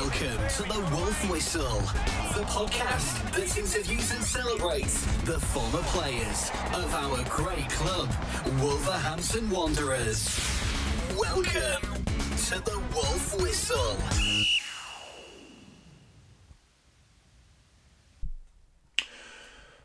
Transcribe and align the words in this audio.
Welcome 0.00 0.48
to 0.48 0.62
the 0.64 0.80
Wolf 0.90 1.30
Whistle, 1.30 1.78
the 2.34 2.42
podcast 2.46 3.30
that 3.30 3.56
interviews 3.56 4.10
and 4.10 4.24
celebrates 4.24 5.06
the 5.22 5.38
former 5.38 5.82
players 5.84 6.50
of 6.72 6.92
our 6.92 7.22
great 7.28 7.68
club, 7.70 8.10
Wolverhampton 8.60 9.48
Wanderers. 9.50 10.40
Welcome 11.16 12.04
to 12.48 12.58
the 12.64 12.82
Wolf 12.92 13.40
Whistle. 13.40 13.96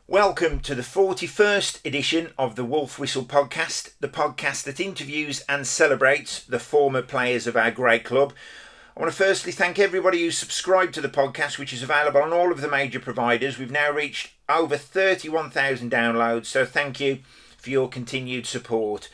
Welcome 0.08 0.60
to 0.62 0.74
the 0.74 0.82
41st 0.82 1.86
edition 1.86 2.32
of 2.36 2.56
the 2.56 2.66
Wolf 2.66 2.98
Whistle 2.98 3.26
podcast, 3.26 3.92
the 4.00 4.10
podcast 4.10 4.64
that 4.64 4.80
interviews 4.80 5.44
and 5.48 5.68
celebrates 5.68 6.44
the 6.44 6.58
former 6.58 7.04
players 7.04 7.46
of 7.46 7.56
our 7.56 7.70
great 7.70 8.04
club. 8.04 8.34
I 9.00 9.04
want 9.04 9.14
to 9.14 9.18
firstly 9.18 9.54
thank 9.54 9.80
everybody 9.80 10.22
who 10.24 10.30
subscribed 10.30 10.94
to 10.96 11.00
the 11.00 11.08
podcast, 11.08 11.58
which 11.58 11.72
is 11.72 11.82
available 11.82 12.22
on 12.22 12.34
all 12.34 12.52
of 12.52 12.60
the 12.60 12.68
major 12.68 13.00
providers. 13.00 13.58
We've 13.58 13.72
now 13.72 13.90
reached 13.90 14.32
over 14.50 14.76
31,000 14.76 15.90
downloads, 15.90 16.48
so 16.48 16.66
thank 16.66 17.00
you 17.00 17.20
for 17.58 17.70
your 17.70 17.88
continued 17.88 18.46
support. 18.46 19.08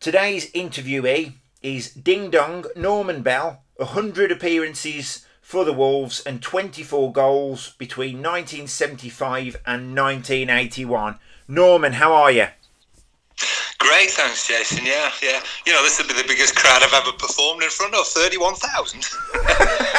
Today's 0.00 0.50
interviewee 0.52 1.34
is 1.62 1.92
Ding 1.92 2.30
Dong 2.30 2.64
Norman 2.74 3.20
Bell, 3.20 3.60
100 3.76 4.32
appearances 4.32 5.26
for 5.42 5.66
the 5.66 5.74
Wolves 5.74 6.20
and 6.20 6.42
24 6.42 7.12
goals 7.12 7.74
between 7.76 8.22
1975 8.22 9.56
and 9.66 9.94
1981. 9.94 11.18
Norman, 11.46 11.92
how 11.92 12.14
are 12.14 12.30
you? 12.30 12.46
Great, 13.78 14.10
thanks, 14.10 14.46
Jason. 14.46 14.84
Yeah, 14.84 15.10
yeah. 15.22 15.40
You 15.66 15.72
know, 15.72 15.82
this 15.82 15.98
will 15.98 16.08
be 16.08 16.14
the 16.14 16.26
biggest 16.26 16.56
crowd 16.56 16.82
I've 16.82 16.92
ever 16.92 17.12
performed 17.12 17.62
in 17.62 17.70
front 17.70 17.94
of 17.94 18.06
31,000. 18.06 19.04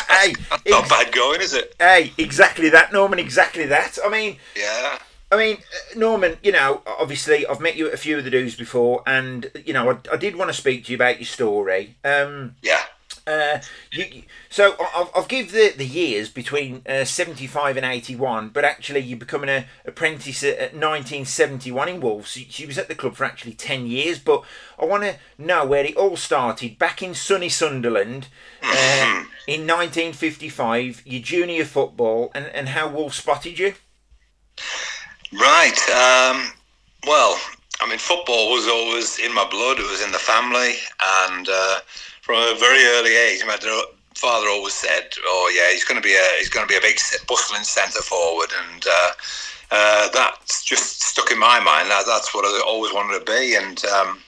hey, 0.09 0.33
not 0.67 0.81
ex- 0.81 0.89
bad 0.89 1.13
going, 1.13 1.41
is 1.41 1.53
it? 1.53 1.75
Hey, 1.79 2.11
exactly 2.17 2.69
that, 2.69 2.91
Norman, 2.91 3.19
exactly 3.19 3.65
that. 3.67 3.97
I 4.03 4.09
mean, 4.09 4.37
yeah. 4.55 4.99
I 5.31 5.37
mean, 5.37 5.57
uh, 5.57 5.99
Norman, 5.99 6.37
you 6.43 6.51
know, 6.51 6.81
obviously 6.85 7.45
I've 7.45 7.61
met 7.61 7.75
you 7.75 7.87
at 7.87 7.93
a 7.93 7.97
few 7.97 8.17
of 8.17 8.23
the 8.23 8.29
do's 8.29 8.55
before, 8.55 9.03
and, 9.05 9.49
you 9.65 9.73
know, 9.73 9.91
I, 9.91 10.13
I 10.13 10.17
did 10.17 10.35
want 10.35 10.49
to 10.49 10.53
speak 10.53 10.85
to 10.85 10.91
you 10.91 10.97
about 10.97 11.19
your 11.19 11.27
story. 11.27 11.95
Um, 12.03 12.55
yeah. 12.61 12.81
Uh, 13.25 13.59
you, 13.91 14.23
so 14.49 14.75
I'll, 14.79 15.11
I'll, 15.15 15.25
give 15.25 15.51
the, 15.51 15.73
the 15.75 15.85
years 15.85 16.29
between 16.29 16.81
uh, 16.87 17.05
75 17.05 17.77
and 17.77 17.85
81, 17.85 18.49
but 18.49 18.65
actually 18.65 19.01
you're 19.01 19.17
becoming 19.17 19.49
an 19.49 19.65
apprentice 19.85 20.43
at, 20.43 20.53
at 20.55 20.73
1971 20.73 21.89
in 21.89 22.01
Wolves. 22.01 22.31
She, 22.31 22.65
was 22.65 22.77
at 22.77 22.87
the 22.87 22.95
club 22.95 23.15
for 23.15 23.25
actually 23.25 23.53
10 23.53 23.87
years, 23.87 24.19
but 24.19 24.43
I 24.77 24.85
want 24.85 25.03
to 25.03 25.17
know 25.37 25.65
where 25.65 25.85
it 25.85 25.95
all 25.95 26.15
started. 26.15 26.79
Back 26.79 27.01
in 27.01 27.13
sunny 27.13 27.49
Sunderland 27.49 28.27
uh, 28.63 29.23
in 29.47 29.67
1955, 29.67 31.03
your 31.05 31.21
junior 31.21 31.65
football, 31.65 32.31
and, 32.33 32.45
and 32.47 32.69
how 32.69 32.89
Wolves 32.89 33.17
spotted 33.17 33.59
you? 33.59 33.73
Right. 35.31 35.77
Um, 35.89 36.51
well, 37.05 37.39
I 37.81 37.87
mean, 37.87 37.97
football 37.97 38.51
was 38.51 38.67
always 38.67 39.19
in 39.19 39.33
my 39.33 39.47
blood, 39.49 39.79
it 39.79 39.89
was 39.89 40.01
in 40.01 40.11
the 40.11 40.19
family, 40.19 40.73
and 41.27 41.47
uh, 41.47 41.79
from 42.29 42.55
a 42.55 42.59
very 42.59 42.85
early 42.85 43.15
age, 43.15 43.43
my 43.43 43.57
father 44.13 44.47
always 44.49 44.75
said, 44.75 45.09
"Oh 45.25 45.51
yeah, 45.51 45.73
he's 45.73 45.83
going 45.83 45.99
to 45.99 46.07
be 46.07 46.13
a 46.13 46.27
he's 46.37 46.47
going 46.47 46.63
to 46.63 46.71
be 46.71 46.77
a 46.77 46.81
big 46.81 46.99
bustling 47.27 47.63
centre 47.63 48.03
forward," 48.03 48.51
and 48.69 48.85
uh, 48.85 49.11
uh, 49.71 50.09
that's 50.13 50.63
just 50.63 51.01
stuck 51.01 51.31
in 51.31 51.39
my 51.39 51.59
mind. 51.59 51.89
That, 51.89 52.03
that's 52.05 52.31
what 52.35 52.45
I 52.45 52.61
always 52.67 52.93
wanted 52.93 53.17
to 53.17 53.25
be. 53.25 53.55
And 53.55 53.83
um, 53.85 54.21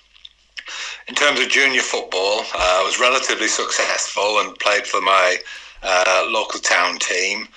in 1.09 1.13
terms 1.13 1.41
of 1.41 1.49
junior 1.49 1.83
football, 1.83 2.39
uh, 2.55 2.81
I 2.81 2.83
was 2.83 2.99
relatively 2.99 3.47
successful 3.47 4.39
and 4.39 4.57
played 4.57 4.87
for 4.87 4.99
my 5.01 5.37
uh, 5.83 6.25
local 6.27 6.59
town 6.59 6.97
team. 6.97 7.47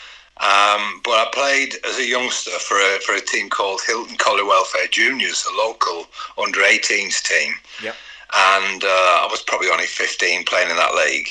Um, 0.45 1.01
but 1.05 1.13
I 1.13 1.29
played 1.33 1.77
as 1.89 1.99
a 1.99 2.07
youngster 2.07 2.59
for 2.59 2.77
a, 2.77 2.99
for 3.07 3.15
a 3.15 3.21
team 3.23 3.49
called 3.49 3.81
Hylton 3.87 4.19
Colliery 4.19 4.47
Welfare 4.47 4.89
Juniors, 4.91 5.47
a 5.51 5.57
local 5.57 6.05
under 6.37 6.61
18s 6.61 7.23
team. 7.23 7.55
Yep 7.83 7.97
and 8.37 8.83
uh, 8.83 9.23
I 9.23 9.29
was 9.31 9.43
probably 9.43 9.69
only 9.69 9.87
15 9.87 10.45
playing 10.45 10.71
in 10.71 10.77
that 10.77 10.95
league. 10.95 11.29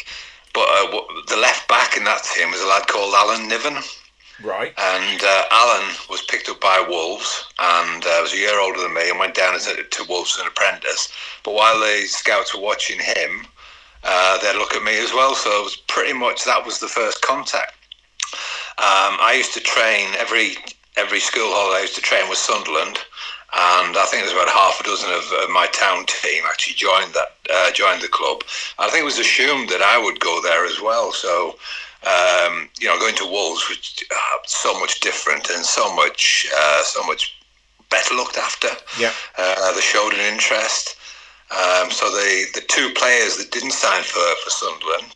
But 0.53 0.68
uh, 0.69 1.02
the 1.28 1.38
left 1.38 1.68
back 1.68 1.97
in 1.97 2.03
that 2.03 2.24
team 2.24 2.52
was 2.52 2.62
a 2.62 2.68
lad 2.68 2.88
called 2.88 3.14
Alan 3.14 3.47
Niven. 3.47 3.78
Right. 4.44 4.74
And 4.78 5.22
uh, 5.24 5.44
Alan 5.52 5.96
was 6.09 6.22
picked 6.24 6.50
up 6.50 6.59
by 6.59 6.84
Wolves 6.88 7.46
and 7.59 8.03
uh, 8.03 8.19
was 8.22 8.34
a 8.34 8.38
year 8.38 8.59
older 8.59 8.81
than 8.81 8.94
me 8.94 9.09
and 9.09 9.19
went 9.19 9.36
down 9.36 9.56
as 9.56 9.68
a, 9.68 9.84
to 9.84 10.03
Wolves 10.08 10.36
as 10.36 10.42
an 10.42 10.47
apprentice. 10.47 11.12
But 11.44 11.53
while 11.53 11.80
the 11.80 12.06
scouts 12.08 12.53
were 12.53 12.62
watching 12.62 13.00
him, 13.00 13.47
uh, 14.03 14.38
they'd 14.40 14.58
look 14.58 14.75
at 14.75 14.84
me 14.84 14.97
as 15.00 15.13
well. 15.13 15.36
So 15.36 15.50
it 15.62 15.63
was 15.63 15.75
pretty 15.88 16.13
much 16.13 16.44
that 16.44 16.66
was 16.66 16.80
the 16.80 16.88
first 16.88 17.22
contact. 17.22 17.74
Um, 18.78 19.22
I 19.22 19.36
used 19.38 19.53
to 19.53 19.59
train 19.59 20.09
every 20.18 20.58
every 20.97 21.19
school 21.19 21.52
holiday. 21.53 21.80
I 21.80 21.81
used 21.81 21.96
to 21.96 22.02
train 22.02 22.28
with 22.28 22.38
Sunderland, 22.38 23.00
and 23.56 23.96
I 23.97 24.06
think 24.06 24.24
there's 24.24 24.34
about 24.34 24.50
half 24.50 24.80
a 24.80 24.84
dozen 24.84 25.12
of 25.12 25.24
my 25.52 25.68
town 25.68 26.06
team 26.08 26.44
actually 26.50 26.75
joined 26.75 27.14
that 27.14 27.38
uh, 27.53 27.72
joined 27.72 28.02
the 28.02 28.08
club. 28.08 28.44
I 28.80 28.90
think 28.90 29.02
it 29.02 29.06
was 29.06 29.19
assumed 29.19 29.69
that 29.69 29.81
I 29.81 30.02
would 30.02 30.19
go 30.19 30.41
there 30.41 30.66
as 30.66 30.81
well. 30.81 31.12
So 31.12 31.56
um, 32.06 32.69
you 32.80 32.88
know, 32.88 33.00
going 33.00 33.16
to 33.16 33.25
Wolves 33.25 33.69
was 33.69 33.80
uh, 34.12 34.38
so 34.46 34.78
much 34.80 35.00
different 35.00 35.50
and 35.50 35.63
so 35.63 35.94
much 35.96 36.47
uh, 36.56 36.84
so 36.84 37.03
much 37.03 37.36
better 37.90 38.16
looked 38.16 38.38
after. 38.38 38.69
Yeah, 39.00 39.13
uh, 39.38 39.74
they 39.74 39.81
showed 39.81 40.13
an 40.13 40.19
interest. 40.19 40.97
Um, 41.52 41.92
so 41.92 42.09
the 42.09 42.46
the 42.56 42.62
two 42.68 42.92
players 42.96 43.38
that 43.38 43.52
didn't 43.52 43.72
sign 43.72 44.03
for 44.03 44.25
for 44.44 44.50
Sunderland 44.50 45.13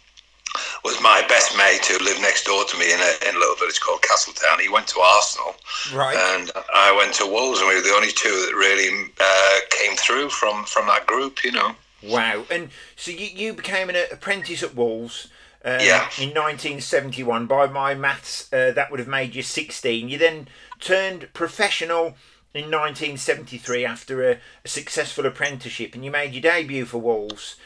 was 0.83 1.01
my 1.01 1.23
best 1.27 1.55
mate 1.57 1.85
who 1.85 2.03
lived 2.03 2.21
next 2.21 2.45
door 2.45 2.63
to 2.65 2.77
me 2.77 2.91
in 2.91 2.99
a, 2.99 3.29
in 3.29 3.35
a 3.35 3.39
little 3.39 3.55
village 3.55 3.79
called 3.79 4.01
Castletown. 4.01 4.59
He 4.59 4.69
went 4.69 4.87
to 4.89 4.99
Arsenal, 4.99 5.55
right, 5.93 6.15
and 6.15 6.51
I 6.73 6.95
went 6.95 7.13
to 7.15 7.25
Wolves, 7.25 7.59
and 7.59 7.69
we 7.69 7.75
were 7.75 7.81
the 7.81 7.93
only 7.95 8.11
two 8.11 8.29
that 8.29 8.55
really 8.55 9.11
uh, 9.19 9.59
came 9.69 9.95
through 9.95 10.29
from 10.29 10.65
from 10.65 10.87
that 10.87 11.05
group. 11.05 11.43
You 11.43 11.51
know. 11.51 11.75
Wow! 12.03 12.45
And 12.51 12.69
so 12.95 13.11
you, 13.11 13.25
you 13.25 13.53
became 13.53 13.89
an 13.89 13.95
apprentice 14.11 14.63
at 14.63 14.75
Wolves. 14.75 15.29
Uh, 15.65 15.79
yeah. 15.81 16.07
In 16.19 16.29
1971, 16.29 17.45
by 17.47 17.67
my 17.67 17.93
maths, 17.93 18.51
uh, 18.53 18.71
that 18.71 18.89
would 18.89 18.99
have 18.99 19.07
made 19.07 19.35
you 19.35 19.41
16. 19.41 20.07
You 20.07 20.17
then 20.17 20.47
turned 20.79 21.27
professional 21.33 22.15
in 22.53 22.71
1973 22.71 23.83
after 23.83 24.29
a, 24.29 24.37
a 24.63 24.67
successful 24.67 25.25
apprenticeship, 25.25 25.93
and 25.93 26.05
you 26.05 26.11
made 26.11 26.33
your 26.33 26.41
debut 26.41 26.85
for 26.85 26.99
Wolves 26.99 27.57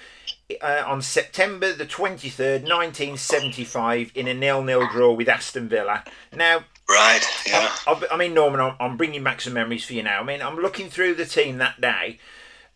uh, 0.59 0.83
on 0.85 1.01
September 1.01 1.73
the 1.73 1.85
23rd, 1.85 2.63
1975, 2.63 4.11
in 4.15 4.27
a 4.27 4.33
nil-nil 4.33 4.87
draw 4.91 5.13
with 5.13 5.29
Aston 5.29 5.69
Villa. 5.69 6.03
Now, 6.33 6.63
right, 6.89 7.21
yeah. 7.47 7.71
I, 7.87 8.07
I 8.11 8.17
mean, 8.17 8.33
Norman, 8.33 8.59
I'm, 8.59 8.75
I'm, 8.79 8.97
bringing 8.97 9.23
back 9.23 9.41
some 9.41 9.53
memories 9.53 9.85
for 9.85 9.93
you 9.93 10.03
now. 10.03 10.19
I 10.19 10.23
mean, 10.23 10.41
I'm 10.41 10.57
looking 10.57 10.89
through 10.89 11.15
the 11.15 11.25
team 11.25 11.57
that 11.59 11.79
day, 11.79 12.19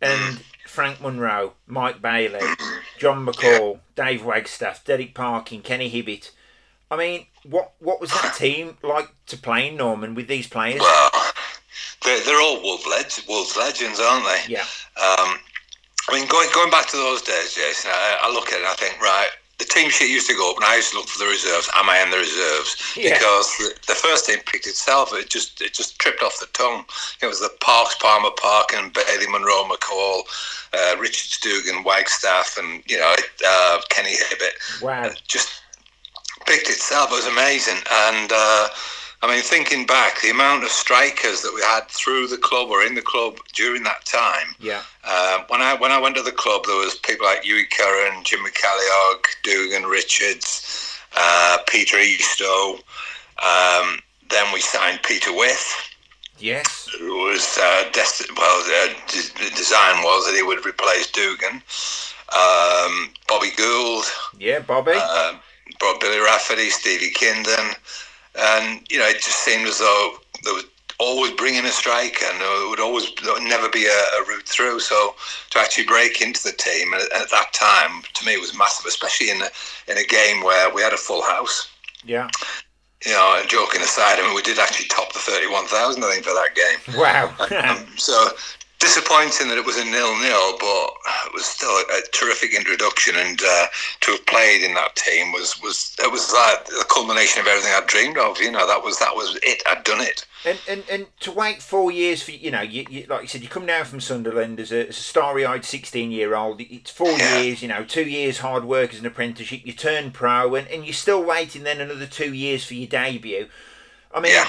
and 0.01 0.41
Frank 0.65 1.01
Munro, 1.01 1.53
Mike 1.67 2.01
Bailey, 2.01 2.41
John 2.97 3.25
McAlle, 3.25 3.79
yeah. 3.97 4.05
Dave 4.05 4.21
Wagstaffe, 4.21 4.83
Derek 4.83 5.13
Parkin, 5.13 5.61
Kenny 5.61 5.89
Hibbitt. 5.89 6.31
I 6.91 6.97
mean, 6.97 7.25
what 7.43 7.73
what 7.79 7.99
was 7.99 8.11
that 8.11 8.35
team 8.35 8.77
like 8.83 9.09
to 9.27 9.37
play 9.37 9.69
in 9.69 9.77
Norman 9.77 10.15
with 10.15 10.27
these 10.27 10.47
players? 10.47 10.81
Well, 10.81 11.09
they're, 12.03 12.23
they're 12.23 12.41
all 12.41 12.61
Wolves, 12.61 12.85
leg- 12.87 13.27
Wolves 13.27 13.57
legends, 13.57 13.99
aren't 13.99 14.25
they? 14.25 14.53
Yeah. 14.53 14.65
Um, 15.01 15.39
I 16.09 16.13
mean, 16.13 16.27
going 16.27 16.49
going 16.53 16.69
back 16.69 16.87
to 16.87 16.97
those 16.97 17.21
days, 17.21 17.55
Jason, 17.55 17.91
I, 17.93 18.19
I 18.23 18.31
look 18.31 18.49
at 18.49 18.55
it 18.55 18.59
and 18.59 18.67
I 18.67 18.73
think, 18.75 19.01
right, 19.01 19.29
the 19.57 19.65
team 19.65 19.89
sheet 19.89 20.09
used 20.09 20.27
to 20.27 20.35
go 20.35 20.51
up, 20.51 20.57
and 20.57 20.65
I 20.65 20.75
used 20.75 20.91
to 20.91 20.97
look 20.97 21.07
for 21.07 21.17
the 21.17 21.29
reserves. 21.29 21.69
Am 21.75 21.89
I 21.89 22.01
in 22.01 22.11
the 22.11 22.17
reserves? 22.17 22.93
Yeah. 22.97 23.13
Because 23.13 23.55
the, 23.57 23.73
the, 23.87 23.95
first 23.95 24.25
team 24.25 24.39
picked 24.45 24.67
itself. 24.67 25.13
It 25.13 25.29
just 25.29 25.61
it 25.61 25.73
just 25.73 25.97
tripped 25.97 26.21
off 26.21 26.39
the 26.39 26.47
tongue. 26.47 26.83
It 27.21 27.27
was 27.27 27.39
the 27.39 27.49
Parkes, 27.61 27.95
Palmer 27.95 28.31
Park, 28.37 28.71
and 28.75 28.91
Bailey 28.93 29.27
Munro 29.27 29.63
McAlle, 29.63 30.23
uh, 30.73 30.97
Richard 30.99 31.31
Stugan, 31.31 31.85
Wagstaffe, 31.85 32.57
and 32.57 32.83
you 32.85 32.97
know 32.97 33.15
uh, 33.47 33.79
Kenny 33.89 34.15
Hibbitt. 34.15 34.81
Wow! 34.81 35.09
just 35.25 35.61
picked 36.45 36.69
itself. 36.69 37.11
It 37.11 37.15
was 37.15 37.27
amazing, 37.27 37.81
and. 37.91 38.31
Uh, 38.33 38.67
I 39.25 39.27
mean, 39.33 39.41
thinking 39.41 39.87
back, 39.87 40.21
the 40.21 40.29
amount 40.29 40.63
of 40.63 40.69
strikers 40.69 41.41
that 41.41 41.51
we 41.51 41.61
had 41.61 41.87
through 41.87 42.27
the 42.27 42.37
club 42.37 42.69
or 42.69 42.83
in 42.83 42.93
the 42.93 43.01
club 43.01 43.39
during 43.53 43.81
that 43.81 44.05
time. 44.05 44.53
Yeah. 44.59 44.83
Uh, 45.03 45.43
when 45.47 45.61
I 45.63 45.73
when 45.73 45.91
I 45.91 45.99
went 45.99 46.15
to 46.17 46.21
the 46.21 46.31
club, 46.31 46.65
there 46.67 46.75
was 46.75 46.93
people 46.99 47.25
like 47.25 47.43
Hughie 47.43 47.65
Curran, 47.65 48.23
Jim 48.23 48.41
McCalliog, 48.41 49.25
Dougan 49.41 49.89
Richards, 49.89 50.95
uh, 51.17 51.57
Peter 51.67 51.97
Eastoe. 51.97 52.75
Um, 53.41 53.99
then 54.29 54.45
we 54.53 54.61
signed 54.61 54.99
Peter 55.01 55.31
Withe. 55.31 55.73
Yes. 56.37 56.87
Who 56.99 57.23
was 57.25 57.57
uh, 57.59 57.89
destined? 57.93 58.37
Well, 58.37 58.59
uh, 58.61 58.93
the 59.07 59.51
design 59.55 60.03
was 60.03 60.27
that 60.27 60.35
he 60.35 60.43
would 60.43 60.63
replace 60.63 61.09
Dougan. 61.09 61.63
Um, 62.29 63.11
Bobby 63.27 63.49
Gould. 63.57 64.05
Yeah, 64.37 64.59
Bobby. 64.59 64.93
Uh, 64.93 65.39
Billy 65.99 66.19
Rafferty, 66.19 66.69
Stevie 66.69 67.11
Kindon 67.11 67.75
and 68.37 68.81
you 68.89 68.99
know 68.99 69.05
it 69.05 69.15
just 69.15 69.43
seemed 69.43 69.67
as 69.67 69.79
though 69.79 70.15
there 70.43 70.53
was 70.53 70.65
always 70.99 71.31
bringing 71.33 71.65
a 71.65 71.71
strike 71.71 72.21
and 72.23 72.41
it 72.41 72.69
would 72.69 72.79
always 72.79 73.11
never 73.41 73.69
be 73.69 73.85
a, 73.85 73.89
a, 73.89 74.23
route 74.27 74.47
through. 74.47 74.79
So 74.79 75.15
to 75.51 75.59
actually 75.59 75.85
break 75.85 76.21
into 76.21 76.41
the 76.43 76.53
team 76.53 76.93
at, 76.93 77.01
at 77.11 77.29
that 77.31 77.51
time, 77.53 78.01
to 78.13 78.25
me, 78.25 78.37
was 78.37 78.57
massive, 78.57 78.85
especially 78.85 79.29
in 79.31 79.41
a, 79.41 79.49
in 79.89 79.97
a 79.97 80.05
game 80.05 80.43
where 80.43 80.73
we 80.73 80.81
had 80.81 80.93
a 80.93 80.97
full 80.97 81.21
house. 81.21 81.69
Yeah. 82.03 82.29
You 83.05 83.11
know, 83.11 83.43
joking 83.47 83.81
aside, 83.81 84.19
I 84.19 84.21
mean, 84.21 84.35
we 84.35 84.41
did 84.41 84.57
actually 84.57 84.87
top 84.87 85.11
the 85.13 85.19
31,000, 85.19 86.03
I 86.03 86.11
think, 86.11 86.23
for 86.23 86.31
that 86.31 86.55
game. 86.55 86.99
Wow. 86.99 87.33
um, 87.69 87.85
so 87.97 88.29
disappointing 88.79 89.47
that 89.47 89.57
it 89.57 89.65
was 89.65 89.77
a 89.77 89.85
nil-nil, 89.85 90.57
but 90.59 90.89
it 91.25 91.33
was 91.33 91.45
still 91.45 91.69
a, 91.69 91.83
a 91.97 92.01
terrific 92.11 92.53
introduction, 92.53 93.15
and 93.15 93.39
uh, 93.41 93.67
to 94.01 94.11
have 94.11 94.25
played 94.25 94.63
in 94.63 94.73
that 94.75 94.95
team 94.95 95.31
was 95.31 95.61
was 95.61 95.95
it 95.99 96.11
was 96.11 96.31
like 96.33 96.65
the 96.65 96.85
culmination 96.89 97.41
of 97.41 97.47
everything 97.47 97.71
I'd 97.75 97.87
dreamed 97.87 98.17
of. 98.17 98.39
You 98.39 98.51
know, 98.51 98.67
that 98.67 98.83
was 98.83 98.99
that 98.99 99.15
was 99.15 99.37
it. 99.43 99.61
I'd 99.67 99.83
done 99.83 100.01
it. 100.01 100.25
And, 100.45 100.59
and, 100.69 100.83
and 100.91 101.07
to 101.21 101.31
wait 101.31 101.63
four 101.63 101.91
years 101.91 102.21
for 102.21 102.31
you 102.31 102.51
know 102.51 102.61
you, 102.61 102.85
you 102.87 103.07
like 103.07 103.23
you 103.23 103.27
said 103.27 103.41
you 103.41 103.47
come 103.47 103.65
down 103.65 103.85
from 103.85 103.99
Sunderland 103.99 104.59
as 104.59 104.71
a, 104.71 104.87
as 104.87 104.99
a 104.99 105.01
starry-eyed 105.01 105.65
sixteen 105.65 106.11
year 106.11 106.35
old 106.35 106.61
it's 106.61 106.91
four 106.91 107.09
yeah. 107.09 107.39
years 107.39 107.63
you 107.63 107.67
know 107.67 107.83
two 107.83 108.03
years 108.03 108.37
hard 108.37 108.63
work 108.63 108.93
as 108.93 108.99
an 108.99 109.07
apprenticeship 109.07 109.61
you 109.63 109.73
turn 109.73 110.11
pro 110.11 110.53
and, 110.53 110.67
and 110.67 110.85
you're 110.85 110.93
still 110.93 111.23
waiting 111.23 111.63
then 111.63 111.81
another 111.81 112.05
two 112.05 112.31
years 112.31 112.63
for 112.63 112.75
your 112.75 112.87
debut 112.87 113.47
I 114.13 114.19
mean 114.19 114.33
yeah. 114.33 114.47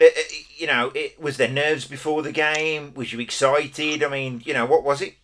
It, 0.00 0.12
it, 0.16 0.46
you 0.56 0.66
know 0.66 0.92
it 0.94 1.20
was 1.20 1.36
there 1.36 1.48
nerves 1.48 1.86
before 1.86 2.22
the 2.22 2.32
game? 2.32 2.92
Was 2.94 3.12
you 3.12 3.20
excited? 3.20 4.02
I 4.02 4.08
mean 4.08 4.42
you 4.44 4.54
know 4.54 4.66
what 4.66 4.84
was 4.84 5.02
it? 5.02 5.14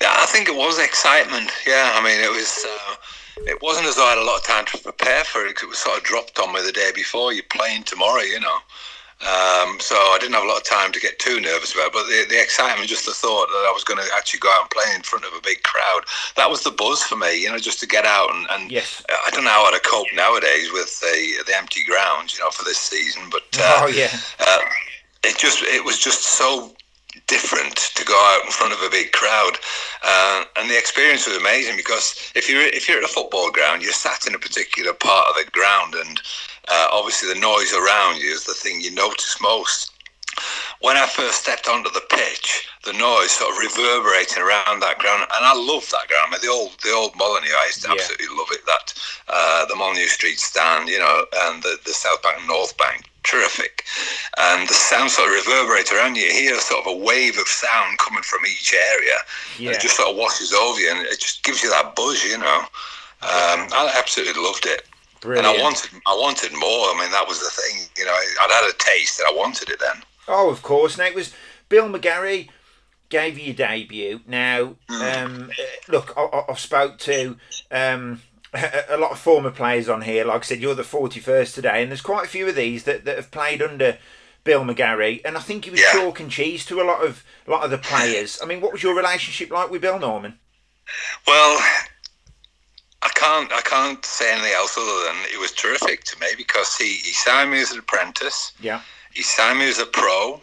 Yeah 0.00 0.14
I 0.16 0.26
think 0.26 0.48
it 0.48 0.56
was 0.56 0.78
excitement. 0.78 1.50
Yeah 1.66 1.92
I 1.94 2.02
mean 2.02 2.20
it 2.20 2.30
was 2.30 2.66
uh, 2.68 2.94
it 3.46 3.62
wasn't 3.62 3.86
as 3.86 3.96
though 3.96 4.06
I 4.06 4.10
had 4.10 4.18
a 4.18 4.24
lot 4.24 4.38
of 4.38 4.44
time 4.44 4.64
to 4.66 4.78
prepare 4.78 5.24
for 5.24 5.46
it 5.46 5.54
Cause 5.54 5.64
it 5.64 5.68
was 5.68 5.78
sort 5.78 5.98
of 5.98 6.04
dropped 6.04 6.38
on 6.38 6.52
me 6.52 6.60
the 6.62 6.72
day 6.72 6.90
before. 6.94 7.32
You're 7.32 7.44
playing 7.50 7.84
tomorrow 7.84 8.22
you 8.22 8.40
know 8.40 8.58
um, 9.20 9.80
so 9.80 9.96
I 9.96 10.18
didn't 10.20 10.34
have 10.34 10.44
a 10.44 10.46
lot 10.46 10.58
of 10.58 10.64
time 10.64 10.92
to 10.92 11.00
get 11.00 11.18
too 11.18 11.40
nervous 11.40 11.74
about 11.74 11.88
it. 11.88 11.92
But 11.92 12.06
the, 12.06 12.26
the 12.28 12.40
excitement, 12.40 12.88
just 12.88 13.04
the 13.04 13.12
thought 13.12 13.48
that 13.48 13.66
I 13.66 13.72
was 13.74 13.82
going 13.82 13.98
to 13.98 14.06
actually 14.14 14.40
go 14.40 14.48
out 14.50 14.62
and 14.62 14.70
play 14.70 14.94
in 14.94 15.02
front 15.02 15.24
of 15.24 15.32
a 15.32 15.42
big 15.42 15.62
crowd, 15.64 16.02
that 16.36 16.48
was 16.48 16.62
the 16.62 16.70
buzz 16.70 17.02
for 17.02 17.16
me, 17.16 17.42
you 17.42 17.50
know, 17.50 17.58
just 17.58 17.80
to 17.80 17.86
get 17.86 18.06
out. 18.06 18.32
And, 18.32 18.46
and 18.50 18.70
yes. 18.70 19.02
I 19.08 19.30
don't 19.30 19.42
know 19.42 19.50
how 19.50 19.74
to 19.74 19.80
cope 19.80 20.06
nowadays 20.14 20.70
with 20.72 21.00
the, 21.00 21.42
the 21.46 21.56
empty 21.56 21.82
grounds, 21.82 22.38
you 22.38 22.44
know, 22.44 22.50
for 22.50 22.64
this 22.64 22.78
season. 22.78 23.24
But 23.30 23.42
uh, 23.58 23.82
oh, 23.82 23.86
yeah. 23.88 24.14
Uh, 24.38 24.58
it 25.24 25.36
just 25.36 25.62
it 25.62 25.84
was 25.84 25.98
just 25.98 26.22
so 26.22 26.72
different 27.26 27.76
to 27.96 28.04
go 28.04 28.14
out 28.14 28.44
in 28.44 28.52
front 28.52 28.72
of 28.72 28.80
a 28.82 28.90
big 28.90 29.10
crowd, 29.10 29.58
uh, 30.04 30.44
and 30.56 30.70
the 30.70 30.78
experience 30.78 31.26
was 31.26 31.36
amazing 31.36 31.76
because 31.76 32.30
if 32.36 32.48
you're 32.48 32.62
if 32.62 32.88
you're 32.88 32.98
at 32.98 33.04
a 33.04 33.08
football 33.08 33.50
ground, 33.50 33.82
you're 33.82 33.92
sat 33.92 34.26
in 34.26 34.34
a 34.34 34.38
particular 34.38 34.92
part 34.92 35.26
of 35.28 35.34
the 35.34 35.50
ground, 35.50 35.94
and 35.94 36.20
uh, 36.70 36.88
obviously 36.92 37.32
the 37.32 37.40
noise 37.40 37.72
around 37.72 38.20
you 38.20 38.30
is 38.32 38.44
the 38.44 38.54
thing 38.54 38.80
you 38.80 38.90
notice 38.94 39.36
most. 39.40 39.92
When 40.80 40.96
I 40.96 41.06
first 41.06 41.42
stepped 41.42 41.68
onto 41.68 41.90
the 41.90 42.06
pitch, 42.10 42.68
the 42.84 42.92
noise 42.92 43.32
sort 43.32 43.50
of 43.50 43.58
reverberating 43.58 44.42
around 44.42 44.80
that 44.80 44.98
ground, 44.98 45.22
and 45.22 45.44
I 45.44 45.52
love 45.52 45.88
that 45.90 46.06
ground. 46.06 46.28
I 46.28 46.30
mean, 46.30 46.40
the 46.40 46.48
old 46.48 46.78
the 46.84 46.92
old 46.92 47.16
Molineux, 47.16 47.50
I 47.50 47.66
used 47.66 47.82
to 47.82 47.88
yeah. 47.88 47.94
absolutely 47.94 48.28
love 48.36 48.48
it. 48.52 48.64
That 48.66 48.94
uh, 49.28 49.66
the 49.66 49.74
Molineux 49.74 50.06
Street 50.06 50.38
stand, 50.38 50.88
you 50.88 50.98
know, 50.98 51.26
and 51.48 51.62
the, 51.62 51.78
the 51.84 51.92
South 51.92 52.22
Bank 52.22 52.46
North 52.46 52.76
Bank, 52.78 53.10
terrific. 53.24 53.84
And 54.38 54.68
the 54.68 54.74
sound 54.74 55.10
sort 55.10 55.28
of 55.28 55.34
reverberates 55.34 55.92
around 55.92 56.16
you. 56.16 56.24
You 56.24 56.32
hear 56.32 56.60
sort 56.60 56.86
of 56.86 56.92
a 56.94 56.96
wave 56.96 57.38
of 57.38 57.48
sound 57.48 57.98
coming 57.98 58.22
from 58.22 58.46
each 58.46 58.72
area. 58.72 59.18
Yeah. 59.58 59.70
it 59.72 59.80
just 59.80 59.96
sort 59.96 60.10
of 60.10 60.16
washes 60.16 60.52
over 60.52 60.78
you, 60.78 60.90
and 60.90 61.00
it 61.06 61.18
just 61.18 61.42
gives 61.42 61.62
you 61.62 61.70
that 61.70 61.96
buzz, 61.96 62.22
you 62.22 62.38
know. 62.38 62.60
Um, 63.20 63.66
I 63.74 63.92
absolutely 63.98 64.40
loved 64.40 64.66
it. 64.66 64.86
Brilliant. 65.20 65.46
And 65.46 65.58
I 65.58 65.62
wanted, 65.62 65.90
I 66.06 66.14
wanted 66.14 66.52
more. 66.52 66.86
I 66.88 66.96
mean, 67.00 67.10
that 67.10 67.26
was 67.26 67.40
the 67.40 67.50
thing. 67.50 67.88
You 67.96 68.04
know, 68.04 68.12
I'd 68.12 68.50
had 68.50 68.70
a 68.70 68.76
taste, 68.78 69.20
and 69.20 69.28
I 69.28 69.36
wanted 69.36 69.68
it 69.70 69.80
then. 69.80 70.02
Oh, 70.28 70.50
of 70.50 70.62
course. 70.62 70.98
Now 70.98 71.06
it 71.06 71.14
was 71.14 71.34
Bill 71.68 71.88
McGarry 71.88 72.48
gave 73.08 73.38
you 73.38 73.46
your 73.46 73.54
debut. 73.54 74.20
Now, 74.26 74.76
mm. 74.88 75.24
um, 75.24 75.50
look, 75.88 76.12
I, 76.16 76.44
have 76.48 76.58
spoke 76.58 76.98
to 77.00 77.36
um, 77.70 78.22
a 78.54 78.96
lot 78.96 79.12
of 79.12 79.18
former 79.18 79.50
players 79.50 79.88
on 79.88 80.02
here. 80.02 80.24
Like 80.24 80.42
I 80.42 80.44
said, 80.44 80.60
you're 80.60 80.74
the 80.74 80.82
41st 80.82 81.54
today, 81.54 81.82
and 81.82 81.90
there's 81.90 82.00
quite 82.00 82.26
a 82.26 82.28
few 82.28 82.48
of 82.48 82.54
these 82.54 82.84
that, 82.84 83.04
that 83.04 83.16
have 83.16 83.30
played 83.30 83.62
under 83.62 83.98
Bill 84.44 84.64
McGarry, 84.64 85.20
and 85.24 85.36
I 85.36 85.40
think 85.40 85.64
he 85.64 85.70
was 85.70 85.80
yeah. 85.80 85.92
chalk 85.92 86.20
and 86.20 86.30
cheese 86.30 86.64
to 86.66 86.80
a 86.80 86.84
lot 86.84 87.04
of 87.04 87.24
a 87.46 87.50
lot 87.50 87.64
of 87.64 87.70
the 87.70 87.78
players. 87.78 88.38
I 88.42 88.46
mean, 88.46 88.60
what 88.60 88.72
was 88.72 88.82
your 88.82 88.96
relationship 88.96 89.50
like 89.50 89.70
with 89.70 89.82
Bill 89.82 89.98
Norman? 89.98 90.38
Well, 91.26 91.62
I 93.02 93.08
can't 93.14 93.52
I 93.52 93.60
can't 93.60 94.04
say 94.04 94.32
anything 94.32 94.52
else 94.54 94.76
other 94.76 95.04
than 95.06 95.16
it 95.32 95.40
was 95.40 95.52
terrific 95.52 96.04
to 96.04 96.18
me 96.20 96.28
because 96.36 96.76
he, 96.76 96.84
he 96.84 97.12
signed 97.12 97.50
me 97.50 97.60
as 97.60 97.70
an 97.70 97.78
apprentice. 97.78 98.52
Yeah. 98.60 98.82
He 99.12 99.22
signed 99.22 99.58
me 99.58 99.68
as 99.68 99.78
a 99.78 99.86
pro. 99.86 100.40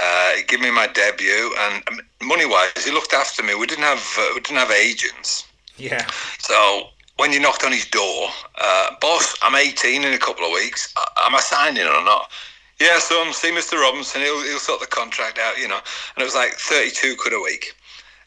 Uh, 0.00 0.30
he 0.36 0.42
gave 0.44 0.60
me 0.60 0.70
my 0.70 0.86
debut, 0.86 1.54
and 1.58 1.82
money 2.22 2.46
wise, 2.46 2.84
he 2.84 2.92
looked 2.92 3.14
after 3.14 3.42
me. 3.42 3.54
We 3.54 3.66
didn't 3.66 3.84
have 3.84 4.04
uh, 4.18 4.30
we 4.34 4.40
didn't 4.40 4.58
have 4.58 4.70
agents. 4.70 5.48
Yeah. 5.76 6.06
So 6.38 6.90
when 7.16 7.32
you 7.32 7.40
knocked 7.40 7.64
on 7.64 7.72
his 7.72 7.86
door, 7.86 8.28
uh, 8.60 8.90
boss, 9.00 9.34
I'm 9.42 9.54
18 9.54 10.04
in 10.04 10.12
a 10.12 10.18
couple 10.18 10.44
of 10.44 10.52
weeks. 10.52 10.94
Am 11.18 11.34
I 11.34 11.40
signing 11.40 11.84
or 11.84 12.04
not? 12.04 12.30
Yeah, 12.80 13.00
son, 13.00 13.32
see 13.32 13.50
Mr. 13.50 13.80
Robinson. 13.80 14.22
He'll 14.22 14.42
he'll 14.42 14.60
sort 14.60 14.80
the 14.80 14.86
contract 14.86 15.38
out, 15.38 15.58
you 15.58 15.66
know. 15.66 15.80
And 16.14 16.22
it 16.22 16.24
was 16.24 16.36
like 16.36 16.52
32 16.52 17.16
quid 17.16 17.32
a 17.32 17.40
week. 17.40 17.74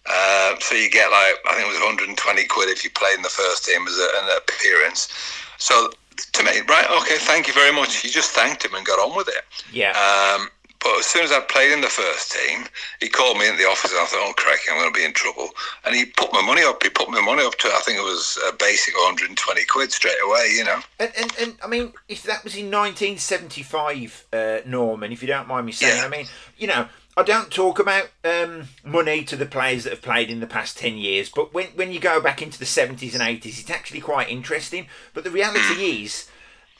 Uh, 0.05 0.55
so 0.59 0.75
you 0.75 0.89
get 0.89 1.11
like 1.11 1.35
I 1.45 1.53
think 1.55 1.65
it 1.65 1.71
was 1.71 1.79
120 1.79 2.17
quid 2.45 2.69
if 2.69 2.83
you 2.83 2.89
played 2.89 3.15
in 3.15 3.21
the 3.21 3.29
first 3.29 3.65
team 3.65 3.87
as 3.87 3.97
a, 3.97 4.07
an 4.23 4.37
appearance. 4.37 5.09
So 5.57 5.91
to 6.33 6.43
me, 6.43 6.61
right, 6.67 6.87
okay, 7.01 7.17
thank 7.17 7.47
you 7.47 7.53
very 7.53 7.73
much. 7.73 7.97
He 7.97 8.09
just 8.09 8.31
thanked 8.31 8.65
him 8.65 8.73
and 8.75 8.85
got 8.85 8.99
on 8.99 9.15
with 9.15 9.27
it. 9.27 9.43
Yeah. 9.71 9.91
Um, 9.91 10.49
but 10.81 10.97
as 10.97 11.05
soon 11.05 11.23
as 11.23 11.31
I 11.31 11.39
played 11.41 11.71
in 11.71 11.81
the 11.81 11.87
first 11.87 12.31
team, 12.31 12.65
he 12.99 13.07
called 13.07 13.37
me 13.37 13.47
in 13.47 13.55
the 13.57 13.65
office 13.65 13.91
and 13.91 13.99
I 13.99 14.05
thought, 14.05 14.19
oh, 14.19 14.33
crikey, 14.35 14.63
I'm 14.71 14.79
going 14.79 14.91
to 14.91 14.99
be 14.99 15.05
in 15.05 15.13
trouble. 15.13 15.49
And 15.85 15.95
he 15.95 16.05
put 16.05 16.33
my 16.33 16.41
money 16.41 16.63
up. 16.63 16.81
He 16.81 16.89
put 16.89 17.09
my 17.09 17.21
money 17.21 17.43
up 17.43 17.55
to, 17.59 17.67
I 17.67 17.81
think 17.85 17.99
it 17.99 18.03
was 18.03 18.39
a 18.49 18.53
basic 18.53 18.95
120 18.95 19.65
quid 19.65 19.91
straight 19.91 20.17
away, 20.25 20.53
you 20.55 20.63
know. 20.63 20.79
And, 20.99 21.11
and, 21.15 21.33
and 21.39 21.55
I 21.63 21.67
mean, 21.67 21.93
if 22.09 22.23
that 22.23 22.43
was 22.43 22.55
in 22.55 22.71
1975, 22.71 24.25
uh, 24.33 24.57
Norman, 24.65 25.11
if 25.11 25.21
you 25.21 25.27
don't 25.27 25.47
mind 25.47 25.67
me 25.67 25.71
saying, 25.71 25.97
yeah. 25.97 26.05
I 26.05 26.09
mean, 26.09 26.25
you 26.57 26.65
know, 26.65 26.87
I 27.17 27.23
don't 27.23 27.51
talk 27.51 27.77
about 27.77 28.09
um, 28.23 28.69
money 28.85 29.23
to 29.25 29.35
the 29.35 29.45
players 29.45 29.83
that 29.83 29.91
have 29.91 30.01
played 30.01 30.29
in 30.29 30.39
the 30.39 30.47
past 30.47 30.77
10 30.77 30.97
years, 30.97 31.29
but 31.29 31.53
when, 31.53 31.67
when 31.67 31.91
you 31.91 31.99
go 31.99 32.21
back 32.21 32.41
into 32.41 32.57
the 32.57 32.65
70s 32.65 33.13
and 33.13 33.21
80s, 33.21 33.59
it's 33.59 33.69
actually 33.69 33.99
quite 33.99 34.29
interesting. 34.29 34.87
But 35.13 35.25
the 35.25 35.29
reality 35.29 36.03
is, 36.03 36.29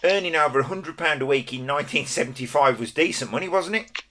earning 0.04 0.36
over 0.36 0.64
£100 0.64 1.20
a 1.20 1.26
week 1.26 1.52
in 1.52 1.68
1975 1.68 2.80
was 2.80 2.94
decent 2.94 3.32
money, 3.32 3.50
wasn't 3.50 3.76
it? 3.76 4.04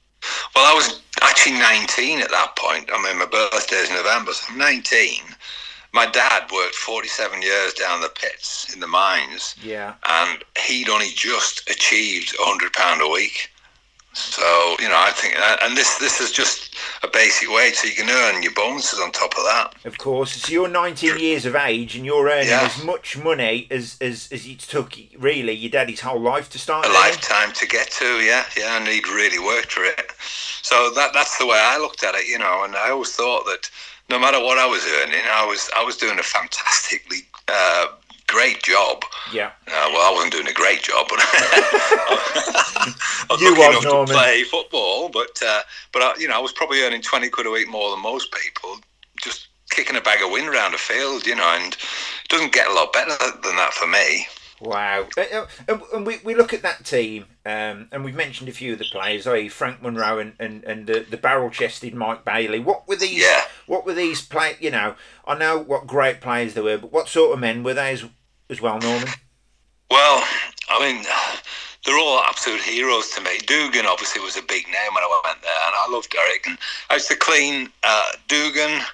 Well, 0.55 0.71
I 0.71 0.75
was 0.75 1.01
actually 1.23 1.59
19 1.59 2.21
at 2.21 2.31
that 2.31 2.55
point. 2.57 2.91
I 2.93 3.03
mean, 3.03 3.19
my 3.19 3.27
birthday's 3.27 3.89
in 3.89 3.97
November, 3.97 4.33
so 4.33 4.53
I'm 4.53 4.59
19. 4.59 5.23
My 5.93 6.07
dad 6.07 6.51
worked 6.53 6.75
47 6.75 7.43
years 7.43 7.73
down 7.75 8.01
the 8.01 8.11
pits 8.11 8.73
in 8.73 8.81
the 8.81 8.87
mines. 8.87 9.57
Yeah. 9.63 9.95
And 10.07 10.45
he'd 10.67 10.89
only 10.89 11.11
just 11.15 11.69
achieved 11.69 12.37
£100 12.37 13.01
a 13.01 13.11
week. 13.11 13.51
So 14.13 14.77
you 14.81 14.89
know, 14.89 14.97
I 14.97 15.13
think, 15.13 15.37
and 15.63 15.77
this 15.77 15.99
this 15.99 16.21
is 16.21 16.33
just 16.33 16.75
a 17.03 17.09
basic 17.09 17.49
wage, 17.49 17.75
so 17.75 17.87
you 17.87 17.95
can 17.95 18.11
earn 18.11 18.43
your 18.43 18.53
bonuses 18.53 18.99
on 18.99 19.13
top 19.13 19.33
of 19.37 19.45
that. 19.45 19.75
Of 19.85 19.99
course, 19.99 20.33
so 20.33 20.53
you're 20.53 20.69
19 20.69 21.19
years 21.19 21.47
of 21.47 21.55
age, 21.55 21.95
and 21.95 22.05
you're 22.05 22.29
earning 22.29 22.49
yeah. 22.49 22.63
as 22.63 22.85
much 22.85 23.17
money 23.17 23.69
as, 23.71 23.97
as 24.01 24.29
as 24.33 24.47
it 24.47 24.61
took 24.61 24.97
really 25.19 25.53
your 25.53 25.71
daddy's 25.71 26.01
whole 26.01 26.21
life 26.21 26.51
to 26.51 26.59
start. 26.59 26.87
A 26.87 26.89
earning. 26.89 27.01
lifetime 27.01 27.53
to 27.53 27.67
get 27.67 27.91
to, 27.93 28.05
yeah, 28.21 28.45
yeah, 28.57 28.79
and 28.79 28.89
he'd 28.89 29.07
really 29.09 29.39
worked 29.39 29.73
for 29.73 29.85
it. 29.85 30.13
So 30.63 30.91
that 30.95 31.13
that's 31.13 31.39
the 31.39 31.47
way 31.47 31.59
I 31.61 31.79
looked 31.79 32.03
at 32.03 32.17
it, 32.17 32.27
you 32.27 32.39
know, 32.39 32.65
and 32.65 32.75
I 32.75 32.91
always 32.91 33.13
thought 33.13 33.45
that 33.45 33.71
no 34.09 34.19
matter 34.19 34.43
what 34.43 34.59
I 34.59 34.67
was 34.67 34.85
earning, 35.03 35.23
I 35.31 35.47
was 35.47 35.71
I 35.77 35.85
was 35.85 35.97
doing 35.97 36.19
a 36.19 36.23
fantastically 36.23 37.21
uh, 37.47 37.87
great 38.31 38.63
job. 38.63 39.03
Yeah. 39.33 39.51
Uh, 39.67 39.89
well, 39.93 40.11
I 40.11 40.15
wasn't 40.15 40.33
doing 40.33 40.49
a 40.49 40.53
great 40.53 40.83
job, 40.83 41.07
but 41.09 41.19
I 41.23 42.95
was 43.29 43.41
you 43.41 43.51
lucky 43.51 43.71
enough 43.71 43.85
Norman. 43.85 44.07
to 44.07 44.13
play 44.13 44.45
football. 44.45 45.09
But 45.09 45.41
uh, 45.45 45.63
but 45.93 46.03
I, 46.03 46.15
you 46.19 46.29
know, 46.29 46.37
I 46.37 46.41
was 46.41 46.53
probably 46.53 46.83
earning 46.83 47.03
twenty 47.03 47.29
quid 47.29 47.47
a 47.47 47.51
week 47.51 47.69
more 47.69 47.91
than 47.91 48.01
most 48.01 48.33
people, 48.33 48.79
just 49.23 49.49
kicking 49.71 49.97
a 49.97 50.01
bag 50.01 50.23
of 50.23 50.31
wind 50.31 50.49
around 50.49 50.75
a 50.75 50.79
field, 50.79 51.27
you 51.27 51.35
know, 51.35 51.57
and 51.61 51.73
it 51.75 52.29
doesn't 52.29 52.53
get 52.53 52.69
a 52.69 52.73
lot 52.73 52.93
better 52.93 53.17
than 53.43 53.57
that 53.57 53.73
for 53.73 53.87
me. 53.87 54.27
Wow. 54.61 55.07
Uh, 55.17 55.47
uh, 55.69 55.79
and 55.95 56.07
we, 56.07 56.19
we 56.23 56.35
look 56.35 56.53
at 56.53 56.63
that 56.63 56.85
team, 56.85 57.25
um, 57.47 57.89
and 57.93 58.05
we've 58.05 58.15
mentioned 58.15 58.49
a 58.49 58.53
few 58.53 58.75
of 58.75 58.79
the 58.79 58.85
players, 58.85 59.27
i.e. 59.27 59.49
Frank 59.49 59.81
Munro 59.81 60.19
and, 60.19 60.35
and, 60.39 60.63
and 60.65 60.87
the, 60.87 61.01
the 61.09 61.17
barrel-chested 61.17 61.95
Mike 61.95 62.25
Bailey. 62.25 62.59
What 62.59 62.87
were 62.87 62.97
these? 62.97 63.23
Yeah. 63.23 63.43
What 63.67 63.87
were 63.87 63.95
these 63.95 64.21
play? 64.21 64.57
You 64.61 64.71
know, 64.71 64.97
I 65.27 65.35
know 65.35 65.59
what 65.59 65.87
great 65.87 66.21
players 66.21 66.55
they 66.55 66.61
were, 66.61 66.77
but 66.77 66.93
what 66.93 67.09
sort 67.09 67.33
of 67.33 67.41
men 67.41 67.63
were 67.63 67.75
they 67.75 67.93
as, 67.93 68.05
as 68.51 68.61
well, 68.61 68.79
Norman? 68.79 69.09
Well, 69.91 70.25
I 70.69 70.79
mean, 70.81 71.05
they're 71.85 71.99
all 71.99 72.21
absolute 72.21 72.61
heroes 72.61 73.11
to 73.11 73.21
me. 73.23 73.39
Dougan 73.39 73.87
obviously 73.87 74.21
was 74.21 74.37
a 74.37 74.43
big 74.43 74.67
name 74.67 74.95
when 74.95 75.03
I 75.03 75.21
went 75.25 75.43
there, 75.43 75.53
and 75.67 75.75
I 75.75 75.89
loved 75.91 76.11
Derek. 76.11 76.47
And 76.47 76.59
I 76.91 76.95
used 76.95 77.09
to 77.09 77.17
clean 77.17 77.71
uh, 77.83 78.13
Dougan, 78.29 78.85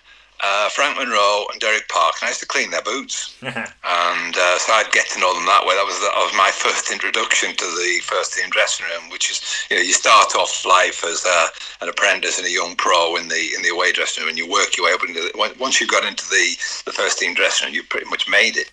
uh, 0.42 0.68
Frank 0.68 0.96
Munro 0.96 1.46
and 1.50 1.60
Derek 1.60 1.88
Park, 1.88 2.14
and 2.20 2.26
I 2.26 2.30
used 2.30 2.40
to 2.40 2.46
clean 2.46 2.70
their 2.70 2.82
boots, 2.82 3.36
and 3.42 4.36
uh, 4.36 4.58
so 4.58 4.72
I'd 4.72 4.90
get 4.92 5.08
to 5.10 5.20
know 5.20 5.34
them 5.34 5.46
that 5.46 5.64
way. 5.66 5.74
That 5.74 5.84
was 5.84 5.98
that 6.00 6.14
was 6.16 6.32
my 6.36 6.50
first 6.50 6.92
introduction 6.92 7.56
to 7.56 7.64
the 7.64 8.00
first 8.02 8.34
team 8.34 8.48
dressing 8.50 8.86
room, 8.86 9.10
which 9.10 9.30
is 9.30 9.40
you 9.70 9.76
know 9.76 9.82
you 9.82 9.92
start 9.92 10.36
off 10.36 10.64
life 10.64 11.04
as 11.04 11.24
a, 11.24 11.84
an 11.84 11.88
apprentice 11.88 12.38
and 12.38 12.46
a 12.46 12.50
young 12.50 12.76
pro 12.76 13.16
in 13.16 13.28
the 13.28 13.50
in 13.56 13.62
the 13.62 13.70
away 13.70 13.92
dressing 13.92 14.22
room, 14.22 14.30
and 14.30 14.38
you 14.38 14.48
work 14.48 14.76
your 14.76 14.86
way 14.86 14.92
up 14.92 15.02
into 15.02 15.20
the, 15.20 15.56
once 15.58 15.80
you 15.80 15.86
got 15.86 16.04
into 16.04 16.28
the 16.28 16.56
the 16.84 16.92
first 16.92 17.18
team 17.18 17.34
dressing 17.34 17.66
room, 17.66 17.74
you 17.74 17.82
pretty 17.82 18.08
much 18.08 18.28
made 18.28 18.56
it. 18.56 18.70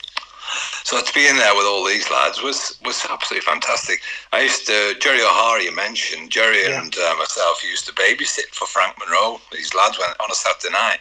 So 0.93 1.01
to 1.01 1.13
be 1.13 1.25
in 1.25 1.37
there 1.37 1.55
with 1.55 1.65
all 1.65 1.83
these 1.83 2.09
lads 2.11 2.43
was 2.43 2.77
was 2.85 3.03
absolutely 3.09 3.41
fantastic. 3.41 4.01
I 4.31 4.41
used 4.41 4.67
to 4.67 4.93
Gerry 5.01 5.21
O'Hara, 5.21 5.63
you 5.63 5.75
mentioned 5.75 6.29
Gerry 6.29 6.61
yeah. 6.61 6.81
and 6.81 6.95
uh, 6.95 7.15
myself 7.17 7.63
used 7.63 7.87
to 7.87 7.93
babysit 7.93 8.53
for 8.53 8.67
Frank 8.67 8.99
Munro. 8.99 9.41
These 9.51 9.73
lads 9.73 9.97
went 9.97 10.13
on 10.19 10.29
a 10.29 10.35
Saturday 10.35 10.71
night 10.71 10.99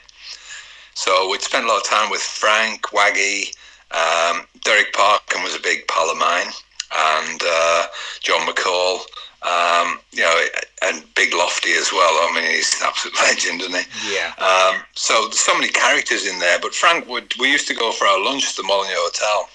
so 0.95 1.29
we'd 1.31 1.43
spend 1.43 1.65
a 1.65 1.69
lot 1.69 1.79
of 1.79 1.85
time 1.85 2.11
with 2.11 2.21
Frank, 2.21 2.83
Waggy, 2.93 3.55
um, 3.91 4.47
Derek 4.65 4.93
Parkin 4.93 5.43
was 5.43 5.55
a 5.55 5.61
big 5.61 5.87
pal 5.89 6.11
of 6.11 6.19
mine, 6.19 6.49
and 6.95 7.43
uh, 7.45 7.87
John 8.21 8.47
McAlle, 8.47 9.01
um, 9.43 9.99
you 10.13 10.23
know, 10.23 10.45
and 10.83 11.03
Big 11.15 11.35
Lofty 11.35 11.73
as 11.73 11.93
well. 11.93 12.29
I 12.29 12.33
mean, 12.35 12.51
he's 12.51 12.81
an 12.81 12.87
absolute 12.89 13.17
legend, 13.23 13.61
isn't 13.63 13.75
he? 13.75 14.15
Yeah. 14.15 14.33
Um, 14.39 14.83
so 14.95 15.15
there's 15.23 15.41
so 15.41 15.55
many 15.55 15.69
characters 15.69 16.27
in 16.27 16.39
there. 16.39 16.59
But 16.61 16.75
Frank 16.75 17.09
would, 17.09 17.35
we 17.39 17.51
used 17.51 17.69
to 17.69 17.75
go 17.75 17.93
for 17.93 18.07
our 18.07 18.23
lunch 18.23 18.51
at 18.51 18.57
the 18.57 18.63
Molineux 18.63 18.95
Hotel, 18.97 19.49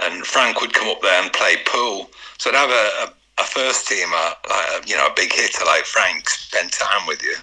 and 0.00 0.24
Frank 0.26 0.60
would 0.60 0.72
come 0.72 0.88
up 0.88 1.00
there 1.02 1.22
and 1.22 1.32
play 1.32 1.56
pool. 1.66 2.10
So 2.38 2.50
I'd 2.50 2.56
have 2.56 2.70
a, 2.70 3.04
a, 3.04 3.42
a 3.42 3.44
first 3.44 3.88
teamer, 3.88 4.34
like, 4.48 4.88
you 4.88 4.96
know, 4.96 5.06
a 5.06 5.12
big 5.14 5.32
hitter 5.32 5.64
like 5.64 5.84
Frank, 5.84 6.28
spend 6.28 6.72
time 6.72 7.06
with 7.06 7.22
you. 7.22 7.36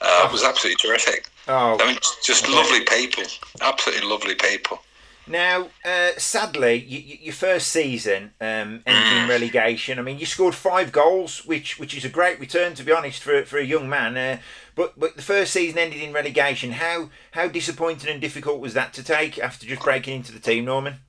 Uh. 0.00 0.26
It 0.26 0.32
was 0.32 0.44
absolutely 0.44 0.88
terrific. 0.88 1.28
Oh, 1.48 1.78
I 1.80 1.86
mean, 1.86 1.98
just 2.24 2.48
lovely 2.48 2.80
people, 2.80 3.22
absolutely 3.60 4.08
lovely 4.08 4.34
people. 4.34 4.80
Now, 5.28 5.68
uh, 5.84 6.10
sadly, 6.18 6.74
you, 6.74 7.18
your 7.20 7.34
first 7.34 7.68
season 7.68 8.32
um, 8.40 8.82
ended 8.86 9.12
in 9.12 9.26
mm. 9.26 9.28
relegation. 9.28 9.98
I 9.98 10.02
mean, 10.02 10.18
you 10.18 10.26
scored 10.26 10.54
five 10.54 10.92
goals, 10.92 11.44
which 11.44 11.78
which 11.80 11.96
is 11.96 12.04
a 12.04 12.08
great 12.08 12.38
return, 12.38 12.74
to 12.74 12.84
be 12.84 12.92
honest, 12.92 13.22
for 13.22 13.44
for 13.44 13.58
a 13.58 13.64
young 13.64 13.88
man. 13.88 14.16
Uh, 14.16 14.38
but 14.76 14.98
but 14.98 15.16
the 15.16 15.22
first 15.22 15.52
season 15.52 15.78
ended 15.78 16.00
in 16.00 16.12
relegation. 16.12 16.72
How 16.72 17.10
how 17.32 17.48
disappointing 17.48 18.10
and 18.10 18.20
difficult 18.20 18.60
was 18.60 18.74
that 18.74 18.92
to 18.94 19.02
take 19.02 19.38
after 19.38 19.66
just 19.66 19.82
breaking 19.82 20.14
into 20.14 20.32
the 20.32 20.38
team, 20.38 20.64
Norman? 20.64 21.00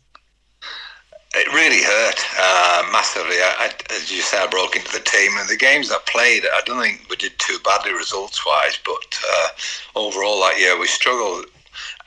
It 1.36 1.54
really 1.54 1.84
hurt 1.84 2.20
uh, 2.40 2.90
massively. 2.92 3.36
I, 3.36 3.70
I, 3.70 3.94
as 3.94 4.12
you 4.12 4.22
say, 4.22 4.38
I 4.38 4.48
broke 4.48 4.76
into 4.76 4.92
the 4.92 5.04
team, 5.04 5.32
and 5.38 5.48
the 5.50 5.58
games 5.58 5.92
I 5.92 6.00
played, 6.08 6.44
I 6.46 6.62
don't 6.66 6.82
think 6.82 7.06
we 7.10 7.16
did 7.18 7.38
too 7.38 7.58
badly 7.64 7.94
results-wise, 7.94 8.80
but 8.86 9.20
uh, 9.34 9.48
overall 9.96 10.40
that 10.42 10.58
year 10.58 10.80
we 10.80 10.88
struggled. 10.88 11.46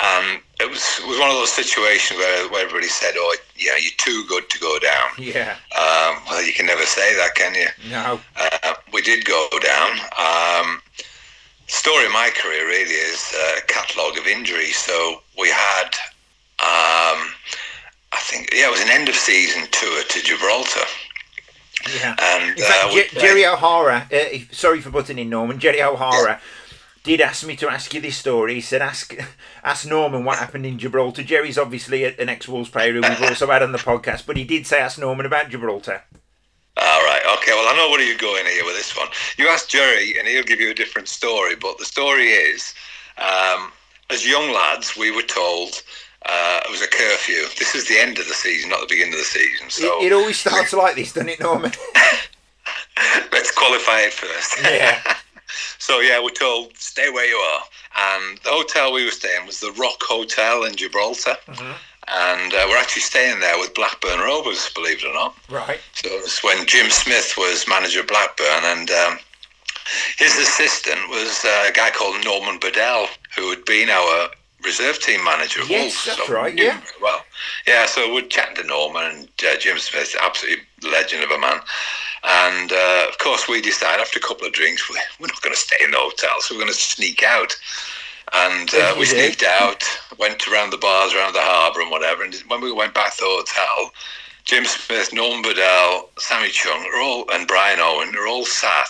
And 0.02 0.40
it 0.58 0.68
was 0.68 0.82
it 0.98 1.06
was 1.06 1.18
one 1.18 1.28
of 1.28 1.36
those 1.36 1.52
situations 1.52 2.18
where, 2.18 2.48
where 2.48 2.64
everybody 2.64 2.88
said, 2.88 3.14
"Oh, 3.16 3.36
yeah, 3.54 3.76
you're 3.76 3.92
too 3.98 4.24
good 4.26 4.48
to 4.48 4.58
go 4.58 4.78
down." 4.78 5.10
Yeah. 5.18 5.56
Um, 5.76 6.22
well, 6.26 6.42
you 6.42 6.54
can 6.54 6.64
never 6.64 6.86
say 6.86 7.14
that, 7.16 7.34
can 7.34 7.54
you? 7.54 7.68
No. 7.90 8.18
Uh, 8.36 8.74
we 8.92 9.02
did 9.02 9.26
go 9.26 9.48
down. 9.62 10.00
Um, 10.18 10.80
story 11.66 12.06
of 12.06 12.12
my 12.12 12.30
career 12.34 12.66
really 12.66 12.94
is 12.94 13.32
a 13.34 13.60
catalogue 13.66 14.16
of 14.16 14.26
injuries. 14.26 14.76
So 14.76 15.22
we 15.38 15.50
had. 15.50 15.90
Um, 16.60 17.32
I 18.12 18.18
think 18.18 18.50
yeah, 18.52 18.68
it 18.68 18.70
was 18.70 18.80
an 18.80 18.90
end 18.90 19.08
of 19.08 19.14
season 19.14 19.66
tour 19.70 20.02
to 20.02 20.22
Gibraltar. 20.22 20.86
Yeah. 21.94 22.16
And 22.20 22.58
fact, 22.58 23.16
uh, 23.16 23.20
Gerry 23.20 23.46
O'Hara, 23.46 24.08
uh, 24.12 24.38
sorry 24.50 24.80
for 24.80 24.90
butting 24.90 25.18
in, 25.18 25.30
Norman. 25.30 25.58
Gerry 25.58 25.82
O'Hara 25.82 26.32
yeah. 26.32 26.40
did 27.04 27.20
ask 27.20 27.46
me 27.46 27.56
to 27.56 27.70
ask 27.70 27.94
you 27.94 28.00
this 28.00 28.16
story. 28.16 28.54
He 28.54 28.60
said, 28.60 28.82
"Ask, 28.82 29.16
ask 29.64 29.86
Norman 29.86 30.24
what 30.24 30.38
happened 30.38 30.66
in 30.66 30.78
Gibraltar." 30.78 31.22
Gerry's 31.22 31.56
obviously 31.56 32.04
an 32.04 32.28
ex-Wolves 32.28 32.68
player 32.68 32.92
who 32.92 33.00
we've 33.00 33.22
also 33.22 33.46
had 33.46 33.62
on 33.62 33.72
the 33.72 33.78
podcast, 33.78 34.26
but 34.26 34.36
he 34.36 34.44
did 34.44 34.66
say, 34.66 34.80
"Ask 34.80 34.98
Norman 34.98 35.24
about 35.24 35.48
Gibraltar." 35.48 36.02
All 36.76 37.02
right. 37.04 37.22
Okay. 37.38 37.52
Well, 37.52 37.68
I 37.72 37.76
know 37.76 37.90
where 37.90 38.00
you're 38.00 38.18
going 38.18 38.46
here 38.46 38.64
with 38.64 38.76
this 38.76 38.96
one. 38.96 39.08
You 39.38 39.48
ask 39.48 39.68
Gerry, 39.68 40.18
and 40.18 40.28
he'll 40.28 40.42
give 40.42 40.60
you 40.60 40.70
a 40.70 40.74
different 40.74 41.08
story. 41.08 41.54
But 41.54 41.78
the 41.78 41.84
story 41.84 42.28
is, 42.28 42.74
um, 43.16 43.72
as 44.10 44.26
young 44.26 44.52
lads, 44.52 44.96
we 44.96 45.10
were 45.10 45.22
told 45.22 45.82
uh, 46.26 46.60
it 46.64 46.70
was 46.70 46.82
a 46.82 46.86
curfew. 46.86 47.46
This 47.58 47.74
is 47.74 47.88
the 47.88 47.98
end 47.98 48.18
of 48.18 48.28
the 48.28 48.34
season, 48.34 48.70
not 48.70 48.80
the 48.80 48.86
beginning 48.86 49.14
of 49.14 49.20
the 49.20 49.24
season. 49.24 49.70
So 49.70 50.00
it, 50.00 50.06
it 50.06 50.12
always 50.12 50.38
starts 50.38 50.72
like 50.72 50.94
this, 50.94 51.12
doesn't 51.12 51.30
it, 51.30 51.40
Norman? 51.40 51.72
Let's 53.32 53.50
qualify 53.50 54.00
it 54.00 54.12
first. 54.12 54.62
Yeah. 54.62 55.00
so 55.78 56.00
yeah, 56.00 56.22
we're 56.22 56.30
told 56.30 56.76
stay 56.76 57.10
where 57.10 57.26
you 57.26 57.36
are, 57.36 57.62
and 57.96 58.38
the 58.44 58.50
hotel 58.50 58.92
we 58.92 59.04
were 59.04 59.10
staying 59.10 59.46
was 59.46 59.60
the 59.60 59.72
Rock 59.72 60.02
Hotel 60.02 60.64
in 60.64 60.76
Gibraltar. 60.76 61.36
Mm-hmm. 61.46 61.72
And 62.12 62.54
uh, 62.54 62.66
we're 62.68 62.78
actually 62.78 63.02
staying 63.02 63.40
there 63.40 63.56
with 63.58 63.72
Blackburn 63.74 64.18
Rovers, 64.18 64.68
believe 64.74 64.98
it 64.98 65.06
or 65.06 65.14
not. 65.14 65.36
Right. 65.48 65.78
So 65.92 66.08
it's 66.10 66.42
when 66.42 66.66
Jim 66.66 66.90
Smith 66.90 67.34
was 67.38 67.68
manager 67.68 68.00
of 68.00 68.08
Blackburn, 68.08 68.64
and 68.64 68.90
um, 68.90 69.18
his 70.18 70.36
assistant 70.36 71.08
was 71.08 71.44
uh, 71.44 71.66
a 71.68 71.72
guy 71.72 71.90
called 71.90 72.24
Norman 72.24 72.58
Bodell, 72.58 73.06
who 73.36 73.50
had 73.50 73.64
been 73.64 73.90
our 73.90 74.28
reserve 74.64 74.98
team 75.00 75.24
manager 75.24 75.60
yes, 75.60 75.70
Wolves. 75.70 76.04
That's 76.06 76.26
so 76.26 76.34
right, 76.34 76.56
yeah. 76.56 76.80
Well, 77.00 77.24
yeah, 77.66 77.86
so 77.86 78.12
we're 78.12 78.22
chatting 78.22 78.56
to 78.56 78.64
Norman 78.64 79.04
and 79.04 79.28
uh, 79.46 79.56
Jim 79.58 79.78
Smith, 79.78 80.14
absolutely 80.20 80.64
legend 80.90 81.24
of 81.24 81.30
a 81.30 81.38
man. 81.38 81.60
And 82.22 82.72
uh, 82.72 83.06
of 83.08 83.18
course, 83.18 83.48
we 83.48 83.60
decide 83.60 84.00
after 84.00 84.18
a 84.18 84.22
couple 84.22 84.46
of 84.46 84.52
drinks, 84.52 84.88
we, 84.88 85.00
we're 85.18 85.28
not 85.28 85.40
going 85.42 85.54
to 85.54 85.60
stay 85.60 85.76
in 85.82 85.92
the 85.92 85.96
hotel, 85.96 86.40
so 86.40 86.54
we're 86.54 86.60
going 86.60 86.72
to 86.72 86.78
sneak 86.78 87.22
out. 87.22 87.56
And 88.32 88.72
uh, 88.74 88.94
we 88.96 89.06
sneaked 89.06 89.42
out, 89.42 89.82
went 90.18 90.46
around 90.46 90.70
the 90.70 90.78
bars 90.78 91.12
around 91.14 91.32
the 91.32 91.40
harbour 91.40 91.80
and 91.80 91.90
whatever. 91.90 92.22
And 92.22 92.34
when 92.46 92.60
we 92.60 92.70
went 92.70 92.94
back 92.94 93.16
to 93.16 93.20
the 93.20 93.26
hotel, 93.26 93.92
Jim 94.44 94.64
Smith, 94.64 95.12
Norman 95.12 95.42
Bodell, 95.42 96.08
Sammy 96.18 96.50
Chung, 96.50 96.86
are 96.94 97.00
all, 97.00 97.24
and 97.32 97.48
Brian 97.48 97.80
Owen 97.80 98.14
are 98.14 98.28
all 98.28 98.44
sat 98.44 98.88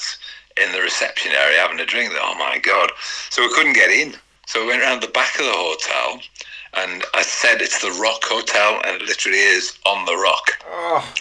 in 0.63 0.73
the 0.73 0.81
reception 0.81 1.33
area 1.33 1.59
having 1.59 1.81
a 1.81 1.87
drink. 1.87 2.13
Oh 2.15 2.35
my 2.39 2.59
God. 2.59 2.91
So 3.31 3.43
we 3.43 3.55
couldn't 3.55 3.73
get 3.73 3.91
in. 3.91 4.15
So 4.51 4.63
we 4.63 4.67
went 4.67 4.83
around 4.83 5.01
the 5.01 5.07
back 5.07 5.39
of 5.39 5.45
the 5.45 5.53
hotel, 5.55 6.21
and 6.75 7.05
I 7.15 7.23
said 7.23 7.63
it's 7.63 7.81
the 7.81 7.93
Rock 8.03 8.25
Hotel, 8.25 8.83
and 8.85 9.01
it 9.01 9.07
literally 9.07 9.39
is 9.39 9.79
on 9.87 10.05
the 10.07 10.17
rock. 10.17 10.59
Oh. 10.67 11.15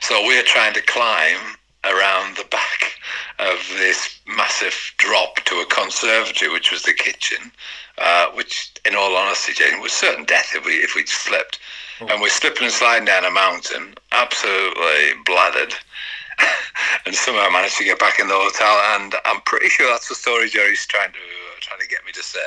So 0.00 0.26
we're 0.26 0.42
trying 0.42 0.72
to 0.72 0.80
climb 0.80 1.58
around 1.84 2.38
the 2.38 2.48
back 2.50 2.94
of 3.38 3.58
this 3.76 4.18
massive 4.26 4.72
drop 4.96 5.44
to 5.44 5.56
a 5.56 5.66
conservatory, 5.66 6.50
which 6.50 6.72
was 6.72 6.80
the 6.84 6.94
kitchen, 6.94 7.52
uh, 7.98 8.28
which, 8.32 8.72
in 8.86 8.96
all 8.96 9.14
honesty, 9.16 9.52
Jane, 9.52 9.82
was 9.82 9.92
certain 9.92 10.24
death 10.24 10.52
if 10.54 10.64
we 10.64 10.76
if 10.76 10.94
we'd 10.94 11.10
slipped. 11.10 11.58
Oh. 12.00 12.06
And 12.08 12.22
we're 12.22 12.30
slipping 12.30 12.64
and 12.64 12.72
sliding 12.72 13.04
down 13.04 13.26
a 13.26 13.30
mountain, 13.30 13.96
absolutely 14.12 15.12
blathered. 15.26 15.74
and 17.04 17.14
somehow 17.14 17.50
managed 17.50 17.76
to 17.76 17.84
get 17.84 17.98
back 17.98 18.18
in 18.18 18.28
the 18.28 18.34
hotel. 18.34 18.80
And 18.96 19.14
I'm 19.26 19.42
pretty 19.42 19.68
sure 19.68 19.86
that's 19.88 20.08
the 20.08 20.14
story 20.14 20.48
Gerry's 20.48 20.86
trying 20.86 21.12
to 21.12 21.18
trying 21.62 21.80
to 21.80 21.88
get 21.88 22.04
me 22.04 22.12
to 22.12 22.22
say. 22.22 22.38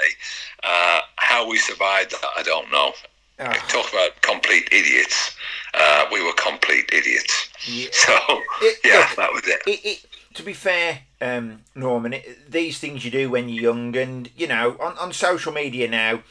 Uh, 0.63 1.01
how 1.15 1.47
we 1.47 1.57
survived 1.57 2.11
that, 2.11 2.29
I 2.37 2.43
don't 2.43 2.71
know. 2.71 2.91
Oh. 3.39 3.51
Talk 3.67 3.91
about 3.91 4.21
complete 4.21 4.69
idiots. 4.71 5.35
Uh, 5.73 6.05
we 6.11 6.23
were 6.23 6.33
complete 6.33 6.89
idiots. 6.93 7.49
Yeah. 7.67 7.87
So, 7.91 8.13
it, 8.61 8.79
yeah, 8.85 8.99
look, 8.99 9.15
that 9.17 9.33
was 9.33 9.47
it. 9.47 9.61
it, 9.65 9.85
it 9.85 10.05
to 10.35 10.43
be 10.43 10.53
fair, 10.53 10.99
um, 11.21 11.61
Norman, 11.73 12.15
these 12.47 12.77
things 12.77 13.03
you 13.03 13.11
do 13.11 13.29
when 13.29 13.49
you're 13.49 13.63
young, 13.63 13.95
and 13.97 14.29
you 14.37 14.47
know, 14.47 14.77
on, 14.79 14.97
on 14.97 15.13
social 15.13 15.51
media 15.51 15.87
now, 15.87 16.21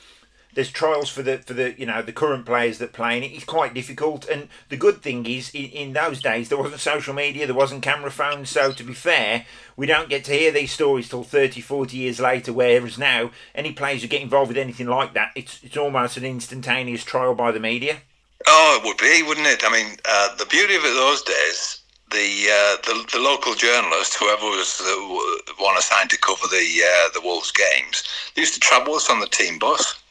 there's 0.55 0.71
trials 0.71 1.09
for 1.09 1.23
the 1.23 1.39
for 1.39 1.55
the 1.55 1.79
you 1.79 1.87
know 1.87 2.03
the 2.03 2.13
current 2.13 2.47
players 2.47 2.79
that 2.79 2.93
play 2.93 3.17
and 3.17 3.25
it's 3.25 3.45
quite 3.45 3.75
difficult. 3.75 4.29
And 4.29 4.49
the 4.69 4.77
good 4.77 5.03
thing 5.03 5.27
is 5.27 5.51
in, 5.51 5.71
in 5.71 5.93
those 5.93 6.23
days 6.23 6.49
there 6.49 6.59
wasn't 6.59 6.81
social 6.81 7.15
media 7.15 7.47
there 7.47 7.55
wasn't 7.55 7.83
camera 7.83 8.11
phones. 8.11 8.51
So 8.51 8.73
to 8.73 8.83
be 8.83 8.95
fair 8.95 9.47
we 9.77 9.87
don't 9.87 10.09
get 10.09 10.25
to 10.25 10.33
hear 10.33 10.53
these 10.53 10.73
stories 10.73 11.09
till 11.09 11.25
30 11.25 11.61
40 11.61 11.97
years 11.97 12.21
later 12.21 12.53
whereas 12.53 12.99
now 12.99 13.31
any 13.55 13.73
players 13.73 14.03
who 14.03 14.09
get 14.09 14.23
involved 14.23 14.49
with 14.49 14.59
anything 14.59 14.87
like 14.87 15.15
that 15.15 15.33
it's 15.35 15.63
it's 15.63 15.77
almost 15.77 16.17
an 16.17 16.25
instantaneous 16.25 17.05
trial 17.05 17.35
by 17.35 17.51
the 17.51 17.61
media. 17.61 17.99
Oh 18.47 18.79
it 18.81 18.87
would 18.87 18.99
be 18.99 19.23
wouldn't 19.23 19.47
it? 19.47 19.63
I 19.65 19.73
mean 19.73 19.97
uh, 20.05 20.37
the 20.37 20.47
beauty 20.47 20.77
of 20.77 20.85
it 20.85 20.95
those 20.95 21.23
days 21.23 21.81
the, 22.11 22.47
uh, 22.49 22.77
the 22.87 23.05
the 23.13 23.19
local 23.19 23.55
journalist, 23.55 24.15
whoever 24.15 24.45
was 24.45 24.79
the 24.79 25.55
one 25.59 25.77
assigned 25.77 26.11
to 26.11 26.19
cover 26.19 26.47
the 26.47 26.83
uh, 26.87 27.09
the 27.13 27.21
Wolves 27.21 27.51
games, 27.51 28.05
they 28.35 28.43
used 28.43 28.55
to 28.55 28.61
travel 28.61 28.95
us 28.95 29.11
on 29.11 29.19
the 29.19 29.27
team 29.27 29.59
bus. 29.59 30.04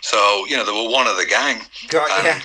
So, 0.00 0.46
you 0.46 0.56
know, 0.56 0.64
they 0.64 0.72
were 0.72 0.90
one 0.90 1.06
of 1.06 1.16
the 1.16 1.26
gang. 1.26 1.62
Got, 1.88 2.24
yeah. 2.24 2.40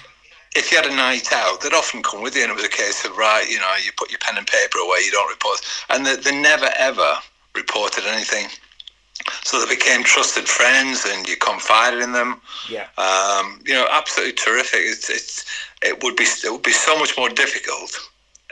If 0.56 0.72
you 0.72 0.78
had 0.78 0.86
a 0.86 0.96
night 0.96 1.34
out, 1.34 1.62
they'd 1.62 1.74
often 1.74 2.02
come 2.02 2.22
with 2.22 2.36
you, 2.36 2.44
and 2.44 2.52
it 2.52 2.56
was 2.56 2.64
a 2.64 2.70
case 2.70 3.04
of, 3.04 3.18
right, 3.18 3.46
you 3.50 3.60
know, 3.60 3.74
you 3.84 3.92
put 3.98 4.10
your 4.10 4.20
pen 4.20 4.38
and 4.38 4.48
paper 4.48 4.78
away, 4.80 5.00
you 5.04 5.12
don't 5.12 5.30
report. 5.30 5.60
And 5.90 6.06
they, 6.06 6.16
they 6.16 6.40
never, 6.40 6.70
ever 6.78 7.16
reported 7.54 8.06
anything. 8.06 8.48
So 9.44 9.60
they 9.60 9.76
became 9.76 10.04
trusted 10.04 10.48
friends, 10.48 11.06
and 11.06 11.28
you 11.28 11.36
confided 11.38 12.02
in 12.02 12.12
them. 12.14 12.42
Yeah. 12.70 12.88
Um, 12.98 13.62
you 13.66 13.74
know, 13.74 13.88
absolutely 13.92 14.34
terrific. 14.34 14.82
It's, 14.84 15.10
it's 15.10 15.46
it 15.82 16.04
would 16.04 16.16
be 16.16 16.24
it 16.24 16.52
would 16.52 16.64
be 16.64 16.72
so 16.72 16.98
much 16.98 17.18
more 17.18 17.30
difficult 17.30 17.98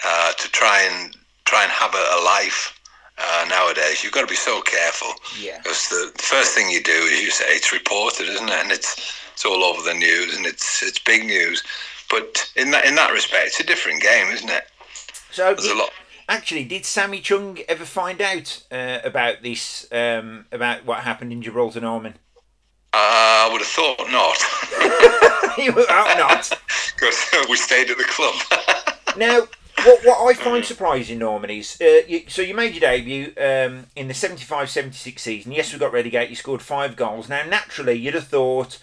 uh, 0.03 0.31
to 0.33 0.51
try 0.51 0.81
and 0.81 1.15
try 1.45 1.63
and 1.63 1.71
have 1.71 1.93
a, 1.93 1.97
a 1.97 2.19
life 2.23 2.79
uh, 3.17 3.45
nowadays. 3.49 4.03
You've 4.03 4.13
got 4.13 4.21
to 4.21 4.27
be 4.27 4.35
so 4.35 4.61
careful. 4.61 5.13
Yeah. 5.39 5.57
Because 5.57 5.89
the, 5.89 6.11
the 6.15 6.23
first 6.23 6.55
thing 6.55 6.69
you 6.69 6.81
do 6.83 6.91
is 6.91 7.21
you 7.21 7.31
say 7.31 7.45
it's 7.49 7.71
reported, 7.71 8.27
isn't 8.27 8.49
it? 8.49 8.61
And 8.61 8.71
it's 8.71 9.19
it's 9.33 9.45
all 9.45 9.63
over 9.63 9.81
the 9.81 9.93
news, 9.93 10.35
and 10.35 10.45
it's 10.45 10.83
it's 10.83 10.99
big 10.99 11.25
news. 11.25 11.63
But 12.09 12.51
in 12.55 12.71
that 12.71 12.85
in 12.85 12.95
that 12.95 13.11
respect, 13.11 13.47
it's 13.47 13.59
a 13.59 13.65
different 13.65 14.01
game, 14.01 14.27
isn't 14.27 14.49
it? 14.49 14.65
So 15.31 15.53
There's 15.53 15.67
a 15.67 15.75
lot. 15.75 15.89
Actually, 16.29 16.63
did 16.63 16.85
Sammy 16.85 17.19
Chung 17.19 17.59
ever 17.67 17.85
find 17.85 18.21
out 18.21 18.63
uh, 18.71 18.99
about 19.03 19.43
this, 19.43 19.85
um, 19.91 20.45
about 20.51 20.85
what 20.85 20.99
happened 20.99 21.33
in 21.33 21.41
Gibraltar, 21.41 21.81
Norman? 21.81 22.13
Uh, 22.93 22.97
I 23.45 23.49
would 23.51 23.59
have 23.59 23.67
thought 23.67 23.99
not, 24.09 25.57
you 25.57 25.71
hope 25.71 26.17
not. 26.17 26.51
because 26.95 27.47
we 27.49 27.55
stayed 27.57 27.89
at 27.89 27.97
the 27.97 28.03
club. 28.05 28.35
Now, 29.15 29.47
what, 29.85 30.05
what 30.05 30.29
I 30.29 30.33
find 30.33 30.63
surprising, 30.65 31.19
Norman, 31.19 31.49
is 31.49 31.77
uh, 31.81 32.01
you, 32.07 32.23
so 32.27 32.41
you 32.41 32.53
made 32.53 32.73
your 32.73 32.81
debut 32.81 33.33
um, 33.37 33.87
in 33.95 34.07
the 34.07 34.13
75 34.13 34.69
76 34.69 35.21
season. 35.21 35.51
Yes, 35.51 35.71
we 35.73 35.79
got 35.79 35.93
relegated. 35.93 36.29
You 36.29 36.35
scored 36.35 36.61
five 36.61 36.95
goals. 36.95 37.29
Now, 37.29 37.43
naturally, 37.45 37.93
you'd 37.93 38.13
have 38.13 38.27
thought 38.27 38.79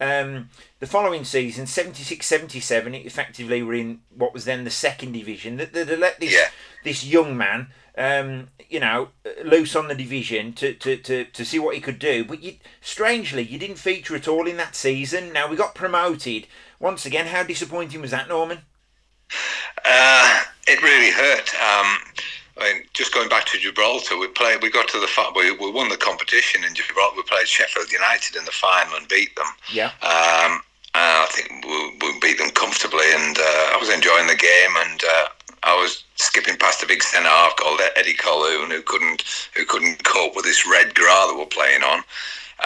um, 0.00 0.50
the 0.80 0.86
following 0.86 1.24
season, 1.24 1.66
76 1.66 2.26
77, 2.26 2.94
effectively 2.94 3.62
were 3.62 3.74
in 3.74 4.00
what 4.16 4.34
was 4.34 4.44
then 4.44 4.64
the 4.64 4.70
second 4.70 5.12
division. 5.12 5.56
That 5.56 5.72
they'd 5.72 5.96
let 5.98 6.20
this, 6.20 6.32
Yeah. 6.32 6.48
this 6.84 7.04
young 7.04 7.36
man. 7.36 7.68
Um, 7.96 8.48
you 8.68 8.80
know, 8.80 9.10
loose 9.44 9.76
on 9.76 9.86
the 9.86 9.94
division 9.94 10.52
to, 10.54 10.74
to, 10.74 10.96
to, 10.96 11.24
to 11.26 11.44
see 11.44 11.60
what 11.60 11.76
he 11.76 11.80
could 11.80 12.00
do, 12.00 12.24
but 12.24 12.42
you, 12.42 12.54
strangely, 12.80 13.42
you 13.44 13.56
didn't 13.56 13.76
feature 13.76 14.16
at 14.16 14.26
all 14.26 14.48
in 14.48 14.56
that 14.56 14.74
season. 14.74 15.32
Now 15.32 15.46
we 15.48 15.54
got 15.54 15.76
promoted 15.76 16.48
once 16.80 17.06
again. 17.06 17.26
How 17.26 17.44
disappointing 17.44 18.00
was 18.00 18.10
that, 18.10 18.26
Norman? 18.28 18.62
Uh, 19.84 20.42
it 20.66 20.82
really 20.82 21.10
hurt. 21.10 21.48
Um, 21.54 21.98
I 22.56 22.72
mean, 22.72 22.82
just 22.92 23.12
going 23.12 23.28
back 23.28 23.46
to 23.46 23.58
Gibraltar, 23.58 24.16
we 24.16 24.28
played. 24.28 24.62
We 24.62 24.70
got 24.70 24.88
to 24.88 25.00
the 25.00 25.06
fi- 25.06 25.32
we, 25.34 25.50
we 25.52 25.70
won 25.70 25.88
the 25.88 25.96
competition 25.96 26.64
in 26.64 26.74
Gibraltar. 26.74 27.16
We 27.16 27.22
played 27.24 27.48
Sheffield 27.48 27.90
United 27.90 28.36
in 28.36 28.44
the 28.44 28.52
final 28.52 28.96
and 28.96 29.08
beat 29.08 29.34
them. 29.36 29.46
Yeah. 29.72 29.90
Um, 30.02 30.62
I 30.94 31.26
think 31.30 31.64
we, 31.64 31.98
we 32.00 32.20
beat 32.20 32.38
them 32.38 32.50
comfortably, 32.50 33.06
and 33.12 33.36
uh, 33.36 33.74
I 33.74 33.76
was 33.80 33.90
enjoying 33.90 34.28
the 34.28 34.36
game, 34.36 34.74
and 34.86 35.02
uh, 35.02 35.26
I 35.64 35.74
was 35.74 36.04
skipping 36.16 36.56
past 36.56 36.82
a 36.82 36.86
big 36.86 37.02
centre 37.02 37.28
half 37.28 37.56
called 37.56 37.80
Eddie 37.96 38.14
Colquhoun, 38.14 38.70
who 38.70 38.82
couldn't 38.82 39.24
who 39.56 39.64
couldn't 39.64 40.04
cope 40.04 40.36
with 40.36 40.44
this 40.44 40.66
red 40.66 40.94
gra 40.94 41.26
that 41.26 41.36
we're 41.36 41.46
playing 41.46 41.82
on. 41.82 42.04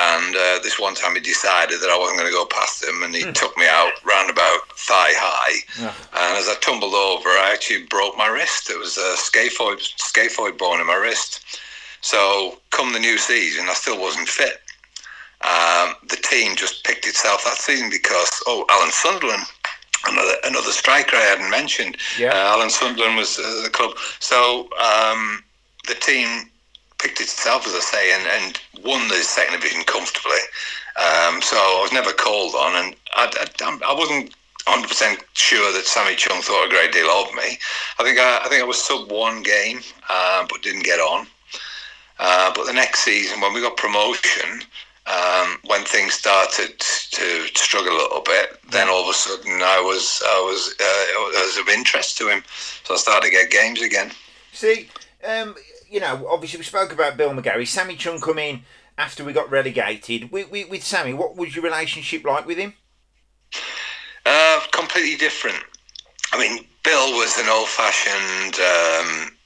And 0.00 0.36
uh, 0.36 0.60
this 0.62 0.78
one 0.78 0.94
time 0.94 1.14
he 1.14 1.20
decided 1.20 1.80
that 1.80 1.90
I 1.90 1.98
wasn't 1.98 2.18
going 2.18 2.30
to 2.30 2.36
go 2.36 2.46
past 2.46 2.84
him, 2.84 3.02
and 3.02 3.12
he 3.12 3.32
took 3.32 3.56
me 3.56 3.66
out 3.66 3.90
round 4.04 4.30
about 4.30 4.68
thigh 4.76 5.12
high. 5.16 5.58
Yeah. 5.80 5.94
And 6.14 6.38
as 6.38 6.48
I 6.48 6.54
tumbled 6.60 6.94
over, 6.94 7.28
I 7.30 7.50
actually 7.52 7.84
broke 7.86 8.16
my 8.16 8.28
wrist. 8.28 8.70
It 8.70 8.78
was 8.78 8.96
a 8.96 9.16
scaphoid 9.16 9.80
scaphoid 9.98 10.56
bone 10.56 10.80
in 10.80 10.86
my 10.86 10.94
wrist. 10.94 11.58
So 12.00 12.60
come 12.70 12.92
the 12.92 13.00
new 13.00 13.18
season, 13.18 13.66
I 13.68 13.74
still 13.74 14.00
wasn't 14.00 14.28
fit. 14.28 14.60
Um, 15.42 15.94
the 16.08 16.18
team 16.22 16.54
just 16.54 16.84
picked 16.84 17.06
itself 17.06 17.44
that 17.44 17.58
season 17.58 17.90
because 17.90 18.30
oh, 18.46 18.64
Alan 18.70 18.92
Sunderland, 18.92 19.42
another 20.06 20.34
another 20.44 20.70
striker 20.70 21.16
I 21.16 21.22
hadn't 21.22 21.50
mentioned. 21.50 21.96
Yeah. 22.18 22.30
Uh, 22.30 22.54
Alan 22.54 22.70
Sunderland 22.70 23.16
was 23.16 23.38
uh, 23.38 23.62
the 23.64 23.70
club. 23.70 23.96
So 24.20 24.68
um, 24.78 25.42
the 25.88 25.94
team 25.94 26.50
picked 26.98 27.20
itself, 27.20 27.66
as 27.66 27.74
I 27.74 27.80
say, 27.80 28.12
and, 28.12 28.26
and 28.26 28.60
won 28.84 29.08
the 29.08 29.14
second 29.16 29.60
division 29.60 29.82
comfortably. 29.84 30.42
Um, 30.96 31.40
so 31.42 31.56
I 31.56 31.80
was 31.82 31.92
never 31.92 32.12
called 32.12 32.54
on, 32.54 32.84
and 32.84 32.96
I, 33.14 33.30
I, 33.62 33.78
I 33.88 33.94
wasn't 33.94 34.34
100% 34.66 35.22
sure 35.32 35.72
that 35.72 35.86
Sammy 35.86 36.16
Chung 36.16 36.42
thought 36.42 36.66
a 36.66 36.70
great 36.70 36.92
deal 36.92 37.08
of 37.08 37.32
me. 37.34 37.58
I 37.98 38.04
think 38.04 38.18
I, 38.18 38.40
I 38.44 38.48
think 38.48 38.62
I 38.62 38.66
was 38.66 38.82
sub 38.82 39.10
one 39.10 39.42
game, 39.42 39.80
uh, 40.08 40.46
but 40.48 40.62
didn't 40.62 40.84
get 40.84 41.00
on. 41.00 41.26
Uh, 42.18 42.52
but 42.54 42.66
the 42.66 42.72
next 42.72 43.00
season, 43.00 43.40
when 43.40 43.54
we 43.54 43.60
got 43.60 43.76
promotion, 43.76 44.62
um, 45.06 45.56
when 45.66 45.84
things 45.84 46.14
started 46.14 46.78
to 46.78 47.46
struggle 47.54 47.92
a 47.92 47.96
little 47.96 48.20
bit, 48.20 48.58
then 48.70 48.88
all 48.88 49.02
of 49.02 49.08
a 49.08 49.14
sudden 49.14 49.62
I 49.62 49.80
was 49.80 50.22
I 50.26 50.40
was 50.40 50.74
uh, 50.78 50.84
I 50.84 51.44
was 51.46 51.56
of 51.56 51.68
interest 51.68 52.18
to 52.18 52.28
him, 52.28 52.42
so 52.84 52.94
I 52.94 52.96
started 52.98 53.28
to 53.28 53.32
get 53.32 53.50
games 53.50 53.80
again. 53.80 54.10
See, 54.52 54.88
um, 55.26 55.54
you 55.88 56.00
know, 56.00 56.26
obviously 56.28 56.58
we 56.58 56.64
spoke 56.64 56.92
about 56.92 57.16
Bill 57.16 57.30
McGarry. 57.30 57.66
Sammy 57.66 57.96
Chung 57.96 58.20
come 58.20 58.38
in 58.38 58.62
after 58.96 59.24
we 59.24 59.32
got 59.32 59.50
relegated. 59.50 60.30
With, 60.30 60.50
with, 60.50 60.68
with 60.68 60.84
Sammy, 60.84 61.14
what 61.14 61.36
was 61.36 61.54
your 61.54 61.64
relationship 61.64 62.24
like 62.24 62.46
with 62.46 62.58
him? 62.58 62.74
Uh, 64.26 64.60
completely 64.72 65.16
different. 65.16 65.58
I 66.32 66.38
mean, 66.38 66.64
Bill 66.84 67.12
was 67.12 67.38
an 67.38 67.48
old-fashioned 67.48 68.58
um, 68.60 69.36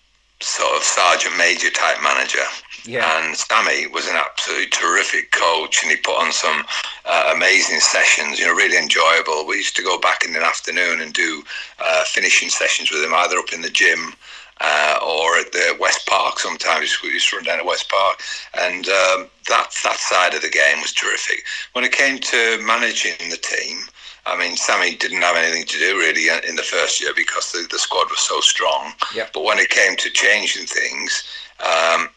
sort 0.41 0.77
of 0.77 0.83
sergeant 0.83 1.37
major 1.37 1.71
type 1.71 2.03
manager. 2.03 2.43
Yeah. 2.85 3.25
And 3.25 3.37
Sammy 3.37 3.87
was 3.87 4.09
an 4.09 4.17
absolutely 4.17 4.67
terrific 4.67 5.31
coach, 5.31 5.83
and 5.83 5.91
he 5.93 5.97
put 5.99 6.21
on 6.21 6.33
some 6.33 6.65
uh, 7.05 7.33
amazing 7.37 7.79
sessions. 7.79 8.41
You 8.41 8.47
know, 8.47 8.55
really 8.55 8.77
enjoyable. 8.77 9.47
We 9.47 9.57
used 9.57 9.77
to 9.77 9.83
go 9.85 10.01
back 10.01 10.25
in 10.25 10.33
the 10.33 10.45
afternoon 10.45 11.01
and 11.01 11.13
do 11.13 11.45
uh, 11.79 12.03
finishing 12.07 12.49
sessions 12.49 12.91
with 12.91 13.05
him, 13.05 13.15
either 13.15 13.39
up 13.39 13.53
in 13.53 13.61
the 13.61 13.71
gym 13.71 14.15
uh, 14.61 14.99
or 15.03 15.39
at 15.39 15.53
the 15.53 15.77
West 15.81 16.07
Park. 16.07 16.39
Sometimes 16.39 17.03
we 17.03 17.11
used 17.11 17.29
to 17.31 17.37
run 17.37 17.45
down 17.45 17.59
to 17.59 17.65
West 17.65 17.89
Park, 17.89 18.21
and 18.61 18.87
um, 18.89 19.27
that 19.49 19.75
that 19.85 19.99
side 19.99 20.35
of 20.35 20.43
the 20.43 20.51
game 20.51 20.81
was 20.81 20.93
terrific. 20.93 21.45
When 21.73 21.85
it 21.85 21.93
came 21.93 22.19
to 22.19 22.63
managing 22.63 23.31
the 23.31 23.39
team, 23.39 23.79
I 24.27 24.39
mean, 24.39 24.57
Sammy 24.57 24.95
didn't 24.95 25.23
have 25.23 25.37
anything 25.37 25.65
to 25.65 25.79
do 25.79 25.99
really 25.99 26.29
in 26.49 26.57
the 26.57 26.63
first 26.63 27.01
year 27.01 27.13
because 27.17 27.51
the, 27.51 27.67
the 27.71 27.79
squad 27.79 28.09
was 28.11 28.21
so 28.21 28.41
strong. 28.41 28.93
Yeah. 29.15 29.27
But 29.35 29.43
when 29.45 29.59
it 29.59 29.71
came 29.71 29.97
to 29.97 30.11
changing 30.11 30.67
things, 30.67 31.25
um, 31.59 32.09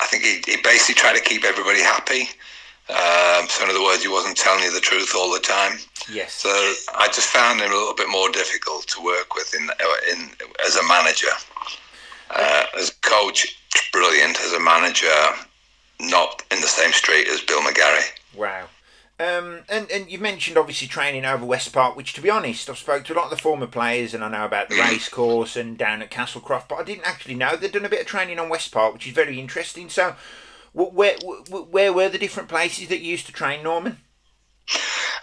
I 0.00 0.06
think 0.06 0.24
he, 0.24 0.42
he 0.46 0.60
basically 0.62 0.96
tried 0.96 1.16
to 1.16 1.22
keep 1.22 1.44
everybody 1.44 1.80
happy. 1.80 2.28
Um, 2.90 3.48
so 3.48 3.64
in 3.64 3.70
other 3.70 3.82
words, 3.82 4.02
he 4.02 4.08
wasn't 4.08 4.36
telling 4.36 4.62
you 4.62 4.72
the 4.72 4.80
truth 4.80 5.14
all 5.16 5.32
the 5.32 5.40
time. 5.40 5.78
Yes. 6.12 6.34
So 6.34 6.50
I 6.94 7.06
just 7.06 7.30
found 7.30 7.60
him 7.60 7.70
a 7.70 7.74
little 7.74 7.94
bit 7.94 8.10
more 8.10 8.28
difficult 8.30 8.86
to 8.88 9.02
work 9.02 9.34
with 9.34 9.54
in 9.54 9.70
in 10.12 10.28
as 10.66 10.76
a 10.76 10.86
manager. 10.86 11.32
Uh, 12.30 12.64
as 12.78 12.90
a 12.90 13.08
coach, 13.08 13.56
brilliant. 13.92 14.38
As 14.40 14.52
a 14.52 14.60
manager, 14.60 15.06
not 16.00 16.42
in 16.50 16.60
the 16.60 16.66
same 16.66 16.92
street 16.92 17.28
as 17.28 17.40
Bill 17.40 17.60
McGarry. 17.60 18.04
Wow. 18.34 18.66
Um, 19.20 19.60
and, 19.68 19.88
and 19.92 20.10
you 20.10 20.18
mentioned 20.18 20.58
obviously 20.58 20.88
training 20.88 21.24
over 21.24 21.44
West 21.44 21.72
Park, 21.72 21.94
which 21.94 22.14
to 22.14 22.20
be 22.20 22.30
honest, 22.30 22.68
I've 22.68 22.78
spoke 22.78 23.04
to 23.04 23.12
a 23.12 23.16
lot 23.16 23.26
of 23.26 23.30
the 23.30 23.36
former 23.36 23.68
players 23.68 24.12
and 24.12 24.24
I 24.24 24.28
know 24.28 24.44
about 24.44 24.68
the 24.68 24.76
race 24.76 25.08
course 25.08 25.54
and 25.54 25.78
down 25.78 26.02
at 26.02 26.10
Castlecroft, 26.10 26.68
but 26.68 26.80
I 26.80 26.82
didn't 26.82 27.06
actually 27.06 27.36
know 27.36 27.54
they'd 27.54 27.70
done 27.70 27.84
a 27.84 27.88
bit 27.88 28.00
of 28.00 28.06
training 28.08 28.40
on 28.40 28.48
West 28.48 28.72
Park, 28.72 28.92
which 28.92 29.06
is 29.06 29.14
very 29.14 29.38
interesting. 29.38 29.88
So, 29.88 30.16
wh- 30.72 30.92
where 30.92 31.16
wh- 31.18 31.72
where 31.72 31.92
were 31.92 32.08
the 32.08 32.18
different 32.18 32.48
places 32.48 32.88
that 32.88 33.02
you 33.02 33.12
used 33.12 33.26
to 33.26 33.32
train, 33.32 33.62
Norman? 33.62 33.98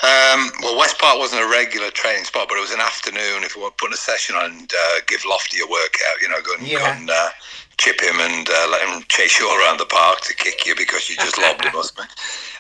Um, 0.04 0.52
well, 0.62 0.78
West 0.78 1.00
Park 1.00 1.18
wasn't 1.18 1.42
a 1.42 1.48
regular 1.48 1.92
training 1.92 2.26
spot, 2.26 2.48
but 2.48 2.58
it 2.58 2.62
was 2.62 2.72
an 2.72 2.80
afternoon. 2.80 3.44
If 3.44 3.56
we 3.56 3.64
were 3.64 3.72
putting 3.72 3.94
a 3.94 3.98
session 3.98 4.36
on 4.36 4.46
and 4.46 4.72
uh, 4.72 5.00
give 5.08 5.26
Lofty 5.26 5.60
a 5.62 5.68
workout, 5.70 6.22
you 6.22 6.30
know, 6.30 6.42
go 6.42 6.54
and, 6.58 6.68
go 6.68 6.86
and 6.86 7.10
uh, 7.10 7.30
chip 7.78 8.02
him 8.02 8.20
and 8.20 8.48
uh, 8.50 8.68
let 8.72 8.88
him 8.88 9.04
chase 9.10 9.40
you 9.40 9.48
all 9.48 9.58
around 9.60 9.80
the 9.80 9.86
park 9.86 10.22
to 10.22 10.36
kick 10.36 10.66
you 10.66 10.76
because 10.76 11.10
you 11.10 11.16
just 11.18 11.40
lobbed 11.40 11.66
him, 11.66 11.74
must 11.74 11.96
be. 11.98 12.04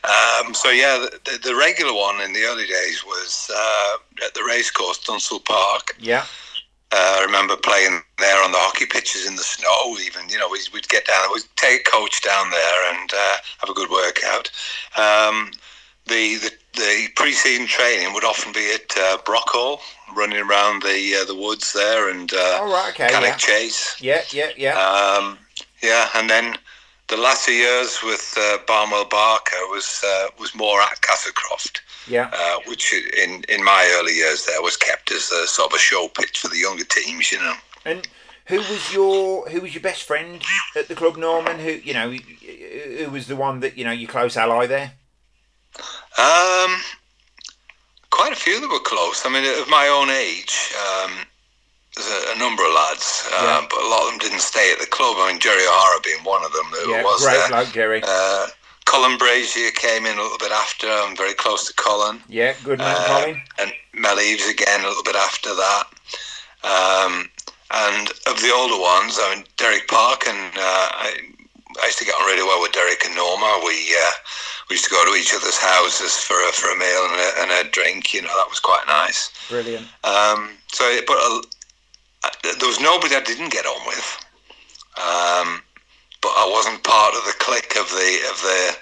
Um, 0.03 0.53
so 0.53 0.69
yeah, 0.69 1.05
the, 1.25 1.37
the, 1.43 1.55
regular 1.55 1.93
one 1.93 2.21
in 2.21 2.33
the 2.33 2.43
early 2.43 2.65
days 2.65 3.03
was 3.05 3.51
uh, 3.53 4.25
at 4.25 4.33
the 4.33 4.43
racecourse, 4.47 4.97
Dunstall 4.99 5.45
Park. 5.45 5.95
Yeah. 5.99 6.25
Uh, 6.91 7.17
I 7.19 7.23
remember 7.23 7.55
playing 7.55 8.01
there 8.17 8.43
on 8.43 8.51
the 8.51 8.57
hockey 8.57 8.85
pitches 8.85 9.27
in 9.27 9.35
the 9.35 9.43
snow. 9.43 9.95
Even 10.03 10.27
you 10.27 10.37
know, 10.37 10.49
we'd, 10.49 10.67
we'd 10.73 10.89
get 10.89 11.05
down, 11.05 11.29
we'd 11.33 11.43
take 11.55 11.87
a 11.87 11.91
coach 11.91 12.21
down 12.21 12.49
there 12.49 12.93
and 12.93 13.11
uh, 13.13 13.35
have 13.59 13.69
a 13.69 13.73
good 13.73 13.89
workout. 13.89 14.49
Um, 14.97 15.51
the, 16.07 16.37
the 16.37 16.51
the 16.73 17.07
pre-season 17.15 17.67
training 17.67 18.13
would 18.13 18.23
often 18.23 18.53
be 18.53 18.73
at 18.73 18.97
uh, 18.97 19.17
Brockhall, 19.25 19.79
running 20.15 20.39
around 20.39 20.83
the 20.83 21.19
uh, 21.21 21.25
the 21.25 21.35
woods 21.35 21.73
there 21.73 22.09
and 22.09 22.31
uh, 22.33 22.59
Oh, 22.61 22.71
right, 22.71 22.93
okay, 22.93 23.09
yeah. 23.11 23.35
Chase. 23.35 24.01
Yeah, 24.01 24.21
yeah, 24.31 24.51
yeah. 24.57 24.79
Um, 24.79 25.37
yeah, 25.83 26.09
and 26.15 26.29
then 26.29 26.57
the 27.07 27.17
latter 27.17 27.51
years 27.51 27.99
with 28.03 28.35
uh, 28.39 28.59
Barnwell 28.67 29.05
Barker 29.05 29.67
was 29.69 30.01
uh, 30.05 30.27
was 30.39 30.55
more 30.55 30.81
at 30.81 31.01
Castlecroft 31.01 31.81
yeah. 32.07 32.29
uh, 32.33 32.59
which 32.67 32.93
in 32.93 33.43
in 33.49 33.63
my 33.63 33.89
early 33.99 34.15
years 34.15 34.45
there 34.45 34.61
was 34.61 34.77
kept 34.77 35.11
as 35.11 35.31
a 35.31 35.47
sort 35.47 35.71
of 35.71 35.75
a 35.75 35.79
show 35.79 36.07
pitch 36.07 36.39
for 36.39 36.47
the 36.47 36.57
younger 36.57 36.83
teams, 36.83 37.31
you 37.31 37.39
know. 37.39 37.55
And 37.85 38.07
who 38.45 38.57
was 38.57 38.93
your 38.93 39.49
who 39.49 39.61
was 39.61 39.73
your 39.73 39.81
best 39.81 40.03
friend 40.03 40.41
at 40.75 40.87
the 40.87 40.95
club, 40.95 41.17
Norman? 41.17 41.59
Who 41.59 41.71
you 41.71 41.93
know 41.93 42.11
who 42.11 43.09
was 43.09 43.27
the 43.27 43.35
one 43.35 43.59
that 43.61 43.77
you 43.77 43.83
know 43.83 43.91
your 43.91 44.09
close 44.09 44.37
ally 44.37 44.67
there? 44.67 44.93
Um, 46.17 46.81
quite 48.09 48.31
a 48.33 48.35
few 48.35 48.59
that 48.59 48.69
were 48.69 48.79
close. 48.79 49.25
I 49.25 49.29
mean, 49.29 49.45
of 49.61 49.69
my 49.69 49.87
own 49.87 50.09
age, 50.09 50.73
um, 50.75 51.11
there's 51.95 52.07
a, 52.07 52.35
a 52.35 52.37
number 52.37 52.63
of 52.65 52.73
lads, 52.73 53.27
uh, 53.33 53.43
Yeah. 53.61 53.67
but 53.69 53.81
a 53.81 53.87
lot 53.87 54.03
of 54.03 54.09
them 54.11 54.19
didn't 54.19 54.41
stay 54.41 54.71
at 54.71 54.79
the 54.79 54.85
club. 54.87 55.15
I 55.19 55.31
mean, 55.31 55.39
Gerry 55.39 55.65
O'Hara 55.65 55.99
being 56.03 56.23
one 56.23 56.43
of 56.43 56.51
them 56.53 56.65
who 56.65 56.91
Yeah, 56.91 57.03
was 57.03 57.23
great 57.23 57.37
there. 57.37 57.47
bloke, 57.49 57.71
Gerry. 57.73 58.01
Uh, 58.05 58.47
Colin 58.85 59.17
Brazier 59.17 59.71
came 59.71 60.05
in 60.05 60.17
a 60.17 60.21
little 60.21 60.37
bit 60.37 60.51
after. 60.51 60.87
I'm 60.89 61.15
very 61.15 61.33
close 61.33 61.65
to 61.67 61.73
Colin. 61.73 62.21
yeah, 62.27 62.53
good 62.63 62.79
man, 62.79 62.95
Uh, 62.97 63.07
Colin. 63.07 63.41
and 63.59 63.71
Mel 63.93 64.19
Eves 64.19 64.47
again 64.49 64.81
a 64.83 64.87
little 64.87 65.03
bit 65.03 65.15
after 65.15 65.53
that. 65.55 65.83
Um, 66.63 67.29
And 67.73 68.09
of 68.27 68.41
the 68.41 68.51
older 68.51 68.77
ones, 68.77 69.17
I 69.17 69.33
mean, 69.35 69.45
Derek 69.55 69.87
Park 69.87 70.27
and 70.27 70.53
uh, 70.57 70.89
I, 70.91 71.15
I 71.81 71.85
used 71.85 71.99
to 71.99 72.05
get 72.05 72.15
on 72.15 72.25
really 72.25 72.43
well 72.43 72.61
with 72.61 72.71
Derek 72.71 73.05
and 73.05 73.15
Norma. 73.15 73.61
We 73.65 73.95
uh, 73.95 74.11
we 74.69 74.75
used 74.75 74.85
to 74.85 74.91
go 74.91 75.05
to 75.05 75.17
each 75.17 75.33
other's 75.33 75.57
houses 75.57 76.17
for 76.17 76.35
a, 76.35 76.51
for 76.51 76.71
a 76.71 76.77
meal 76.77 77.05
and 77.09 77.19
a, 77.19 77.29
and 77.41 77.67
a 77.67 77.71
drink. 77.71 78.13
You 78.13 78.21
know, 78.21 78.35
that 78.35 78.49
was 78.49 78.59
quite 78.59 78.83
nice. 78.87 79.31
Brilliant. 79.49 79.87
Um, 80.03 80.57
so, 80.71 80.99
but 81.05 81.17
uh, 81.17 81.41
there 82.59 82.67
was 82.67 82.79
nobody 82.79 83.15
I 83.15 83.21
didn't 83.21 83.51
get 83.51 83.65
on 83.65 83.87
with. 83.87 84.25
Um, 84.97 85.61
but 86.21 86.29
I 86.29 86.49
wasn't 86.51 86.83
part 86.83 87.15
of 87.15 87.25
the 87.25 87.33
clique 87.39 87.75
of 87.79 87.89
the 87.89 88.19
of 88.29 88.41
the 88.41 88.77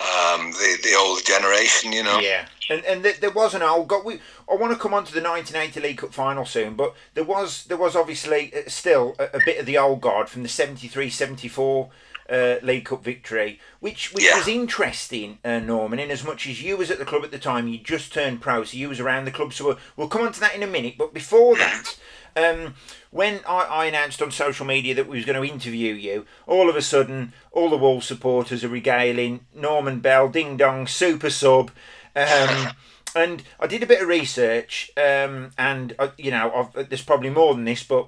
um, 0.00 0.50
the 0.52 0.78
the 0.82 0.96
old 0.98 1.24
generation, 1.24 1.92
you 1.92 2.02
know. 2.02 2.18
Yeah, 2.18 2.46
and 2.68 2.84
and 2.84 3.04
there 3.04 3.30
was 3.30 3.54
an 3.54 3.62
old. 3.62 3.88
Got 3.88 4.04
we. 4.04 4.20
I 4.50 4.54
want 4.54 4.72
to 4.72 4.78
come 4.78 4.94
on 4.94 5.04
to 5.04 5.12
the 5.12 5.22
1980 5.22 5.80
League 5.80 5.98
Cup 5.98 6.12
final 6.12 6.44
soon, 6.44 6.74
but 6.74 6.94
there 7.14 7.24
was 7.24 7.64
there 7.64 7.76
was 7.76 7.94
obviously 7.94 8.52
uh, 8.54 8.68
still 8.68 9.14
a, 9.18 9.24
a 9.24 9.40
bit 9.44 9.58
of 9.58 9.66
the 9.66 9.78
old 9.78 10.00
guard 10.00 10.28
from 10.28 10.42
the 10.42 10.48
73-74 10.48 11.90
uh, 12.30 12.56
League 12.62 12.84
Cup 12.84 13.02
victory, 13.02 13.58
which 13.80 14.12
which 14.12 14.24
Yeah. 14.24 14.38
was 14.38 14.48
interesting, 14.48 15.38
uh, 15.44 15.58
Norman. 15.58 15.98
In 15.98 16.10
as 16.10 16.24
much 16.24 16.46
as 16.46 16.62
you 16.62 16.76
was 16.76 16.90
at 16.90 16.98
the 16.98 17.04
club 17.04 17.24
at 17.24 17.30
the 17.30 17.38
time, 17.38 17.68
you 17.68 17.78
just 17.78 18.12
turned 18.12 18.40
pro, 18.40 18.64
so 18.64 18.76
you 18.76 18.88
was 18.88 19.00
around 19.00 19.24
the 19.24 19.30
club. 19.30 19.52
So 19.52 19.64
we'll, 19.66 19.78
we'll 19.96 20.08
come 20.08 20.22
on 20.22 20.32
to 20.32 20.40
that 20.40 20.54
in 20.54 20.62
a 20.62 20.66
minute. 20.66 20.94
But 20.98 21.12
before 21.14 21.56
that. 21.56 21.96
Um, 22.36 22.74
when 23.10 23.40
I, 23.48 23.62
I 23.64 23.84
announced 23.86 24.22
on 24.22 24.30
social 24.30 24.64
media 24.64 24.94
that 24.94 25.08
we 25.08 25.16
was 25.16 25.26
going 25.26 25.42
to 25.42 25.52
interview 25.52 25.94
you, 25.94 26.26
all 26.46 26.70
of 26.70 26.76
a 26.76 26.80
sudden, 26.80 27.32
all 27.50 27.68
the 27.68 27.76
Wolves 27.76 28.06
supporters 28.06 28.62
are 28.62 28.68
regaling 28.68 29.46
Norman 29.52 29.98
Bell, 29.98 30.28
ding 30.28 30.56
dong, 30.56 30.86
super 30.86 31.28
sub. 31.28 31.72
Um, 32.14 32.68
and 33.16 33.42
I 33.58 33.66
did 33.66 33.82
a 33.82 33.86
bit 33.86 34.00
of 34.02 34.06
research, 34.08 34.92
um, 34.96 35.50
and 35.58 35.94
uh, 35.98 36.10
you 36.16 36.30
know, 36.30 36.70
I've, 36.76 36.88
there's 36.88 37.02
probably 37.02 37.30
more 37.30 37.52
than 37.54 37.64
this, 37.64 37.82
but 37.82 38.06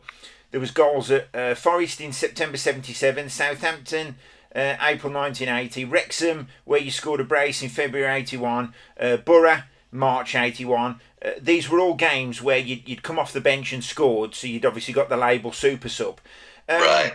there 0.52 0.60
was 0.60 0.70
goals 0.70 1.10
at 1.10 1.28
uh, 1.34 1.54
Forest 1.54 2.00
in 2.00 2.12
September 2.12 2.56
'77, 2.56 3.28
Southampton. 3.28 4.16
Uh, 4.54 4.76
April 4.82 5.10
1980, 5.10 5.86
Wrexham, 5.86 6.46
where 6.66 6.78
you 6.78 6.90
scored 6.90 7.20
a 7.20 7.24
brace 7.24 7.62
in 7.62 7.70
February 7.70 8.14
81, 8.20 8.74
uh, 9.00 9.16
Borough, 9.16 9.62
March 9.90 10.34
81. 10.34 11.00
Uh, 11.24 11.30
these 11.40 11.70
were 11.70 11.80
all 11.80 11.94
games 11.94 12.42
where 12.42 12.58
you'd, 12.58 12.86
you'd 12.86 13.02
come 13.02 13.18
off 13.18 13.32
the 13.32 13.40
bench 13.40 13.72
and 13.72 13.82
scored, 13.82 14.34
so 14.34 14.46
you'd 14.46 14.66
obviously 14.66 14.92
got 14.92 15.08
the 15.08 15.16
label 15.16 15.52
super 15.52 15.88
sub. 15.88 16.20
Um, 16.68 16.82
Right. 16.82 17.14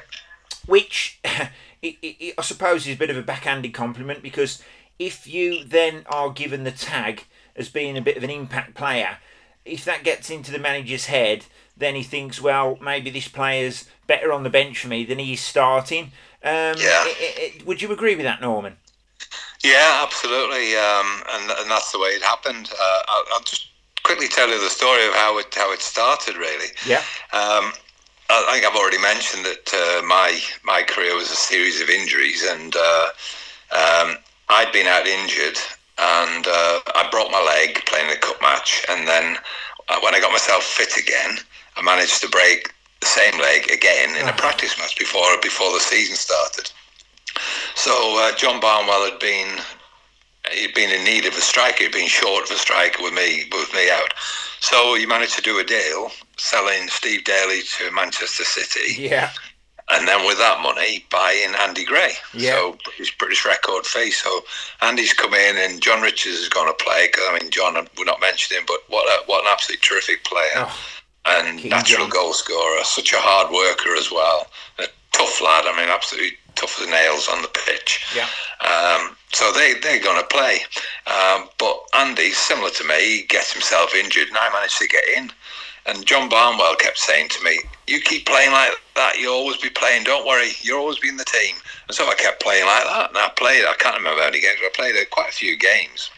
Which 0.66 1.20
it, 1.82 1.96
it, 2.02 2.34
I 2.38 2.42
suppose 2.42 2.88
is 2.88 2.96
a 2.96 2.98
bit 2.98 3.10
of 3.10 3.18
a 3.18 3.22
backhanded 3.22 3.74
compliment 3.74 4.22
because 4.22 4.64
if 5.00 5.28
you 5.28 5.64
then 5.64 6.06
are 6.08 6.32
given 6.32 6.64
the 6.64 6.72
tag 6.72 7.26
as 7.56 7.70
being 7.70 7.98
a 7.98 8.02
bit 8.02 8.18
of 8.18 8.24
an 8.24 8.30
impact 8.30 8.76
player, 8.76 9.18
if 9.66 9.86
that 9.86 10.04
gets 10.04 10.30
into 10.30 10.52
the 10.52 10.60
manager's 10.60 11.06
head, 11.06 11.46
then 11.78 11.96
he 11.96 12.04
thinks, 12.04 12.42
well, 12.42 12.78
maybe 12.82 13.10
this 13.10 13.28
player's 13.28 13.86
better 14.08 14.32
on 14.34 14.44
the 14.44 14.50
bench 14.50 14.80
for 14.80 14.88
me 14.88 15.06
than 15.06 15.20
he's 15.20 15.42
starting. 15.44 16.12
Um, 16.44 16.76
Yeah. 16.78 17.04
i- 17.06 17.18
i- 17.20 17.36
i- 17.60 17.62
would 17.66 17.82
you 17.82 17.92
agree 17.92 18.16
with 18.16 18.26
that, 18.26 18.42
Norman? 18.42 18.78
Yeah, 19.64 20.02
absolutely, 20.04 20.78
um, 20.78 21.24
and 21.34 21.52
and 21.52 21.70
that's 21.72 21.92
the 21.92 22.00
way 22.00 22.10
it 22.10 22.22
happened. 22.22 22.70
Uh, 22.72 23.02
I'll, 23.08 23.26
I'll 23.34 23.42
just 23.42 23.68
quickly 24.04 24.28
tell 24.28 24.48
you 24.50 24.60
the 24.60 24.70
story 24.70 25.06
of 25.08 25.14
how 25.16 25.38
it 25.40 25.54
how 25.56 25.72
it 25.74 25.82
started. 25.82 26.38
Really, 26.38 26.68
Yeah. 26.86 27.02
um, 27.34 27.74
I 28.30 28.52
think 28.54 28.66
I've 28.66 28.76
already 28.76 29.00
mentioned 29.00 29.46
that 29.46 29.74
uh, 29.74 30.06
my 30.06 30.40
my 30.64 30.84
career 30.84 31.16
was 31.16 31.32
a 31.32 31.36
series 31.36 31.82
of 31.82 31.90
injuries, 31.90 32.44
and 32.44 32.76
uh, 32.76 33.08
um, 33.72 34.18
I'd 34.50 34.72
been 34.72 34.88
out 34.88 35.08
injured, 35.08 35.58
and 35.98 36.48
uh, 36.48 36.80
I 36.96 37.08
broke 37.10 37.32
my 37.32 37.42
leg 37.42 37.84
playing 37.88 38.12
a 38.12 38.16
cup 38.18 38.40
match, 38.42 38.86
and 38.90 39.08
then 39.08 39.38
uh, 39.90 40.00
when 40.02 40.14
I 40.14 40.20
got 40.20 40.32
myself 40.32 40.64
fit 40.64 40.96
again, 40.98 41.40
I 41.78 41.82
managed 41.82 42.22
to 42.22 42.30
break 42.30 42.74
the 43.00 43.06
same 43.08 43.40
leg 43.40 43.70
again 43.72 44.16
in 44.16 44.28
a 44.28 44.34
practice 44.34 44.78
match 44.80 44.98
before 44.98 45.38
before 45.42 45.72
the 45.74 45.80
season 45.80 46.16
started. 46.16 46.72
So 47.76 47.92
uh, 48.20 48.36
John 48.36 48.60
Barnwell 48.60 49.10
had 49.12 49.20
been 49.20 49.60
he'd 50.52 50.74
been 50.74 50.90
in 50.90 51.04
need 51.04 51.26
of 51.26 51.34
a 51.34 51.42
striker. 51.42 51.84
He'd 51.84 51.92
been 51.94 52.08
short 52.08 52.46
of 52.46 52.52
a 52.52 52.60
striker 52.60 53.04
with 53.04 53.14
me 53.14 53.44
with 53.52 53.74
me 53.74 53.90
out. 53.92 54.14
So 54.60 54.96
he 54.96 55.06
managed 55.06 55.36
to 55.36 55.42
do 55.42 55.60
a 55.60 55.64
deal, 55.64 56.10
selling 56.38 56.88
Steve 56.88 57.24
Daley 57.26 57.62
to 57.78 57.92
Manchester 57.92 58.44
City, 58.44 59.00
Yeah. 59.04 59.30
and 59.90 60.08
then 60.08 60.26
with 60.26 60.40
that 60.40 60.62
money 60.64 61.06
buying 61.12 61.54
Andy 61.60 61.86
Gray. 61.86 62.14
Yeah. 62.34 62.54
So 62.54 62.78
British, 62.84 63.18
British 63.20 63.46
record 63.46 63.86
fee. 63.86 64.10
So 64.10 64.42
Andy's 64.82 65.14
come 65.14 65.36
in, 65.36 65.58
and 65.58 65.80
John 65.80 66.02
Richards 66.02 66.38
is 66.38 66.50
going 66.50 66.68
to 66.76 66.84
play. 66.84 67.08
'cause, 67.10 67.24
I 67.30 67.38
mean, 67.40 67.52
John, 67.52 67.88
we're 67.96 68.06
not 68.06 68.20
mentioning 68.20 68.62
him, 68.62 68.66
but 68.68 68.80
what 68.88 69.06
a, 69.08 69.24
what 69.28 69.44
an 69.46 69.52
absolutely 69.52 69.86
terrific 69.88 70.24
player 70.24 70.50
Oh, 70.56 70.76
and 71.28 71.60
King 71.60 71.70
natural 71.70 72.08
John. 72.08 72.10
goal 72.10 72.34
scorer. 72.34 72.84
Such 72.84 73.14
a 73.14 73.18
hard 73.20 73.52
worker 73.52 73.96
as 73.96 74.12
well. 74.12 74.48
A 74.80 74.88
tough 75.12 75.42
lad. 75.42 75.66
I 75.66 75.76
mean, 75.78 75.90
absolutely 75.90 76.38
tough 76.56 76.82
as 76.82 76.88
nails 76.88 77.28
on 77.30 77.42
the 77.42 77.50
pitch. 77.50 78.06
yeah. 78.16 78.28
Um, 78.62 79.16
so 79.34 79.52
they, 79.52 79.74
they're 79.82 80.02
going 80.02 80.20
to 80.20 80.28
play. 80.28 80.60
Um, 81.06 81.50
but 81.60 81.80
Andy, 81.94 82.32
similar 82.32 82.70
to 82.72 82.84
me, 82.88 83.18
he 83.18 83.24
gets 83.24 83.54
himself 83.54 83.94
injured 83.94 84.30
and 84.30 84.38
I 84.38 84.50
managed 84.54 84.78
to 84.80 84.88
get 84.88 85.04
in. 85.16 85.32
And 85.86 86.06
John 86.06 86.28
Barnwell 86.28 86.76
kept 86.76 86.98
saying 86.98 87.30
to 87.30 87.44
me, 87.44 87.60
You 87.88 88.02
keep 88.02 88.26
playing 88.26 88.52
like 88.52 88.72
that, 88.96 89.20
you'll 89.20 89.36
always 89.36 89.58
be 89.58 89.70
playing. 89.70 90.04
Don't 90.04 90.28
worry, 90.28 90.50
you'll 90.62 90.80
always 90.80 91.00
be 91.00 91.08
in 91.08 91.16
the 91.18 91.26
team. 91.26 91.56
And 91.88 91.96
so 91.96 92.08
I 92.10 92.16
kept 92.16 92.42
playing 92.42 92.66
like 92.66 92.84
that. 92.84 93.10
And 93.10 93.18
I 93.18 93.30
played, 93.38 93.64
I 93.66 93.74
can't 93.80 93.96
remember 93.98 94.22
how 94.22 94.28
many 94.28 94.42
games, 94.42 94.60
but 94.62 94.68
I 94.68 94.92
played 94.92 95.10
quite 95.12 95.30
a 95.30 95.32
few 95.32 95.58
games. 95.58 96.10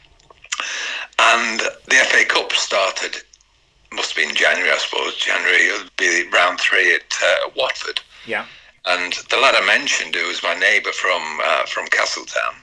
And 1.19 1.59
the 1.59 1.95
FA 2.07 2.25
Cup 2.25 2.51
started, 2.53 3.17
must 3.93 4.15
have 4.15 4.25
been 4.25 4.35
January, 4.35 4.71
I 4.71 4.77
suppose. 4.77 5.15
January, 5.15 5.57
it 5.57 5.81
would 5.81 5.95
be 5.97 6.27
round 6.29 6.59
three 6.59 6.95
at 6.95 7.13
uh, 7.23 7.49
Watford. 7.55 7.99
Yeah. 8.25 8.45
And 8.85 9.13
the 9.29 9.37
lad 9.37 9.55
I 9.55 9.65
mentioned, 9.65 10.15
who 10.15 10.27
was 10.27 10.43
my 10.43 10.55
neighbour 10.55 10.91
from 10.91 11.21
uh, 11.43 11.65
from 11.65 11.87
Castletown, 11.87 12.55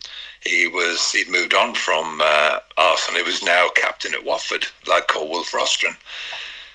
he 0.45 0.67
was 0.67 1.13
he'd 1.13 1.29
moved 1.29 1.55
on 1.55 1.75
from 1.75 2.21
uh, 2.25 2.59
Arsenal. 2.77 3.21
He 3.21 3.27
was 3.27 3.43
now 3.43 3.69
captain 3.75 4.15
at 4.15 4.25
Watford, 4.25 4.67
a 4.87 4.91
lad 4.91 5.09
called 5.09 5.31
Wilf 5.31 5.53
Rostron. 5.53 5.97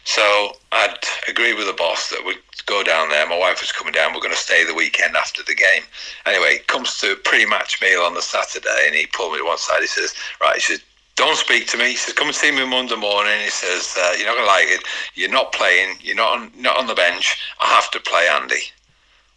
So 0.03 0.53
I'd 0.71 0.97
agreed 1.27 1.57
with 1.57 1.67
the 1.67 1.73
boss 1.73 2.09
that 2.09 2.25
we'd 2.25 2.39
go 2.65 2.83
down 2.83 3.09
there. 3.09 3.27
My 3.27 3.37
wife 3.37 3.61
was 3.61 3.71
coming 3.71 3.93
down. 3.93 4.13
We're 4.13 4.19
going 4.19 4.33
to 4.33 4.37
stay 4.37 4.65
the 4.65 4.73
weekend 4.73 5.15
after 5.15 5.43
the 5.43 5.53
game. 5.53 5.83
Anyway, 6.25 6.59
comes 6.67 6.97
to 6.99 7.15
pre-match 7.17 7.81
meal 7.81 8.01
on 8.01 8.15
the 8.15 8.21
Saturday, 8.21 8.83
and 8.87 8.95
he 8.95 9.05
pulled 9.07 9.33
me 9.33 9.39
to 9.39 9.45
one 9.45 9.59
side. 9.59 9.81
He 9.81 9.87
says, 9.87 10.13
"Right," 10.41 10.55
he 10.55 10.61
says, 10.61 10.81
"Don't 11.15 11.37
speak 11.37 11.67
to 11.67 11.77
me." 11.77 11.91
He 11.91 11.95
says, 11.95 12.13
"Come 12.13 12.27
and 12.27 12.35
see 12.35 12.51
me 12.51 12.65
Monday 12.65 12.95
morning." 12.95 13.39
He 13.41 13.49
says, 13.49 13.95
uh, 13.97 14.13
"You're 14.17 14.27
not 14.27 14.35
going 14.35 14.47
to 14.47 14.53
like 14.53 14.67
it. 14.67 14.83
You're 15.15 15.29
not 15.29 15.51
playing. 15.51 15.97
You're 16.01 16.15
not 16.15 16.33
on, 16.37 16.51
not 16.55 16.77
on 16.77 16.87
the 16.87 16.95
bench. 16.95 17.37
I 17.59 17.67
have 17.67 17.91
to 17.91 17.99
play 17.99 18.27
Andy." 18.27 18.71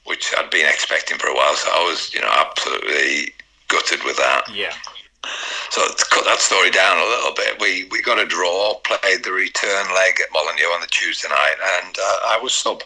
which 0.05 0.33
I'd 0.37 0.51
been 0.51 0.69
expecting 0.69 1.19
for 1.19 1.29
a 1.29 1.35
while. 1.35 1.55
So 1.57 1.69
I 1.73 1.83
was, 1.89 2.13
you 2.15 2.21
know, 2.21 2.31
absolutely 2.31 3.33
gutted 3.69 4.05
with 4.05 4.17
that. 4.19 4.45
Yeah. 4.53 4.73
So 5.71 5.87
to 5.87 6.05
cut 6.11 6.25
that 6.27 6.39
story 6.39 6.71
down 6.71 6.99
a 6.99 7.09
little 7.09 7.33
bit, 7.35 7.59
we, 7.61 7.89
we 7.91 8.03
got 8.03 8.19
a 8.19 8.27
draw, 8.27 8.75
played 8.85 9.25
the 9.25 9.33
return 9.33 9.87
leg 9.95 10.21
at 10.21 10.33
Molineux 10.33 10.69
on 10.75 10.83
the 10.83 10.87
Tuesday 10.89 11.29
night, 11.29 11.57
and 11.83 11.97
uh, 11.99 12.19
I 12.27 12.39
was 12.43 12.53
sub. 12.53 12.83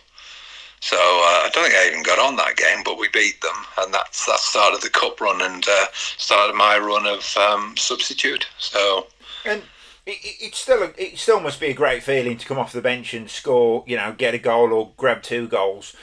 So 0.81 0.97
uh, 0.97 1.47
I 1.47 1.51
don't 1.53 1.65
think 1.65 1.75
I 1.75 1.89
even 1.89 2.03
got 2.03 2.19
on 2.19 2.37
that 2.37 2.57
game, 2.57 2.83
but 2.85 2.99
we 2.99 3.09
beat 3.09 3.41
them, 3.41 3.57
and 3.79 3.93
that's 3.93 4.27
that 4.27 4.39
started 4.39 4.81
the 4.83 4.91
cup 4.91 5.21
run 5.21 5.41
and 5.43 5.65
uh, 5.69 5.87
started 5.93 6.55
my 6.55 6.79
run 6.79 7.07
of 7.07 7.37
um, 7.37 7.77
substitute. 7.77 8.47
So 8.59 9.09
And 9.45 9.63
it, 10.07 10.19
it, 10.23 10.37
it's 10.41 10.59
still 10.59 10.83
a, 10.83 10.93
it 10.97 11.19
still 11.19 11.41
must 11.41 11.61
be 11.61 11.67
a 11.67 11.75
great 11.75 12.03
feeling 12.03 12.39
to 12.39 12.47
come 12.47 12.59
off 12.59 12.73
the 12.73 12.81
bench 12.81 13.13
and 13.15 13.29
score, 13.29 13.85
you 13.87 13.97
know, 13.97 14.15
get 14.17 14.35
a 14.35 14.39
goal 14.39 14.73
or 14.73 14.93
grab 14.97 15.23
two 15.23 15.49
goals. 15.49 15.95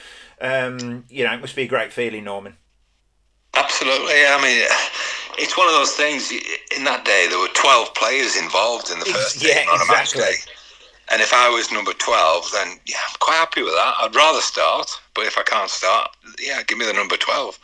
Um, 0.41 1.05
you 1.09 1.23
know, 1.23 1.33
it 1.33 1.41
must 1.41 1.55
be 1.55 1.63
a 1.63 1.67
great 1.67 1.93
feeling, 1.93 2.25
Norman. 2.25 2.57
Absolutely. 3.55 4.25
I 4.27 4.41
mean, 4.41 4.67
it's 5.37 5.57
one 5.57 5.67
of 5.67 5.73
those 5.73 5.93
things. 5.93 6.31
In 6.75 6.83
that 6.83 7.05
day, 7.05 7.27
there 7.29 7.39
were 7.39 7.47
12 7.53 7.93
players 7.95 8.35
involved 8.35 8.91
in 8.91 8.99
the 8.99 9.05
first 9.05 9.43
yeah, 9.43 9.61
team 9.61 9.69
on 9.69 9.81
a 9.81 9.91
match 9.91 10.11
day. 10.11 10.33
And 11.11 11.21
if 11.21 11.33
I 11.33 11.49
was 11.49 11.71
number 11.71 11.93
12, 11.93 12.51
then 12.51 12.79
yeah, 12.85 12.97
I'm 13.07 13.15
quite 13.19 13.35
happy 13.35 13.61
with 13.61 13.73
that. 13.73 13.93
I'd 13.99 14.15
rather 14.15 14.41
start, 14.41 14.89
but 15.13 15.25
if 15.25 15.37
I 15.37 15.43
can't 15.43 15.69
start, 15.69 16.15
yeah, 16.39 16.63
give 16.63 16.77
me 16.77 16.85
the 16.85 16.93
number 16.93 17.15
12. 17.17 17.59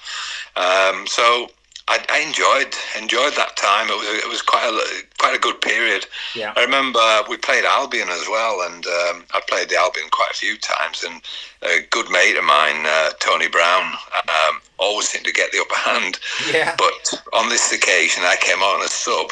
Um, 0.55 1.07
so 1.07 1.49
I, 1.87 1.99
I 2.09 2.19
enjoyed 2.19 2.73
enjoyed 3.01 3.33
that 3.35 3.57
time. 3.57 3.89
It 3.89 3.97
was 3.97 4.07
it 4.23 4.29
was 4.29 4.41
quite 4.41 4.63
a 4.63 5.05
quite 5.17 5.35
a 5.35 5.39
good 5.39 5.59
period. 5.61 6.05
Yeah. 6.35 6.53
I 6.55 6.61
remember 6.63 7.01
we 7.27 7.37
played 7.37 7.65
Albion 7.65 8.09
as 8.09 8.27
well, 8.29 8.61
and 8.61 8.85
um, 8.85 9.25
I 9.33 9.41
played 9.47 9.69
the 9.69 9.75
Albion 9.75 10.07
quite 10.11 10.31
a 10.31 10.35
few 10.35 10.57
times. 10.57 11.03
And 11.03 11.21
a 11.63 11.81
good 11.89 12.09
mate 12.09 12.37
of 12.37 12.45
mine, 12.45 12.85
uh, 12.85 13.09
Tony 13.19 13.47
Brown, 13.47 13.93
um, 14.13 14.61
always 14.77 15.09
seemed 15.09 15.25
to 15.25 15.33
get 15.33 15.51
the 15.51 15.59
upper 15.59 15.79
hand. 15.89 16.19
Yeah. 16.51 16.75
But 16.77 17.21
on 17.33 17.49
this 17.49 17.73
occasion, 17.73 18.23
I 18.23 18.37
came 18.39 18.59
on 18.59 18.83
as 18.83 18.91
sub, 18.91 19.31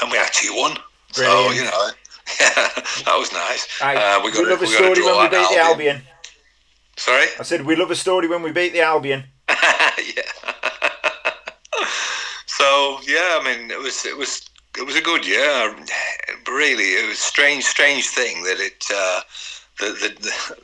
and 0.00 0.12
we 0.12 0.18
actually 0.18 0.50
won. 0.50 0.78
So 1.12 1.50
you 1.50 1.64
know, 1.64 1.90
that 2.38 3.16
was 3.18 3.32
nice. 3.32 3.68
Uh, 3.80 4.20
we, 4.24 4.32
got 4.32 4.46
love 4.46 4.62
a 4.62 4.64
we 4.64 4.70
got 4.70 4.76
story 4.76 4.94
draw 4.94 5.06
when 5.06 5.30
we 5.30 5.36
at 5.36 5.42
beat 5.42 5.54
the 5.54 5.60
Albion. 5.60 6.02
Sorry. 6.96 7.26
I 7.38 7.42
said 7.42 7.66
we 7.66 7.76
love 7.76 7.90
a 7.90 7.96
story 7.96 8.28
when 8.28 8.42
we 8.42 8.52
beat 8.52 8.72
the 8.72 8.80
Albion. 8.80 9.24
yeah. 9.48 9.54
so 12.46 12.98
yeah, 13.06 13.38
I 13.40 13.42
mean, 13.44 13.70
it 13.70 13.78
was 13.78 14.06
it 14.06 14.16
was 14.16 14.48
it 14.78 14.86
was 14.86 14.96
a 14.96 15.02
good 15.02 15.26
year. 15.26 15.76
Really, 16.48 16.94
it 16.94 17.08
was 17.08 17.18
strange, 17.18 17.64
strange 17.64 18.08
thing 18.08 18.42
that 18.44 18.58
it 18.58 18.84
uh, 18.94 19.20
the, 19.80 19.86
the, 19.86 20.08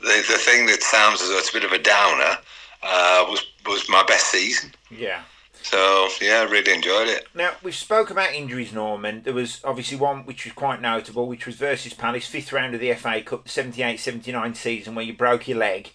the, 0.01 0.25
the 0.29 0.37
thing 0.37 0.65
that 0.67 0.81
sounds 0.81 1.21
as 1.21 1.29
though 1.29 1.37
it's 1.37 1.49
a 1.49 1.53
bit 1.53 1.63
of 1.63 1.71
a 1.71 1.79
downer 1.79 2.37
uh, 2.83 3.25
was 3.29 3.45
was 3.65 3.87
my 3.89 4.03
best 4.03 4.27
season. 4.31 4.71
Yeah. 4.89 5.21
So 5.63 6.07
yeah, 6.21 6.41
I 6.41 6.51
really 6.51 6.73
enjoyed 6.73 7.07
it. 7.07 7.27
Now 7.33 7.53
we've 7.63 7.75
spoke 7.75 8.09
about 8.09 8.33
injuries, 8.33 8.73
Norman. 8.73 9.23
There 9.23 9.33
was 9.33 9.61
obviously 9.63 9.97
one 9.97 10.25
which 10.25 10.45
was 10.45 10.53
quite 10.53 10.81
notable, 10.81 11.27
which 11.27 11.45
was 11.45 11.55
versus 11.55 11.93
Palace, 11.93 12.27
fifth 12.27 12.51
round 12.51 12.73
of 12.73 12.81
the 12.81 12.93
FA 12.93 13.21
Cup, 13.21 13.45
78-79 13.45 14.55
season, 14.55 14.95
where 14.95 15.05
you 15.05 15.13
broke 15.13 15.47
your 15.47 15.59
leg. 15.59 15.91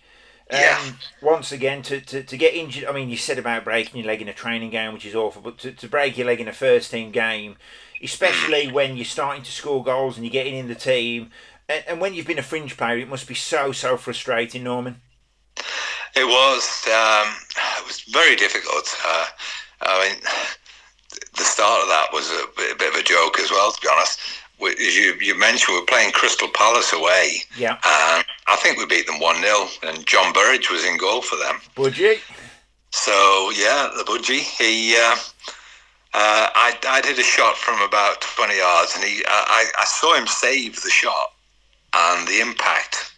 Um, 0.51 0.61
Yeah. 0.61 0.93
Once 1.21 1.51
again, 1.51 1.83
to, 1.83 2.01
to, 2.01 2.23
to 2.23 2.37
get 2.37 2.55
injured, 2.55 2.85
I 2.85 2.93
mean, 2.93 3.09
you 3.09 3.17
said 3.17 3.39
about 3.39 3.65
breaking 3.65 3.99
your 3.99 4.07
leg 4.07 4.23
in 4.23 4.29
a 4.29 4.33
training 4.33 4.71
game, 4.71 4.93
which 4.93 5.05
is 5.05 5.15
awful, 5.15 5.43
but 5.43 5.59
to, 5.59 5.73
to 5.73 5.89
break 5.89 6.17
your 6.17 6.27
leg 6.29 6.41
in 6.41 6.47
a 6.47 6.53
first 6.53 6.91
team 6.93 7.11
game, 7.11 7.57
especially 8.03 8.69
when 8.73 8.97
you're 8.97 9.05
starting 9.05 9.43
to 9.43 9.51
score 9.51 9.83
goals 9.83 10.17
and 10.17 10.25
you're 10.25 10.33
getting 10.33 10.55
in 10.55 10.69
the 10.69 10.77
team, 10.77 11.31
and, 11.69 11.83
and 11.89 12.01
when 12.01 12.15
you've 12.15 12.29
been 12.29 12.39
a 12.39 12.43
fringe 12.43 12.77
player, 12.77 12.99
it 12.99 13.09
must 13.09 13.27
be 13.27 13.35
so, 13.35 13.73
so 13.73 13.97
frustrating, 13.97 14.63
Norman. 14.63 15.01
It 16.15 16.27
was 16.27 16.87
um, 16.89 17.35
was 17.87 18.01
very 18.01 18.37
difficult. 18.37 18.95
Uh, 19.05 19.27
I 19.83 20.09
mean, 20.09 20.21
the 21.37 21.45
start 21.45 21.83
of 21.83 21.89
that 21.89 22.09
was 22.13 22.31
a 22.31 22.45
bit, 22.57 22.73
a 22.73 22.77
bit 22.77 22.95
of 22.95 23.01
a 23.01 23.03
joke 23.03 23.39
as 23.41 23.51
well, 23.51 23.73
to 23.73 23.81
be 23.81 23.89
honest. 23.93 24.21
We, 24.59 24.71
as 24.71 24.97
you, 24.97 25.15
you 25.21 25.39
mentioned, 25.39 25.75
we 25.75 25.81
were 25.81 25.87
playing 25.87 26.13
Crystal 26.13 26.49
Palace 26.49 26.93
away. 26.93 27.43
Yeah. 27.59 27.73
And 27.73 28.25
I 28.47 28.57
think 28.57 28.79
we 28.79 28.87
beat 28.87 29.07
them 29.07 29.21
1 29.21 29.43
0, 29.43 29.69
and 29.83 30.07
John 30.07 30.33
Burridge 30.33 30.71
was 30.71 30.85
in 30.85 30.97
goal 30.97 31.21
for 31.21 31.37
them. 31.37 31.61
Budgie? 31.75 32.21
So, 32.91 33.51
yeah, 33.55 33.91
the 33.97 34.05
budgie, 34.05 34.41
he. 34.41 34.97
Uh, 34.97 35.17
uh, 36.15 36.49
I, 36.55 36.79
I 36.89 37.03
did 37.03 37.19
a 37.19 37.23
shot 37.23 37.59
from 37.59 37.83
about 37.83 38.23
20 38.23 38.57
yards, 38.57 38.95
and 38.95 39.05
he, 39.05 39.23
I, 39.27 39.67
I 39.79 39.85
saw 39.85 40.15
him 40.15 40.27
save 40.27 40.81
the 40.81 40.89
shot, 40.89 41.35
and 41.93 42.27
the 42.27 42.41
impact 42.41 43.13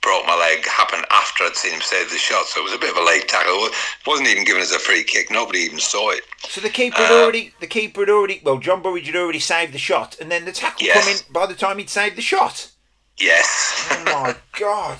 broke 0.00 0.26
my 0.26 0.36
leg 0.36 0.64
happened 0.66 1.04
after 1.10 1.44
I'd 1.44 1.56
seen 1.56 1.72
him 1.72 1.80
save 1.80 2.10
the 2.10 2.18
shot. 2.18 2.46
So 2.46 2.60
it 2.60 2.64
was 2.64 2.72
a 2.72 2.78
bit 2.78 2.90
of 2.90 2.96
a 2.96 3.04
late 3.04 3.28
tackle. 3.28 3.52
It 3.66 3.72
wasn't 4.06 4.28
even 4.28 4.44
given 4.44 4.62
as 4.62 4.72
a 4.72 4.78
free 4.78 5.02
kick. 5.04 5.30
Nobody 5.30 5.58
even 5.60 5.78
saw 5.78 6.10
it. 6.10 6.22
So 6.48 6.60
the 6.60 6.70
keeper 6.70 6.96
had 7.02 7.10
Uh, 7.12 7.22
already, 7.22 7.52
the 7.60 7.66
keeper 7.66 8.00
had 8.02 8.10
already, 8.10 8.40
well, 8.44 8.58
John 8.58 8.80
Burridge 8.82 9.06
had 9.06 9.16
already 9.16 9.40
saved 9.40 9.72
the 9.72 9.78
shot, 9.78 10.16
and 10.20 10.30
then 10.30 10.44
the 10.44 10.52
tackle 10.52 10.86
Yes. 10.86 11.04
come 11.04 11.12
in 11.12 11.18
by 11.32 11.46
the 11.46 11.54
time 11.54 11.78
he'd 11.78 11.90
saved 11.90 12.16
the 12.16 12.22
shot. 12.22 12.68
Yes. 13.16 13.86
Oh 13.90 14.04
my 14.04 14.36
God! 14.58 14.98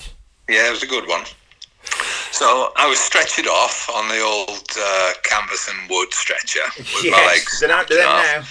Yeah, 0.49 0.67
it 0.67 0.71
was 0.71 0.83
a 0.83 0.87
good 0.87 1.07
one. 1.07 1.23
So 2.31 2.71
I 2.75 2.87
was 2.87 2.99
stretched 2.99 3.39
off 3.47 3.89
on 3.89 4.07
the 4.09 4.19
old 4.21 4.67
uh, 4.77 5.11
canvas 5.23 5.69
and 5.69 5.89
wood 5.89 6.13
stretcher 6.13 6.61
with 6.77 7.09
my 7.11 7.25
legs. 7.25 7.45
Yes, 7.45 7.59
they're 7.61 7.69
not 7.69 7.89
now. 7.89 8.43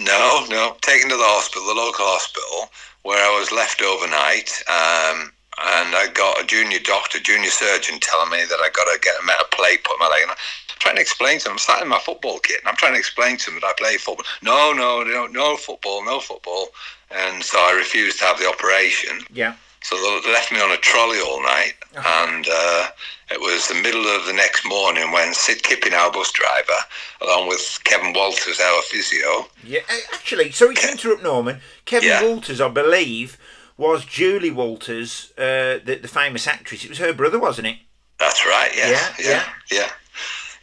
No, 0.00 0.46
no, 0.50 0.76
taken 0.80 1.08
to 1.10 1.16
the 1.16 1.22
hospital, 1.22 1.66
the 1.66 1.74
local 1.74 2.04
hospital, 2.06 2.70
where 3.02 3.24
I 3.24 3.38
was 3.38 3.52
left 3.52 3.80
overnight. 3.82 4.50
Um, 4.68 5.30
and 5.62 5.94
I 5.94 6.08
got 6.12 6.40
a 6.40 6.46
junior 6.46 6.78
doctor, 6.80 7.18
junior 7.20 7.50
surgeon, 7.50 7.98
telling 8.00 8.30
me 8.30 8.44
that 8.44 8.58
I 8.60 8.70
got 8.70 8.84
to 8.92 8.98
get 9.00 9.14
a 9.22 9.26
metal 9.26 9.46
plate 9.52 9.84
put 9.84 9.94
in 9.94 10.00
my 10.00 10.08
leg. 10.08 10.22
And 10.22 10.30
I'm 10.32 10.36
trying 10.80 10.96
to 10.96 11.00
explain 11.00 11.38
to 11.40 11.48
him, 11.48 11.52
I'm 11.52 11.58
sat 11.58 11.82
in 11.82 11.88
my 11.88 11.98
football 12.00 12.38
kit, 12.40 12.60
and 12.60 12.68
I'm 12.68 12.76
trying 12.76 12.92
to 12.94 12.98
explain 12.98 13.36
to 13.38 13.50
him 13.50 13.60
that 13.60 13.66
I 13.66 13.72
play 13.78 13.96
football. 13.96 14.26
No, 14.42 14.72
no, 14.72 15.02
no, 15.02 15.26
no 15.26 15.56
football, 15.56 16.04
no 16.04 16.20
football. 16.20 16.68
And 17.10 17.42
so 17.42 17.58
I 17.58 17.72
refused 17.72 18.18
to 18.18 18.24
have 18.24 18.38
the 18.38 18.48
operation. 18.48 19.20
Yeah. 19.32 19.54
So 19.82 19.96
they 19.96 20.32
left 20.32 20.50
me 20.50 20.60
on 20.62 20.70
a 20.70 20.78
trolley 20.78 21.18
all 21.20 21.42
night, 21.42 21.74
and 21.94 22.46
uh, 22.50 22.86
it 23.30 23.38
was 23.38 23.68
the 23.68 23.74
middle 23.74 24.06
of 24.06 24.24
the 24.24 24.32
next 24.32 24.64
morning 24.64 25.12
when 25.12 25.34
Sid 25.34 25.62
Kipping, 25.62 25.92
our 25.92 26.10
bus 26.10 26.32
driver, 26.32 26.72
along 27.20 27.48
with 27.48 27.78
Kevin 27.84 28.14
Walters, 28.14 28.58
our 28.60 28.80
physio, 28.82 29.46
Yeah, 29.62 29.80
actually, 30.14 30.52
sorry 30.52 30.74
to 30.76 30.90
interrupt, 30.90 31.22
Norman. 31.22 31.60
Kevin 31.84 32.08
Yeah. 32.08 32.22
Walters, 32.22 32.62
I 32.62 32.68
believe, 32.68 33.36
was 33.76 34.04
Julie 34.04 34.50
Walters, 34.50 35.32
uh, 35.38 35.78
the, 35.84 35.98
the 36.00 36.08
famous 36.08 36.46
actress. 36.46 36.84
It 36.84 36.88
was 36.90 36.98
her 36.98 37.12
brother, 37.12 37.38
wasn't 37.38 37.66
it? 37.68 37.76
That's 38.20 38.44
right. 38.46 38.70
Yeah, 38.76 38.90
Yeah, 38.90 39.14
yeah, 39.18 39.26
yeah, 39.30 39.44
yeah. 39.72 39.88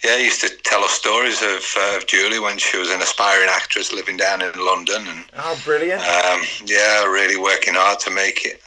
Yeah, 0.04 0.18
he 0.18 0.24
used 0.26 0.42
to 0.42 0.50
tell 0.64 0.84
us 0.84 0.92
stories 0.94 1.44
of, 1.44 1.64
uh, 1.78 1.98
of 1.98 2.08
Julie 2.08 2.40
when 2.40 2.58
she 2.58 2.76
was 2.78 2.90
an 2.90 3.02
aspiring 3.02 3.50
actress 3.52 3.94
living 3.94 4.18
down 4.18 4.42
in 4.42 4.52
London, 4.58 5.06
and 5.08 5.26
Oh, 5.38 5.60
brilliant! 5.64 6.02
um, 6.02 6.42
yeah, 6.66 7.04
really 7.06 7.38
working 7.38 7.76
hard 7.76 8.00
to 8.00 8.10
make 8.10 8.44
it. 8.46 8.62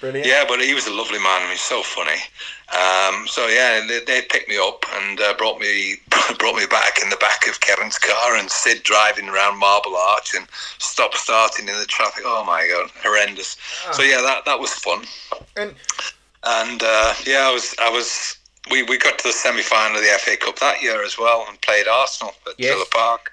Brilliant. 0.00 0.26
Yeah, 0.26 0.44
but 0.48 0.60
he 0.60 0.74
was 0.74 0.86
a 0.86 0.92
lovely 0.92 1.18
man. 1.18 1.48
He's 1.50 1.60
so 1.60 1.82
funny. 1.82 2.18
Um, 2.72 3.26
so 3.28 3.46
yeah, 3.46 3.84
they, 3.86 4.00
they 4.06 4.22
picked 4.22 4.48
me 4.48 4.58
up 4.58 4.84
and 4.94 5.20
uh, 5.20 5.34
brought 5.38 5.60
me 5.60 5.96
brought 6.38 6.56
me 6.56 6.66
back 6.66 6.98
in 7.02 7.10
the 7.10 7.16
back 7.16 7.46
of 7.48 7.60
Kevin's 7.60 7.98
car 7.98 8.36
and 8.36 8.50
Sid 8.50 8.82
driving 8.82 9.28
around 9.28 9.58
Marble 9.58 9.96
Arch 9.96 10.34
and 10.34 10.46
stop 10.78 11.14
starting 11.14 11.68
in 11.68 11.78
the 11.78 11.86
traffic. 11.86 12.24
Oh 12.26 12.44
my 12.44 12.66
god, 12.68 12.90
horrendous. 13.02 13.56
So 13.92 14.02
yeah, 14.02 14.20
that 14.22 14.44
that 14.46 14.58
was 14.58 14.72
fun. 14.74 15.04
And 15.56 15.74
And 16.42 16.82
uh, 16.82 17.14
yeah, 17.24 17.48
I 17.48 17.52
was 17.52 17.74
I 17.80 17.90
was 17.90 18.36
we, 18.70 18.82
we 18.82 18.98
got 18.98 19.18
to 19.18 19.28
the 19.28 19.32
semi 19.32 19.62
final 19.62 19.96
of 19.96 20.02
the 20.02 20.08
FA 20.18 20.36
Cup 20.36 20.58
that 20.58 20.82
year 20.82 21.04
as 21.04 21.16
well 21.16 21.44
and 21.48 21.60
played 21.60 21.86
Arsenal 21.86 22.34
at 22.48 22.54
Yes. 22.58 22.72
Villa 22.74 22.86
Park. 22.90 23.32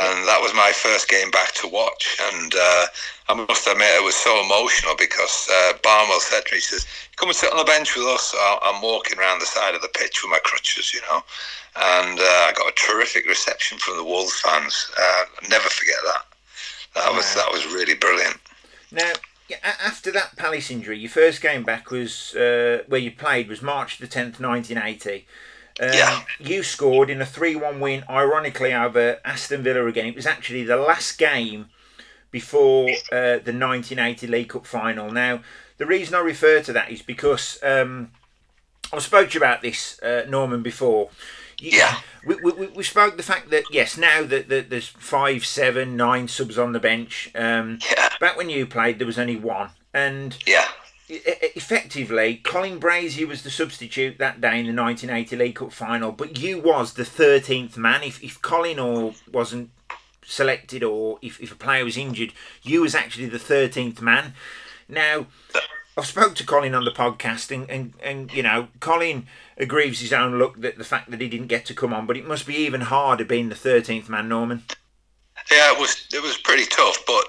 And 0.00 0.28
that 0.28 0.40
was 0.40 0.54
my 0.54 0.70
first 0.72 1.08
game 1.08 1.30
back 1.32 1.52
to 1.54 1.66
watch. 1.66 2.16
And 2.32 2.54
uh, 2.54 2.86
I 3.28 3.34
must 3.34 3.66
admit, 3.66 3.88
it 3.96 4.04
was 4.04 4.14
so 4.14 4.40
emotional 4.44 4.94
because 4.96 5.48
uh, 5.52 5.72
Barnwell 5.82 6.20
said 6.20 6.44
to 6.46 6.52
me, 6.54 6.58
he 6.58 6.60
says, 6.60 6.86
Come 7.16 7.28
and 7.30 7.36
sit 7.36 7.50
on 7.50 7.58
the 7.58 7.64
bench 7.64 7.96
with 7.96 8.06
us. 8.06 8.22
So 8.30 8.38
I'm 8.62 8.80
walking 8.80 9.18
around 9.18 9.40
the 9.40 9.46
side 9.46 9.74
of 9.74 9.82
the 9.82 9.88
pitch 9.88 10.22
with 10.22 10.30
my 10.30 10.38
crutches, 10.44 10.94
you 10.94 11.00
know. 11.10 11.22
And 11.76 12.18
uh, 12.20 12.22
I 12.22 12.52
got 12.56 12.70
a 12.70 12.74
terrific 12.76 13.26
reception 13.26 13.78
from 13.78 13.96
the 13.96 14.04
Wolves 14.04 14.38
fans. 14.40 14.90
Uh, 14.98 15.24
I'll 15.42 15.48
never 15.50 15.68
forget 15.68 15.96
that. 16.04 16.24
That 16.94 17.12
was 17.12 17.34
Wow. 17.36 17.42
that 17.42 17.52
was 17.52 17.66
really 17.66 17.94
brilliant. 17.94 18.36
now, 18.92 19.12
after 19.84 20.12
that 20.12 20.36
Palace 20.36 20.70
injury, 20.70 20.98
your 20.98 21.10
first 21.10 21.40
game 21.40 21.64
back 21.64 21.90
was 21.90 22.34
uh, 22.36 22.82
where 22.86 23.00
you 23.00 23.10
played 23.10 23.48
was 23.48 23.62
March 23.62 23.98
the 23.98 24.06
tenth, 24.06 24.38
nineteen 24.40 24.78
eighty. 24.78 25.26
Um, 25.80 25.88
Yeah. 25.92 26.22
You 26.40 26.62
scored 26.62 27.10
in 27.10 27.20
a 27.22 27.26
three-one 27.26 27.80
win, 27.80 28.04
ironically 28.08 28.72
over 28.74 29.18
Aston 29.24 29.62
Villa 29.62 29.86
again. 29.86 30.06
It 30.06 30.16
was 30.16 30.26
actually 30.26 30.64
the 30.64 30.76
last 30.76 31.18
game 31.18 31.66
before 32.30 32.88
uh, 33.12 33.38
the 33.44 33.52
1980 33.54 34.26
League 34.26 34.48
Cup 34.50 34.66
final. 34.66 35.10
Now, 35.10 35.40
the 35.78 35.86
reason 35.86 36.14
I 36.14 36.20
refer 36.20 36.60
to 36.62 36.72
that 36.74 36.90
is 36.90 37.02
because 37.02 37.58
um, 37.62 38.10
I've 38.92 39.02
spoke 39.02 39.28
to 39.30 39.34
you 39.34 39.40
about 39.40 39.62
this, 39.62 40.00
uh, 40.02 40.24
Norman, 40.28 40.62
before. 40.62 41.10
You- 41.60 41.78
Yeah. 41.78 42.00
We, 42.26 42.34
we, 42.42 42.52
we- 42.52 42.66
we 42.68 42.82
spoke 42.82 43.16
the 43.16 43.22
fact 43.22 43.50
that, 43.50 43.64
yes, 43.70 43.96
now 43.96 44.22
that, 44.24 44.48
that 44.48 44.68
there's 44.70 44.88
five, 44.88 45.46
seven, 45.46 45.96
nine 45.96 46.28
subs 46.28 46.58
on 46.58 46.72
the 46.72 46.80
bench. 46.80 47.30
Um, 47.34 47.78
Yeah, 47.90 48.08
back 48.20 48.36
when 48.36 48.50
you 48.50 48.66
played, 48.66 48.98
there 48.98 49.06
was 49.06 49.18
only 49.18 49.36
one. 49.36 49.70
And 49.94 50.36
yeah. 50.46 50.66
Effectively, 51.08 52.36
Colin 52.44 52.78
Brazier 52.78 53.26
was 53.26 53.42
the 53.42 53.50
substitute 53.50 54.18
that 54.18 54.40
day 54.40 54.60
in 54.60 54.66
the 54.66 54.82
1980 54.82 55.36
League 55.36 55.54
Cup 55.56 55.72
final, 55.72 56.12
but 56.12 56.38
you 56.38 56.60
was 56.60 56.94
the 56.94 57.02
13th 57.02 57.76
man. 57.76 58.02
If, 58.02 58.22
if 58.22 58.40
Colin 58.42 58.78
or 58.78 59.14
wasn't 59.32 59.70
selected 60.24 60.82
or 60.82 61.18
if, 61.22 61.40
if 61.40 61.52
a 61.52 61.56
player 61.56 61.84
was 61.84 61.96
injured, 61.96 62.32
you 62.62 62.82
was 62.82 62.94
actually 62.94 63.26
the 63.26 63.38
13th 63.38 64.00
man. 64.00 64.34
Now, 64.88 65.26
I've 65.96 66.06
spoke 66.06 66.34
to 66.36 66.46
Colin 66.46 66.74
on 66.74 66.84
the 66.84 66.90
podcast 66.90 67.50
and, 67.54 67.68
and, 67.70 67.94
and 68.02 68.32
you 68.32 68.42
know, 68.42 68.68
Colin 68.80 69.26
aggrieves 69.56 70.00
his 70.00 70.12
own 70.12 70.38
luck 70.38 70.56
that 70.58 70.78
the 70.78 70.84
fact 70.84 71.10
that 71.10 71.20
he 71.20 71.28
didn't 71.28 71.48
get 71.48 71.64
to 71.66 71.74
come 71.74 71.92
on, 71.94 72.06
but 72.06 72.16
it 72.16 72.26
must 72.26 72.46
be 72.46 72.54
even 72.56 72.82
harder 72.82 73.24
being 73.24 73.48
the 73.48 73.54
13th 73.54 74.08
man, 74.08 74.28
Norman. 74.28 74.62
Yeah, 75.50 75.72
it 75.72 75.80
was 75.80 76.06
it 76.12 76.22
was 76.22 76.36
pretty 76.36 76.66
tough, 76.66 76.98
but 77.06 77.24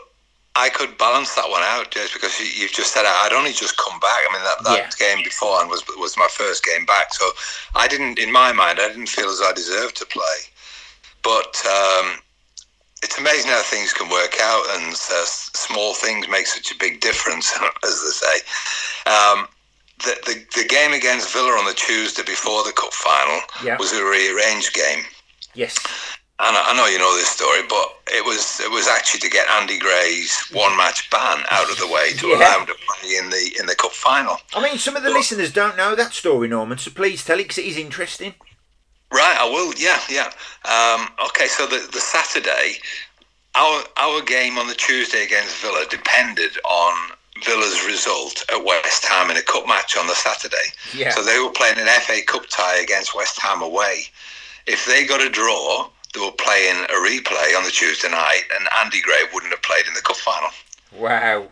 I 0.60 0.68
could 0.68 0.98
balance 0.98 1.34
that 1.36 1.50
one 1.50 1.64
out 1.64 1.92
just 1.92 2.14
because 2.14 2.38
you, 2.40 2.46
you've 2.46 2.74
just 2.74 2.94
said 2.94 3.06
I'd 3.06 3.32
only 3.32 3.54
just 3.54 3.78
come 3.78 3.98
back. 4.00 4.20
I 4.30 4.34
mean 4.34 4.44
that, 4.44 4.64
that 4.66 4.96
game 5.00 5.24
before 5.24 5.62
and 5.62 5.70
was 5.70 5.84
was 5.98 6.18
my 6.18 6.28
first 6.30 6.66
game 6.66 6.86
back, 6.86 7.14
so 7.14 7.26
I 7.76 7.88
didn't, 7.88 8.20
in 8.20 8.32
my 8.32 8.52
mind, 8.52 8.80
I 8.80 8.90
didn't 8.90 9.08
feel 9.08 9.30
as 9.30 9.42
I 9.42 9.54
deserved 9.54 9.96
to 9.98 10.06
play. 10.06 10.38
But 11.24 11.56
um, 11.66 12.20
it's 13.04 13.18
amazing 13.18 13.52
how 13.52 13.62
things 13.64 13.94
can 13.94 14.10
work 14.10 14.36
out, 14.42 14.66
and 14.76 14.92
uh, 14.94 15.26
small 15.26 15.94
things 15.94 16.28
make 16.28 16.48
such 16.48 16.72
a 16.72 16.78
big 16.78 17.00
difference, 17.00 17.54
as 17.84 18.02
they 18.04 18.28
say. 18.28 18.36
Um, 19.10 19.48
the, 20.00 20.16
the 20.26 20.62
the 20.62 20.68
game 20.68 20.92
against 20.94 21.32
Villa 21.32 21.52
on 21.52 21.66
the 21.66 21.74
Tuesday 21.74 22.24
before 22.24 22.64
the 22.64 22.74
cup 22.74 22.94
final 22.94 23.40
Yeah. 23.64 23.78
was 23.78 23.94
a 23.94 24.04
rearranged 24.04 24.74
game. 24.74 25.06
Yes. 25.54 25.76
And 26.42 26.56
I 26.56 26.72
I 26.72 26.74
know 26.76 26.86
you 26.88 26.98
know 27.00 27.16
this 27.18 27.30
story, 27.30 27.62
but 27.70 27.88
it 28.08 28.24
was 28.26 28.60
it 28.60 28.72
was 28.72 28.88
actually 28.88 29.20
to 29.22 29.30
get 29.30 29.48
Andy 29.50 29.78
Gray's 29.78 30.40
one 30.54 30.76
match 30.78 31.10
ban 31.10 31.44
out 31.52 31.70
of 31.70 31.78
the 31.78 31.88
way 31.88 32.14
to 32.14 32.28
Yeah. 32.30 32.36
allow 32.38 32.60
him 32.62 32.68
to 32.68 32.76
play 32.76 33.16
in 33.18 33.30
the 33.30 33.56
in 33.60 33.66
the 33.66 33.76
cup 33.76 33.92
final. 33.92 34.38
I 34.54 34.62
mean, 34.64 34.78
some 34.78 34.96
of 34.96 35.04
the 35.04 35.10
listeners 35.10 35.52
don't 35.52 35.76
know 35.78 35.96
that 35.96 36.14
story, 36.14 36.48
Norman, 36.48 36.78
so 36.78 36.92
please 36.92 37.24
tell 37.26 37.40
it 37.40 37.44
because 37.44 37.58
it 37.60 37.66
is 37.66 37.78
interesting. 37.78 38.34
Right, 39.12 39.36
I 39.40 39.46
will. 39.50 39.74
Yeah, 39.76 40.00
yeah. 40.08 40.30
Um, 40.66 41.10
okay, 41.28 41.48
so 41.48 41.66
the 41.66 41.88
the 41.92 42.00
Saturday, 42.00 42.76
our 43.56 43.84
our 43.98 44.22
game 44.22 44.58
on 44.58 44.68
the 44.68 44.76
Tuesday 44.76 45.24
against 45.26 45.58
Villa 45.58 45.86
depended 45.90 46.52
on 46.64 46.94
Villa's 47.44 47.84
result 47.86 48.46
at 48.54 48.64
West 48.64 49.06
Ham 49.06 49.32
in 49.32 49.38
a 49.38 49.42
cup 49.42 49.68
match 49.68 49.98
on 49.98 50.08
the 50.08 50.14
Saturday. 50.16 50.68
Yeah. 50.94 51.10
So 51.12 51.24
they 51.24 51.40
were 51.40 51.52
playing 51.52 51.80
an 51.80 51.88
FA 52.02 52.22
Cup 52.26 52.44
tie 52.50 52.78
against 52.78 53.16
West 53.16 53.42
Ham 53.42 53.62
away. 53.62 54.04
If 54.68 54.86
they 54.86 55.06
got 55.06 55.22
a 55.22 55.30
draw, 55.30 55.90
they 56.14 56.20
were 56.20 56.32
playing 56.32 56.84
a 56.86 56.98
replay 57.06 57.56
on 57.58 57.64
the 57.64 57.72
Tuesday 57.72 58.10
night, 58.10 58.44
and 58.58 58.68
Andy 58.84 59.02
Gray 59.02 59.24
wouldn't 59.34 59.52
have 59.52 59.62
played 59.62 59.86
in 59.88 59.94
the 59.94 60.02
cup 60.02 60.18
final. 60.18 60.50
Wow. 60.98 61.48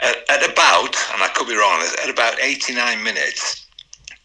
at, 0.00 0.16
at 0.28 0.48
about, 0.48 0.94
and 1.14 1.22
I 1.22 1.30
could 1.34 1.48
be 1.48 1.56
wrong, 1.56 1.82
at 2.02 2.10
about 2.10 2.40
89 2.40 3.02
minutes, 3.02 3.66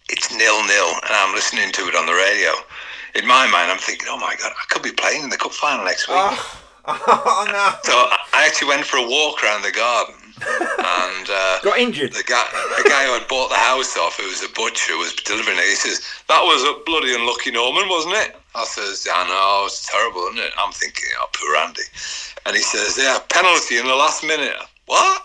it's 0.09 0.31
nil 0.31 0.63
nil, 0.65 0.89
and 1.03 1.11
I'm 1.11 1.33
listening 1.33 1.71
to 1.71 1.87
it 1.87 1.95
on 1.95 2.05
the 2.05 2.13
radio. 2.13 2.51
In 3.15 3.25
my 3.25 3.47
mind, 3.47 3.71
I'm 3.71 3.79
thinking, 3.79 4.07
oh 4.09 4.17
my 4.17 4.35
god, 4.39 4.51
I 4.51 4.65
could 4.69 4.83
be 4.83 4.91
playing 4.91 5.23
in 5.23 5.29
the 5.29 5.37
cup 5.37 5.53
final 5.53 5.85
next 5.85 6.07
week. 6.07 6.17
Oh, 6.17 6.59
oh 6.87 7.45
no! 7.47 7.77
So 7.83 7.93
I 8.33 8.45
actually 8.45 8.69
went 8.69 8.85
for 8.85 8.97
a 8.97 9.07
walk 9.07 9.43
around 9.43 9.63
the 9.63 9.71
garden, 9.71 10.15
and 10.41 11.27
uh, 11.29 11.59
Got 11.63 11.77
injured. 11.79 12.13
the 12.13 12.23
guy, 12.23 12.45
the 12.77 12.89
guy 12.89 13.05
who 13.05 13.13
had 13.13 13.27
bought 13.27 13.49
the 13.49 13.55
house 13.55 13.97
off, 13.97 14.17
who 14.17 14.27
was 14.27 14.43
a 14.43 14.49
butcher, 14.49 14.97
was 14.97 15.13
delivering 15.13 15.57
it. 15.57 15.63
He 15.63 15.75
says, 15.75 16.01
"That 16.27 16.41
was 16.43 16.63
a 16.63 16.83
bloody 16.85 17.15
unlucky 17.15 17.51
Norman, 17.51 17.89
wasn't 17.89 18.15
it?" 18.15 18.35
I 18.55 18.63
says, 18.65 19.07
"I 19.11 19.27
know, 19.27 19.65
it's 19.65 19.85
terrible, 19.87 20.27
isn't 20.27 20.39
it?" 20.39 20.53
I'm 20.59 20.71
thinking, 20.71 21.09
"Oh, 21.19 21.27
poor 21.33 21.55
Andy," 21.57 21.83
and 22.45 22.55
he 22.55 22.61
says, 22.61 22.97
"Yeah, 22.97 23.19
penalty 23.29 23.77
in 23.77 23.87
the 23.87 23.95
last 23.95 24.23
minute." 24.23 24.55
What? 24.85 25.23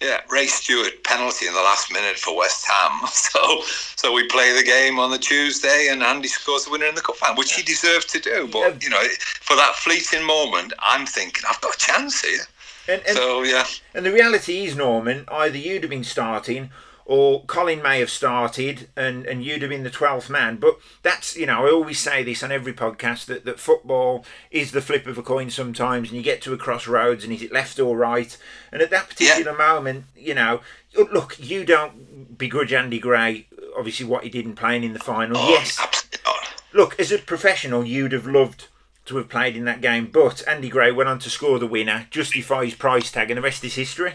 Yeah, 0.00 0.20
Ray 0.28 0.46
Stewart 0.48 1.02
penalty 1.04 1.46
in 1.46 1.54
the 1.54 1.60
last 1.62 1.90
minute 1.92 2.18
for 2.18 2.36
West 2.36 2.66
Ham. 2.66 3.00
So, 3.12 3.62
so 3.96 4.12
we 4.12 4.26
play 4.28 4.52
the 4.54 4.62
game 4.64 4.98
on 4.98 5.10
the 5.10 5.18
Tuesday, 5.18 5.88
and 5.90 6.02
Andy 6.02 6.28
scores 6.28 6.64
the 6.64 6.70
winner 6.70 6.86
in 6.86 6.94
the 6.94 7.00
cup 7.00 7.16
final, 7.16 7.36
which 7.36 7.54
he 7.54 7.62
deserved 7.62 8.08
to 8.10 8.20
do. 8.20 8.48
But 8.50 8.82
you 8.82 8.90
know, 8.90 9.02
for 9.40 9.56
that 9.56 9.74
fleeting 9.76 10.24
moment, 10.26 10.72
I'm 10.80 11.06
thinking 11.06 11.44
I've 11.48 11.60
got 11.60 11.74
a 11.74 11.78
chance 11.78 12.20
here. 12.20 12.40
And, 12.88 13.02
and, 13.06 13.16
So 13.16 13.42
yeah, 13.42 13.66
and 13.94 14.04
the 14.04 14.12
reality 14.12 14.64
is, 14.64 14.76
Norman, 14.76 15.24
either 15.28 15.56
you'd 15.56 15.82
have 15.82 15.90
been 15.90 16.04
starting 16.04 16.70
or 17.06 17.44
Colin 17.44 17.82
may 17.82 18.00
have 18.00 18.08
started 18.08 18.88
and, 18.96 19.26
and 19.26 19.44
you'd 19.44 19.60
have 19.60 19.68
been 19.68 19.82
the 19.82 19.90
12th 19.90 20.30
man. 20.30 20.56
But 20.56 20.78
that's, 21.02 21.36
you 21.36 21.46
know, 21.46 21.66
I 21.66 21.70
always 21.70 21.98
say 21.98 22.22
this 22.22 22.42
on 22.42 22.50
every 22.50 22.72
podcast 22.72 23.26
that, 23.26 23.44
that 23.44 23.60
football 23.60 24.24
is 24.50 24.72
the 24.72 24.80
flip 24.80 25.06
of 25.06 25.18
a 25.18 25.22
coin 25.22 25.50
sometimes 25.50 26.08
and 26.08 26.16
you 26.16 26.22
get 26.22 26.40
to 26.42 26.54
a 26.54 26.56
crossroads 26.56 27.24
and 27.24 27.32
is 27.32 27.42
it 27.42 27.52
left 27.52 27.78
or 27.78 27.96
right? 27.96 28.36
And 28.72 28.80
at 28.80 28.90
that 28.90 29.10
particular 29.10 29.56
moment, 29.56 30.06
you 30.16 30.34
know, 30.34 30.60
look, 30.96 31.36
you 31.38 31.64
don't 31.64 32.38
begrudge 32.38 32.72
Andy 32.72 32.98
Gray, 32.98 33.48
obviously, 33.76 34.06
what 34.06 34.24
he 34.24 34.30
did 34.30 34.46
in 34.46 34.54
playing 34.54 34.84
in 34.84 34.94
the 34.94 34.98
final. 34.98 35.36
oh, 35.36 35.48
yes, 35.50 35.78
absolutely 35.78 36.20
not. 36.24 36.64
look, 36.72 36.98
as 36.98 37.12
a 37.12 37.18
professional, 37.18 37.84
you'd 37.84 38.12
have 38.12 38.26
loved 38.26 38.68
to 39.06 39.16
have 39.16 39.28
played 39.28 39.56
in 39.56 39.64
that 39.66 39.80
game, 39.80 40.06
but 40.12 40.42
Andy 40.48 40.68
Gray 40.68 40.90
went 40.92 41.08
on 41.08 41.18
to 41.20 41.30
score 41.30 41.58
the 41.58 41.66
winner, 41.66 42.06
justify 42.10 42.64
his 42.64 42.74
price 42.74 43.10
tag, 43.10 43.30
and 43.30 43.38
the 43.38 43.42
rest 43.42 43.62
is 43.64 43.74
history. 43.74 44.14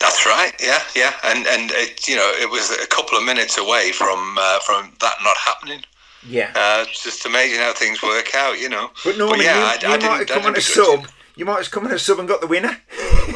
That's 0.00 0.24
right. 0.26 0.52
Yeah, 0.62 0.80
yeah, 0.94 1.12
and 1.24 1.46
and 1.46 1.70
it, 1.72 2.06
you 2.08 2.14
know 2.16 2.30
it 2.40 2.48
was 2.50 2.70
a 2.70 2.86
couple 2.86 3.18
of 3.18 3.24
minutes 3.24 3.58
away 3.58 3.90
from 3.92 4.36
uh, 4.38 4.58
from 4.60 4.92
that 5.00 5.14
not 5.24 5.36
happening. 5.36 5.82
Yeah. 6.26 6.50
Uh, 6.54 6.84
it's 6.88 7.02
just 7.02 7.24
amazing 7.26 7.60
how 7.60 7.72
things 7.72 8.02
work 8.02 8.34
out, 8.34 8.58
you 8.60 8.68
know. 8.68 8.90
but 9.04 9.16
Norman, 9.16 9.40
yeah, 9.40 9.56
you, 9.56 9.60
I, 9.64 9.68
I 9.70 9.74
you 9.74 9.80
didn't, 9.80 10.02
might 10.10 10.18
have 10.18 10.28
come 10.28 10.46
on 10.46 10.56
a 10.56 10.60
sub. 10.60 11.06
You 11.36 11.44
might 11.44 11.58
have 11.58 11.70
come 11.70 11.86
on 11.86 11.92
a 11.92 11.98
sub 11.98 12.18
and 12.18 12.28
got 12.28 12.40
the 12.40 12.46
winner. 12.48 12.76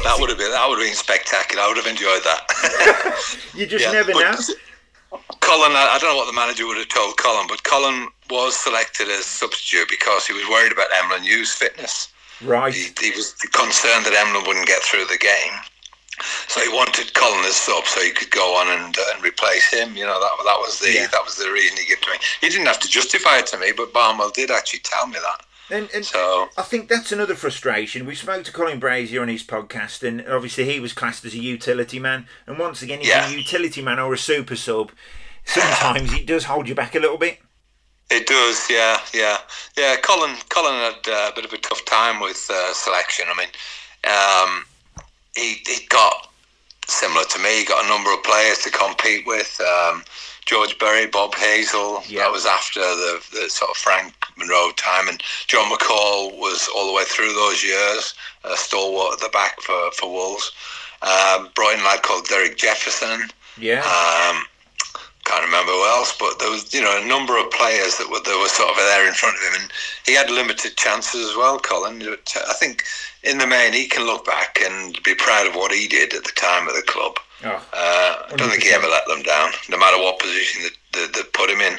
That 0.03 0.17
would 0.19 0.29
have 0.31 0.39
been 0.39 0.51
that 0.51 0.67
would 0.69 0.79
have 0.79 0.87
been 0.87 0.95
spectacular. 0.97 1.63
I 1.63 1.69
would 1.69 1.77
have 1.77 1.87
enjoyed 1.87 2.23
that. 2.25 3.39
You 3.55 3.67
just 3.67 3.85
Yeah, 3.85 3.93
never 3.93 4.13
know. 4.13 4.35
Colin, 5.41 5.73
I 5.73 5.99
don't 6.01 6.11
know 6.11 6.17
what 6.17 6.27
the 6.27 6.33
manager 6.33 6.67
would 6.67 6.79
have 6.79 6.89
told 6.89 7.17
Colin, 7.19 7.47
but 7.47 7.63
Colin 7.65 8.09
was 8.31 8.57
selected 8.57 9.09
as 9.09 9.27
substitute 9.27 9.89
because 9.89 10.27
he 10.27 10.33
was 10.33 10.49
worried 10.49 10.73
about 10.73 10.89
Emlyn 10.95 11.23
Hughes' 11.23 11.53
fitness. 11.53 12.09
Right. 12.41 12.73
He, 12.73 12.89
he 13.01 13.11
was 13.11 13.35
concerned 13.53 14.07
that 14.07 14.15
Emlyn 14.15 14.47
wouldn't 14.47 14.67
get 14.67 14.83
through 14.83 15.05
the 15.07 15.19
game. 15.19 15.53
So 16.49 16.61
he 16.61 16.69
wanted 16.69 17.13
Colin 17.15 17.45
as 17.45 17.57
sub 17.57 17.85
so 17.85 18.01
he 18.01 18.11
could 18.11 18.31
go 18.31 18.55
on 18.57 18.69
and, 18.69 18.97
uh, 18.97 19.03
and 19.15 19.25
replace 19.25 19.71
him. 19.71 19.97
You 19.97 20.07
know 20.07 20.21
that 20.21 20.45
that 20.45 20.59
was 20.61 20.79
the 20.79 20.93
Yeah. 20.93 21.07
that 21.09 21.25
was 21.25 21.37
the 21.37 21.51
reason 21.51 21.77
he 21.79 21.87
gave 21.87 22.01
to 22.03 22.11
me. 22.11 22.19
He 22.41 22.49
didn't 22.49 22.67
have 22.67 22.81
to 22.81 22.89
justify 22.89 23.39
it 23.39 23.47
to 23.49 23.59
me, 23.59 23.73
but 23.73 23.93
Barnwell 23.93 24.31
did 24.31 24.51
actually 24.51 24.81
tell 24.81 25.07
me 25.07 25.19
that. 25.19 25.45
And, 25.71 25.89
and 25.95 26.05
So 26.05 26.49
I 26.59 26.63
think 26.63 26.89
that's 26.89 27.13
another 27.13 27.35
frustration. 27.35 28.05
We 28.05 28.15
spoke 28.15 28.45
to 28.45 28.53
Colin 28.53 28.79
Brazier 28.79 29.23
on 29.23 29.29
his 29.29 29.43
podcast, 29.45 30.07
and 30.07 30.27
obviously 30.29 30.65
he 30.65 30.81
was 30.81 30.93
classed 30.93 31.25
as 31.25 31.35
a 31.35 31.39
utility 31.39 31.99
man. 31.99 32.27
And 32.47 32.59
once 32.59 32.83
again, 32.83 32.99
he's 32.99 33.09
Yeah. 33.09 33.29
a 33.29 33.33
utility 33.33 33.81
man 33.81 33.99
or 33.99 34.13
a 34.13 34.19
super 34.19 34.57
sub. 34.57 34.93
Sometimes 35.45 36.13
it 36.13 36.27
does 36.27 36.45
hold 36.45 36.69
you 36.69 36.75
back 36.75 36.95
a 36.95 36.99
little 37.01 37.19
bit. 37.19 37.39
it 38.11 38.27
does, 38.27 38.69
yeah, 38.69 39.01
yeah, 39.15 39.39
yeah. 39.77 39.97
Colin 40.03 40.37
Colin 40.51 40.75
had 40.75 41.09
uh, 41.09 41.31
a 41.33 41.35
bit 41.35 41.45
of 41.47 41.53
a 41.53 41.59
tough 41.59 41.83
time 41.87 42.21
with 42.21 42.47
uh, 42.53 42.75
selection. 42.75 43.25
I 43.29 43.35
mean, 43.39 43.49
um, 44.13 44.65
he 45.35 45.63
he 45.67 45.87
got 45.87 46.29
similar 46.87 47.25
to 47.25 47.39
me. 47.39 47.61
He 47.61 47.65
got 47.65 47.85
a 47.85 47.89
number 47.89 48.13
of 48.13 48.23
players 48.23 48.59
to 48.59 48.71
compete 48.71 49.27
with. 49.27 49.61
Um, 49.61 50.05
George 50.45 50.77
Berry, 50.79 51.07
Bob 51.07 51.35
Hazell. 51.35 52.03
Yeah. 52.09 52.21
That 52.25 52.33
was 52.33 52.47
after 52.47 52.81
the, 52.81 53.23
the 53.33 53.49
sort 53.49 53.71
of 53.71 53.77
Frank 53.77 54.13
Munro 54.37 54.73
time, 54.77 55.09
and 55.09 55.23
John 55.47 55.71
McAlle 55.71 56.37
was 56.37 56.69
all 56.75 56.87
the 56.87 56.93
way 56.93 57.05
through 57.05 57.33
those 57.33 57.63
years, 57.63 58.15
a 58.45 58.57
stalwart 58.57 59.15
at 59.15 59.21
the 59.21 59.29
back 59.29 59.61
for 59.61 59.91
for 59.93 60.11
Wolves. 60.11 60.51
Um, 61.03 61.49
Brighton 61.55 61.85
lad 61.85 62.03
called 62.03 62.27
Derek 62.27 62.57
Jefferson. 62.57 63.29
Yeah. 63.57 63.81
Um, 63.81 64.45
can't 65.25 65.45
remember 65.45 65.73
who 65.73 65.87
else, 65.87 66.17
but 66.19 66.39
there 66.39 66.51
was 66.51 66.73
you 66.75 66.81
know 66.81 67.01
a 67.01 67.07
number 67.07 67.39
of 67.39 67.51
players 67.51 67.97
that 67.99 68.11
were 68.11 68.21
that 68.21 68.39
were 68.41 68.49
sort 68.49 68.71
of 68.71 68.77
there 68.77 69.07
in 69.07 69.15
front 69.15 69.37
of 69.37 69.43
him, 69.43 69.63
and 69.63 69.73
he 70.05 70.15
had 70.15 70.31
limited 70.31 70.77
chances 70.77 71.31
as 71.31 71.37
well. 71.37 71.59
Colin, 71.59 71.99
But 72.01 72.37
I 72.49 72.53
think 72.55 72.85
in 73.23 73.39
the 73.39 73.47
main 73.47 73.73
he 73.73 73.87
can 73.87 74.05
look 74.05 74.25
back 74.25 74.59
and 74.61 75.01
be 75.03 75.15
proud 75.15 75.47
of 75.47 75.55
what 75.55 75.73
he 75.73 75.87
did 75.89 76.15
at 76.15 76.25
the 76.25 76.33
time 76.33 76.69
at 76.69 76.75
the 76.75 76.83
club. 76.83 77.17
oh. 77.45 77.67
Uh, 77.73 78.33
I 78.33 78.37
don't 78.37 78.51
think 78.51 78.63
he 78.65 78.71
ever 78.71 78.89
let 78.89 79.07
them 79.07 79.23
down, 79.23 79.53
no 79.69 79.79
matter 79.79 79.99
what 79.99 80.19
position 80.19 80.63
that, 80.63 80.73
that, 80.93 81.13
that 81.15 81.33
put 81.33 81.51
him 81.51 81.61
in. 81.61 81.79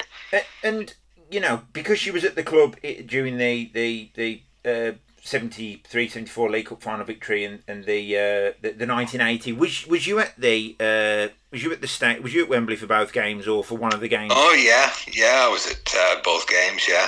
And 0.62 0.94
you 1.30 1.40
know 1.40 1.62
because 1.72 1.98
she 1.98 2.10
was 2.10 2.24
at 2.24 2.34
the 2.34 2.42
club 2.42 2.76
during 3.06 3.38
the 3.38 3.70
the 3.74 4.10
the 4.14 4.42
uh, 4.64 4.92
73 5.26 6.08
74 6.08 6.50
League 6.50 6.66
Cup 6.66 6.82
final 6.82 7.04
victory 7.04 7.44
and, 7.46 7.62
and 7.66 7.84
the, 7.86 8.14
uh, 8.14 8.52
the 8.60 8.72
the 8.76 8.86
1980 8.86 9.52
was 9.52 9.86
was 9.86 10.06
you 10.06 10.18
at 10.18 10.38
the 10.38 10.76
uh, 10.78 11.32
was 11.50 11.62
you 11.64 11.72
at 11.72 11.80
the 11.80 11.88
state 11.88 12.22
was 12.22 12.34
you 12.34 12.42
at 12.42 12.48
Wembley 12.50 12.76
for 12.76 12.86
both 12.86 13.12
games 13.12 13.48
or 13.48 13.64
for 13.64 13.76
one 13.78 13.94
of 13.94 14.00
the 14.00 14.08
games 14.08 14.32
Oh 14.34 14.52
yeah, 14.52 14.92
yeah, 15.10 15.46
I 15.46 15.48
was 15.48 15.66
at 15.66 15.94
uh, 15.96 16.20
both 16.22 16.46
games. 16.46 16.86
Yeah, 16.86 17.06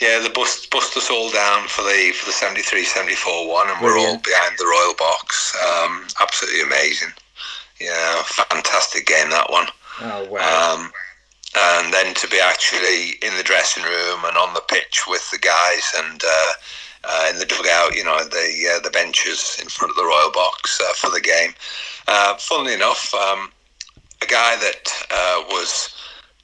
yeah. 0.00 0.20
The 0.20 0.30
bus 0.30 0.66
bust 0.66 0.96
us 0.96 1.10
all 1.10 1.30
down 1.30 1.68
for 1.68 1.82
the 1.82 2.12
for 2.16 2.24
the 2.26 2.32
73-74 2.32 3.46
one, 3.48 3.68
and 3.68 3.80
we're 3.82 3.98
all 3.98 4.16
behind 4.18 4.56
the 4.58 4.64
royal 4.64 4.94
box. 4.96 5.54
Um, 5.62 6.06
absolutely 6.20 6.62
amazing. 6.62 7.10
Yeah, 7.78 8.22
fantastic 8.22 9.06
game 9.06 9.28
that 9.30 9.50
one. 9.50 9.66
oh 10.00 10.26
wow 10.30 10.74
Um, 10.74 10.92
and 11.54 11.92
then 11.92 12.14
to 12.14 12.26
be 12.28 12.40
actually 12.40 13.18
in 13.20 13.36
the 13.36 13.42
dressing 13.42 13.82
room 13.82 14.24
and 14.24 14.36
on 14.38 14.54
the 14.54 14.62
pitch 14.68 15.02
with 15.06 15.30
the 15.30 15.38
guys 15.38 15.92
and 15.98 16.22
uh, 16.24 16.52
uh, 17.04 17.26
in 17.30 17.38
the 17.38 17.46
dugout, 17.46 17.94
you 17.94 18.04
know, 18.04 18.18
the 18.24 18.74
uh, 18.76 18.80
the 18.80 18.90
benches 18.90 19.58
in 19.60 19.68
front 19.68 19.90
of 19.90 19.96
the 19.96 20.04
royal 20.04 20.30
box 20.32 20.80
uh, 20.80 20.92
for 20.94 21.10
the 21.10 21.20
game. 21.20 21.52
Uh, 22.08 22.34
funnily 22.36 22.74
enough, 22.74 23.12
um, 23.14 23.50
a 24.22 24.26
guy 24.26 24.56
that 24.56 24.88
uh, 25.10 25.44
was 25.48 25.94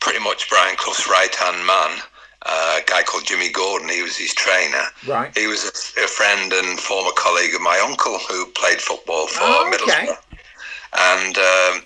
pretty 0.00 0.18
much 0.20 0.48
Brian 0.48 0.76
Clough's 0.76 1.06
right 1.08 1.34
hand 1.34 1.66
man, 1.66 1.98
uh, 2.46 2.78
a 2.80 2.84
guy 2.86 3.02
called 3.02 3.24
Jimmy 3.26 3.50
Gordon, 3.50 3.88
he 3.88 4.02
was 4.02 4.16
his 4.16 4.32
trainer. 4.34 4.84
right 5.06 5.36
He 5.36 5.46
was 5.48 5.64
a, 5.64 6.04
a 6.04 6.06
friend 6.06 6.52
and 6.52 6.78
former 6.78 7.10
colleague 7.16 7.54
of 7.54 7.60
my 7.60 7.78
uncle 7.84 8.18
who 8.28 8.46
played 8.52 8.80
football 8.80 9.26
for 9.26 9.40
Oh, 9.42 9.66
okay. 9.68 9.76
Middlesbrough. 9.76 10.18
And 10.94 11.36
um, 11.36 11.82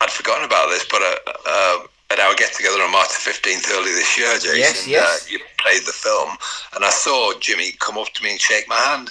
I'd 0.00 0.10
forgotten 0.10 0.44
about 0.44 0.68
this, 0.68 0.84
but 0.90 1.00
uh, 1.02 1.16
uh, 1.46 1.78
at 2.10 2.20
our 2.20 2.34
get 2.34 2.52
together 2.52 2.82
on 2.82 2.92
March 2.92 3.08
the 3.08 3.30
15th 3.30 3.70
early 3.72 3.90
this 3.92 4.18
year, 4.18 4.32
Jason, 4.34 4.58
Yes, 4.58 4.86
yes. 4.86 5.24
Uh, 5.26 5.32
you 5.32 5.38
played 5.62 5.82
the 5.86 5.92
film, 5.92 6.30
and 6.74 6.84
I 6.84 6.90
saw 6.90 7.32
Jimmy 7.40 7.72
come 7.80 7.98
up 7.98 8.12
to 8.14 8.22
me 8.22 8.32
and 8.32 8.40
shake 8.40 8.68
my 8.68 8.76
hand. 8.76 9.10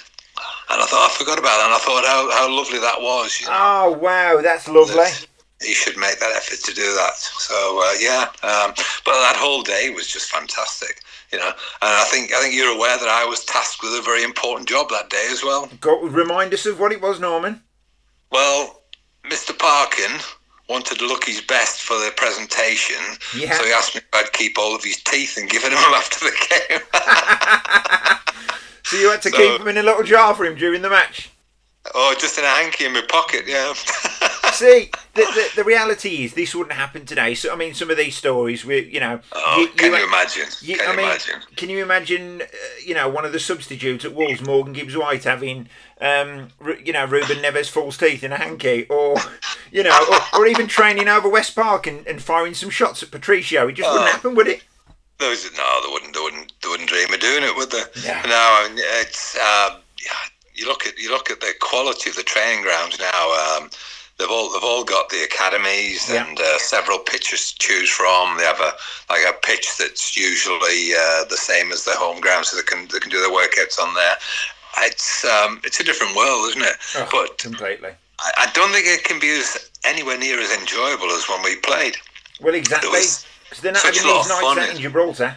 And 0.70 0.80
I 0.80 0.86
thought, 0.86 1.10
I 1.10 1.14
forgot 1.18 1.38
about 1.38 1.58
that, 1.58 1.66
and 1.66 1.74
I 1.74 1.78
thought 1.78 2.04
how, 2.04 2.30
how 2.32 2.56
lovely 2.56 2.78
that 2.78 3.00
was. 3.00 3.40
You 3.40 3.46
know, 3.46 3.52
oh 3.54 3.92
wow 3.98 4.40
that's 4.42 4.68
lovely 4.68 4.94
that 4.96 5.26
he 5.62 5.74
should 5.74 5.96
make 5.96 6.18
that 6.18 6.32
effort 6.36 6.58
to 6.64 6.74
do 6.74 6.94
that. 6.94 7.16
So 7.16 7.80
uh, 7.82 7.94
yeah, 8.00 8.26
um, 8.42 8.72
but 9.04 9.12
that 9.20 9.36
whole 9.36 9.62
day 9.62 9.90
was 9.94 10.06
just 10.08 10.30
fantastic, 10.30 11.00
you 11.32 11.38
know. 11.38 11.48
And 11.48 11.56
I 11.80 12.04
think 12.04 12.32
I 12.32 12.40
think 12.40 12.54
you're 12.54 12.74
aware 12.74 12.98
that 12.98 13.08
I 13.08 13.24
was 13.24 13.44
tasked 13.44 13.82
with 13.82 13.92
a 13.92 14.02
very 14.02 14.24
important 14.24 14.68
job 14.68 14.88
that 14.90 15.10
day 15.10 15.28
as 15.30 15.42
well. 15.42 15.68
Go, 15.80 16.02
remind 16.02 16.52
us 16.54 16.66
of 16.66 16.80
what 16.80 16.92
it 16.92 17.00
was 17.00 17.20
Norman 17.20 17.62
Well, 18.30 18.82
Mr. 19.24 19.56
Parkin 19.56 20.20
wanted 20.68 20.98
to 20.98 21.06
look 21.06 21.24
his 21.24 21.40
best 21.40 21.82
for 21.82 21.94
the 21.94 22.12
presentation, 22.16 22.96
Yeah. 23.36 23.52
so 23.54 23.64
he 23.64 23.72
asked 23.72 23.94
me 23.94 24.00
if 24.00 24.06
I'd 24.14 24.32
keep 24.32 24.58
all 24.58 24.74
of 24.74 24.82
his 24.82 24.96
teeth 25.02 25.36
and 25.36 25.48
give 25.50 25.64
it 25.64 25.72
him 25.72 25.78
after 25.78 26.24
the 26.24 26.32
game. 26.48 26.80
so 28.84 28.96
you 28.96 29.10
had 29.10 29.22
to 29.22 29.30
So- 29.30 29.36
keep 29.36 29.58
them 29.58 29.68
in 29.68 29.78
a 29.78 29.82
little 29.82 30.02
jar 30.02 30.34
for 30.34 30.44
him 30.44 30.54
during 30.56 30.82
the 30.82 30.90
match 30.90 31.30
oh, 31.94 32.14
just 32.18 32.38
in 32.38 32.44
a 32.44 32.48
hanky 32.48 32.84
in 32.84 32.92
my 32.92 33.02
pocket, 33.08 33.44
yeah. 33.46 33.72
See, 34.52 34.90
the, 35.14 35.22
the, 35.22 35.48
the 35.56 35.64
reality 35.64 36.24
is 36.24 36.34
this 36.34 36.54
wouldn't 36.54 36.76
happen 36.76 37.04
today. 37.04 37.34
So 37.34 37.52
I 37.52 37.56
mean, 37.56 37.74
some 37.74 37.90
of 37.90 37.96
these 37.96 38.16
stories, 38.16 38.64
we 38.64 38.84
you 38.90 39.00
know, 39.00 39.20
oh, 39.32 39.68
can 39.76 39.92
you, 39.92 40.06
imagine? 40.06 40.46
you- 40.60 40.76
can 40.76 40.88
I 40.88 40.90
you 40.92 40.96
mean, 40.96 41.06
imagine? 41.06 41.34
can 41.56 41.70
you 41.70 41.82
imagine? 41.82 42.42
Uh, 42.42 42.46
you 42.84 42.94
know, 42.94 43.08
one 43.08 43.24
of 43.24 43.32
the 43.32 43.40
substitutes 43.40 44.04
at 44.04 44.14
Wolves, 44.14 44.40
Morgan 44.40 44.72
Gibbs 44.72 44.96
White, 44.96 45.24
having 45.24 45.68
um, 46.00 46.48
you 46.84 46.92
know, 46.92 47.04
Ruben 47.04 47.38
Neves' 47.38 47.68
false 47.70 47.96
teeth 47.96 48.24
in 48.24 48.32
a 48.32 48.36
hanky, 48.36 48.86
or 48.88 49.16
you 49.70 49.82
know, 49.82 49.98
or, 50.34 50.40
or 50.40 50.46
even 50.46 50.66
training 50.66 51.08
over 51.08 51.28
West 51.28 51.54
Park 51.54 51.86
and, 51.86 52.06
and 52.06 52.22
firing 52.22 52.54
some 52.54 52.70
shots 52.70 53.02
at 53.02 53.10
Patricio. 53.10 53.68
It 53.68 53.72
just 53.74 53.90
wouldn't 53.90 54.08
Oh. 54.08 54.12
happen, 54.12 54.34
would 54.34 54.48
it? 54.48 54.62
Those 55.18 55.44
no, 55.56 55.80
they 55.86 55.92
wouldn't, 55.92 56.14
they 56.14 56.20
wouldn't, 56.20 56.52
they 56.62 56.68
wouldn't 56.68 56.88
dream 56.88 57.12
of 57.14 57.20
doing 57.20 57.44
it, 57.44 57.54
would 57.54 57.70
they? 57.70 57.84
No. 58.06 58.22
No, 58.26 58.34
I 58.34 58.68
mean, 58.68 58.78
it's 59.00 59.36
yeah, 59.36 59.78
you 60.54 60.66
look 60.66 60.84
at 60.86 60.98
you 60.98 61.10
look 61.10 61.30
at 61.30 61.40
the 61.40 61.52
quality 61.60 62.10
of 62.10 62.16
the 62.16 62.22
training 62.24 62.62
grounds 62.64 62.98
now. 62.98 63.56
Um, 63.60 63.70
they've 64.22 64.30
all 64.30 64.50
they've 64.52 64.62
all 64.62 64.84
got 64.84 65.08
the 65.10 65.22
academies 65.24 66.08
Yeah. 66.08 66.26
and 66.26 66.38
uh, 66.38 66.58
several 66.58 66.98
pitches 66.98 67.52
to 67.52 67.58
choose 67.58 67.90
from. 67.90 68.38
They 68.38 68.44
have 68.44 68.60
a 68.60 68.72
like 69.10 69.22
a 69.28 69.34
pitch 69.42 69.76
that's 69.78 70.16
usually 70.16 70.94
uh, 70.94 71.24
the 71.28 71.36
same 71.36 71.72
as 71.72 71.84
the 71.84 71.92
home 71.92 72.20
ground, 72.20 72.46
so 72.46 72.56
they 72.56 72.62
can 72.62 72.86
they 72.92 73.00
can 73.00 73.10
do 73.10 73.20
their 73.20 73.30
workouts 73.30 73.78
on 73.82 73.92
there. 73.94 74.16
It's 74.78 75.24
um, 75.24 75.60
it's 75.64 75.80
a 75.80 75.84
different 75.84 76.14
world, 76.16 76.48
isn't 76.50 76.62
it? 76.62 76.76
Oh, 76.96 77.08
But 77.10 77.38
completely. 77.38 77.90
I, 78.20 78.30
I 78.38 78.50
don't 78.54 78.70
think 78.72 78.86
it 78.86 79.04
can 79.04 79.18
be 79.18 79.30
as 79.30 79.70
anywhere 79.84 80.16
near 80.18 80.38
as 80.40 80.50
enjoyable 80.58 81.10
as 81.10 81.28
when 81.28 81.42
we 81.42 81.56
played. 81.56 81.96
Well, 82.40 82.54
exactly. 82.54 82.90
Because 82.90 83.26
they're 83.60 83.72
not 83.72 83.82
having 83.82 84.02
these 84.02 84.28
nights 84.28 84.58
out 84.58 84.70
in 84.70 84.80
Gibraltar. 84.80 85.36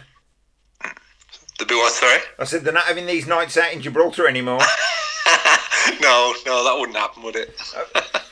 The 1.58 1.64
be 1.64 1.74
what? 1.74 1.92
Sorry. 1.92 2.18
I 2.38 2.44
said 2.44 2.64
they're 2.64 2.72
not 2.72 2.84
having 2.84 3.06
these 3.06 3.26
nights 3.26 3.56
out 3.56 3.72
in 3.72 3.80
Gibraltar 3.80 4.26
anymore. 4.28 4.60
no, 6.00 6.34
no, 6.44 6.64
that 6.64 6.76
wouldn't 6.78 6.96
happen, 6.96 7.22
would 7.22 7.36
it? 7.36 7.58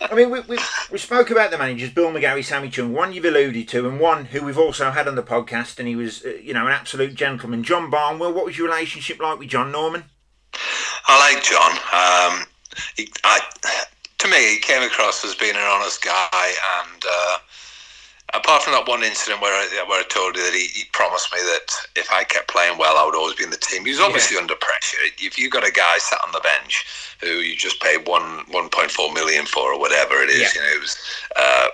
I 0.00 0.14
mean, 0.14 0.30
we, 0.30 0.40
we, 0.40 0.58
we 0.90 0.98
spoke 0.98 1.30
about 1.30 1.50
the 1.50 1.58
managers, 1.58 1.90
Bill 1.90 2.10
McGarry, 2.10 2.44
Sammy 2.44 2.70
Chung, 2.70 2.92
one 2.92 3.12
you've 3.12 3.24
alluded 3.24 3.68
to, 3.68 3.88
and 3.88 3.98
one 3.98 4.26
who 4.26 4.44
we've 4.44 4.58
also 4.58 4.90
had 4.90 5.08
on 5.08 5.14
the 5.14 5.22
podcast, 5.22 5.78
and 5.78 5.88
he 5.88 5.96
was, 5.96 6.24
uh, 6.24 6.30
you 6.42 6.52
know, 6.54 6.66
an 6.66 6.72
absolute 6.72 7.14
gentleman. 7.14 7.62
John 7.62 7.90
Barnwell, 7.90 8.32
what 8.32 8.44
was 8.44 8.58
your 8.58 8.68
relationship 8.68 9.20
like 9.20 9.38
with 9.38 9.48
John 9.48 9.72
Norman? 9.72 10.04
I 11.06 11.32
like 11.32 11.42
John. 11.42 11.72
Um, 11.72 12.46
he, 12.96 13.08
I, 13.24 13.40
to 14.18 14.28
me, 14.28 14.54
he 14.54 14.58
came 14.58 14.82
across 14.82 15.24
as 15.24 15.34
being 15.34 15.56
an 15.56 15.62
honest 15.62 16.02
guy, 16.02 16.52
and 16.82 17.04
uh, 17.08 17.38
apart 18.34 18.62
from 18.62 18.72
that 18.74 18.86
one 18.88 19.02
incident 19.02 19.40
where 19.40 19.52
I, 19.54 19.84
where 19.88 20.00
I 20.00 20.04
told 20.08 20.36
you 20.36 20.42
that 20.44 20.54
he, 20.54 20.66
he 20.66 20.84
promised 20.92 21.32
me 21.32 21.38
that 21.40 21.66
if 21.96 22.10
I 22.10 22.24
kept 22.24 22.48
playing 22.48 22.78
well, 22.78 22.96
I 22.96 23.04
would 23.04 23.14
always 23.14 23.36
be 23.36 23.44
in 23.44 23.50
the 23.50 23.56
team. 23.56 23.84
He 23.84 23.90
was 23.90 24.00
obviously 24.00 24.36
under 24.36 24.54
pressure. 24.54 24.98
If 25.18 25.38
you've 25.38 25.52
got 25.52 25.66
a 25.66 25.72
guy 25.72 25.98
sat 25.98 26.18
on 26.24 26.32
the 26.32 26.40
bench 26.40 26.84
who 27.20 27.28
you 27.40 27.56
just 27.56 27.80
paid 27.80 28.06
one 28.06 28.44
one 28.50 28.68
point 28.68 28.90
four 28.90 29.12
million 29.12 29.46
for 29.46 29.72
or 29.72 29.78
whatever 29.78 30.16
it 30.22 30.30
is, 30.30 30.54
Yeah. 30.54 30.62
you 30.62 30.70
know, 30.74 30.80
was 30.80 30.96
uh, 31.36 31.68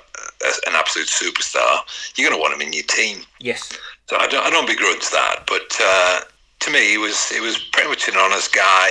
an 0.66 0.74
absolute 0.74 1.08
superstar. 1.08 1.80
You're 2.16 2.28
going 2.28 2.38
to 2.38 2.42
want 2.42 2.54
him 2.54 2.66
in 2.66 2.72
your 2.72 2.84
team. 2.84 3.22
Yes. 3.40 3.72
So 4.08 4.16
I 4.16 4.26
don't, 4.26 4.44
I 4.44 4.50
don't 4.50 4.66
begrudge 4.66 5.08
that, 5.10 5.44
but 5.46 5.76
uh, 5.80 6.20
to 6.60 6.70
me, 6.70 6.90
he 6.90 6.98
was 6.98 7.28
he 7.30 7.40
was 7.40 7.58
pretty 7.58 7.88
much 7.88 8.08
an 8.08 8.16
honest 8.16 8.54
guy. 8.54 8.90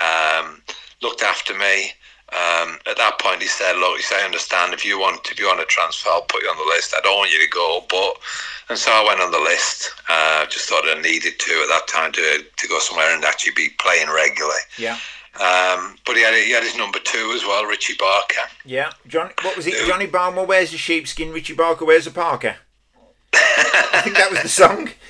Um, 0.00 0.60
looked 1.02 1.22
after 1.22 1.54
me. 1.56 1.92
Um, 2.32 2.78
at 2.90 2.96
that 2.96 3.18
point, 3.20 3.40
he 3.40 3.48
said, 3.48 3.76
"Look, 3.76 3.96
he 3.96 4.02
said, 4.02 4.20
I 4.20 4.24
understand 4.24 4.74
if 4.74 4.84
you 4.84 4.98
want 4.98 5.28
if 5.30 5.38
you 5.38 5.46
want 5.46 5.60
to 5.60 5.66
transfer, 5.66 6.10
I'll 6.10 6.22
put 6.22 6.42
you 6.42 6.48
on 6.48 6.58
the 6.58 6.74
list. 6.74 6.94
I 6.96 7.00
don't 7.02 7.16
want 7.16 7.32
you 7.32 7.40
to 7.40 7.50
go, 7.50 7.84
but." 7.88 8.18
And 8.68 8.76
so 8.76 8.90
I 8.90 9.04
went 9.06 9.20
on 9.20 9.30
the 9.30 9.38
list. 9.38 9.92
Uh, 10.08 10.44
just 10.46 10.68
thought 10.68 10.82
I 10.86 11.00
needed 11.00 11.38
to 11.38 11.52
at 11.62 11.68
that 11.68 11.86
time 11.86 12.10
to 12.12 12.44
to 12.56 12.68
go 12.68 12.80
somewhere 12.80 13.14
and 13.14 13.24
actually 13.24 13.52
be 13.54 13.68
playing 13.78 14.10
regularly. 14.10 14.58
Yeah. 14.76 14.98
Um, 15.38 15.96
but 16.04 16.16
he 16.16 16.22
had 16.22 16.34
he 16.34 16.50
had 16.50 16.64
his 16.64 16.76
number 16.76 16.98
two 16.98 17.32
as 17.34 17.42
well, 17.44 17.64
Richie 17.64 17.94
Barker. 17.96 18.40
Yeah. 18.64 18.90
John, 19.06 19.30
what 19.42 19.56
was 19.56 19.66
it? 19.66 19.86
Johnny 19.86 20.06
Barnwell 20.06 20.46
wears 20.46 20.72
a 20.72 20.78
sheepskin, 20.78 21.32
Richie 21.32 21.54
Barker 21.54 21.84
wears 21.84 22.06
a 22.06 22.10
Parker. 22.10 22.56
I 23.32 24.00
think 24.02 24.16
that 24.16 24.30
was 24.30 24.42
the 24.42 24.48
song. 24.48 24.90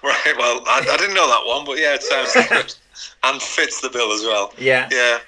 Right. 0.00 0.34
Well, 0.38 0.62
I, 0.66 0.86
I 0.88 0.96
didn't 0.96 1.16
know 1.16 1.26
that 1.26 1.44
one, 1.44 1.64
but 1.66 1.76
yeah, 1.76 1.94
it 1.94 2.02
sounds 2.04 2.32
and 3.24 3.42
fits 3.42 3.80
the 3.80 3.90
bill 3.90 4.12
as 4.12 4.22
well. 4.22 4.54
Yeah. 4.56 4.88
Yeah. 4.92 5.18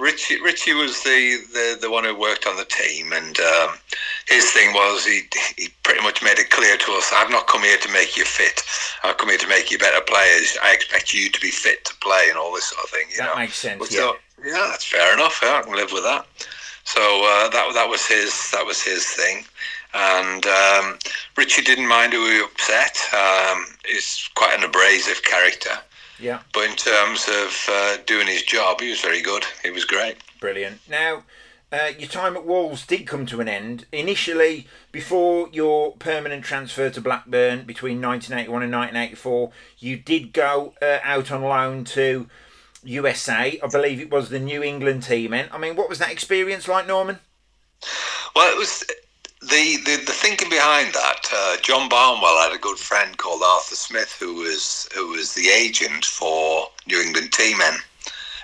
Richie 0.00 0.40
Richie 0.40 0.72
was 0.74 1.02
the, 1.02 1.38
the, 1.52 1.78
the 1.82 1.90
one 1.90 2.04
who 2.04 2.14
worked 2.14 2.46
on 2.46 2.56
the 2.56 2.64
team, 2.64 3.12
and 3.12 3.38
um, 3.40 3.76
his 4.26 4.50
thing 4.50 4.72
was 4.72 5.04
he 5.04 5.20
he 5.56 5.68
pretty 5.82 6.02
much 6.02 6.22
made 6.22 6.38
it 6.38 6.50
clear 6.50 6.76
to 6.78 6.92
us: 6.92 7.12
I've 7.14 7.30
not 7.30 7.46
come 7.46 7.62
here 7.62 7.76
to 7.76 7.92
make 7.92 8.16
you 8.16 8.24
fit. 8.24 8.62
I've 9.04 9.18
come 9.18 9.28
here 9.28 9.38
to 9.38 9.48
make 9.48 9.70
you 9.70 9.78
better 9.78 10.00
players. 10.06 10.56
I 10.62 10.72
expect 10.72 11.12
you 11.12 11.30
to 11.30 11.40
be 11.40 11.50
fit 11.50 11.84
to 11.84 11.94
play 11.96 12.26
and 12.28 12.38
all 12.38 12.52
this 12.54 12.64
sort 12.66 12.84
of 12.84 12.90
thing. 12.90 13.06
You 13.10 13.18
That 13.18 13.34
know? 13.34 13.40
makes 13.40 13.56
sense, 13.56 13.92
yeah. 13.92 13.98
so, 13.98 14.16
yeah, 14.44 14.66
that's 14.70 14.84
fair 14.86 15.12
enough. 15.12 15.40
Yeah, 15.42 15.58
I 15.58 15.62
can 15.62 15.74
live 15.76 15.92
with 15.92 16.04
that. 16.04 16.26
So 16.84 17.00
uh, 17.00 17.48
that 17.50 17.72
that 17.74 17.88
was 17.88 18.06
his 18.06 18.50
that 18.52 18.64
was 18.64 18.82
his 18.82 19.04
thing, 19.06 19.44
and 19.94 20.46
um, 20.46 20.98
Richie 21.36 21.62
didn't 21.62 21.86
mind 21.88 22.12
who 22.14 22.22
we 22.22 22.42
upset. 22.42 22.96
Um, 23.12 23.66
he's 23.86 24.28
quite 24.34 24.56
an 24.56 24.64
abrasive 24.64 25.22
character. 25.22 25.76
Yeah. 26.20 26.40
But 26.52 26.70
in 26.70 26.76
terms 26.76 27.28
of 27.28 27.68
uh, 27.70 27.96
doing 28.06 28.26
his 28.26 28.42
job, 28.42 28.80
he 28.80 28.90
was 28.90 29.00
very 29.00 29.22
good. 29.22 29.44
He 29.62 29.70
was 29.70 29.84
great. 29.84 30.18
Brilliant. 30.38 30.80
Now, 30.88 31.24
uh, 31.72 31.90
your 31.98 32.08
time 32.08 32.36
at 32.36 32.44
Wolves 32.44 32.84
did 32.86 33.06
come 33.06 33.26
to 33.26 33.40
an 33.40 33.48
end. 33.48 33.86
Initially, 33.92 34.66
before 34.92 35.48
your 35.52 35.92
permanent 35.92 36.44
transfer 36.44 36.90
to 36.90 37.00
Blackburn 37.00 37.64
between 37.64 38.02
1981 38.02 38.62
and 38.62 38.72
1984, 38.72 39.52
you 39.78 39.96
did 39.96 40.32
go 40.32 40.74
uh, 40.82 40.98
out 41.04 41.30
on 41.30 41.42
loan 41.42 41.84
to 41.84 42.28
USA. 42.82 43.58
I 43.62 43.66
believe 43.68 44.00
it 44.00 44.10
was 44.10 44.30
the 44.30 44.40
New 44.40 44.62
England 44.62 45.04
team. 45.04 45.32
And 45.32 45.48
I 45.52 45.58
mean, 45.58 45.76
what 45.76 45.88
was 45.88 45.98
that 46.00 46.10
experience 46.10 46.66
like, 46.66 46.86
Norman? 46.86 47.20
Well, 48.34 48.52
it 48.52 48.58
was 48.58 48.84
the 49.40 49.76
the, 49.84 50.02
the 50.06 50.12
thinking 50.12 50.50
behind 50.50 50.92
that. 50.92 51.22
Uh, 51.32 51.56
John 51.62 51.88
Barnwell 51.88 52.38
had 52.38 52.54
a 52.54 52.58
good 52.58 52.78
friend 52.78 53.16
called 53.16 53.42
Arthur 53.42 53.74
Smith, 53.74 54.16
who 54.18 54.34
was 54.34 54.88
who 54.94 55.08
was 55.08 55.34
the 55.34 55.48
agent 55.48 56.04
for 56.04 56.66
New 56.86 57.00
England 57.00 57.32
Tea 57.32 57.54
Men, 57.56 57.74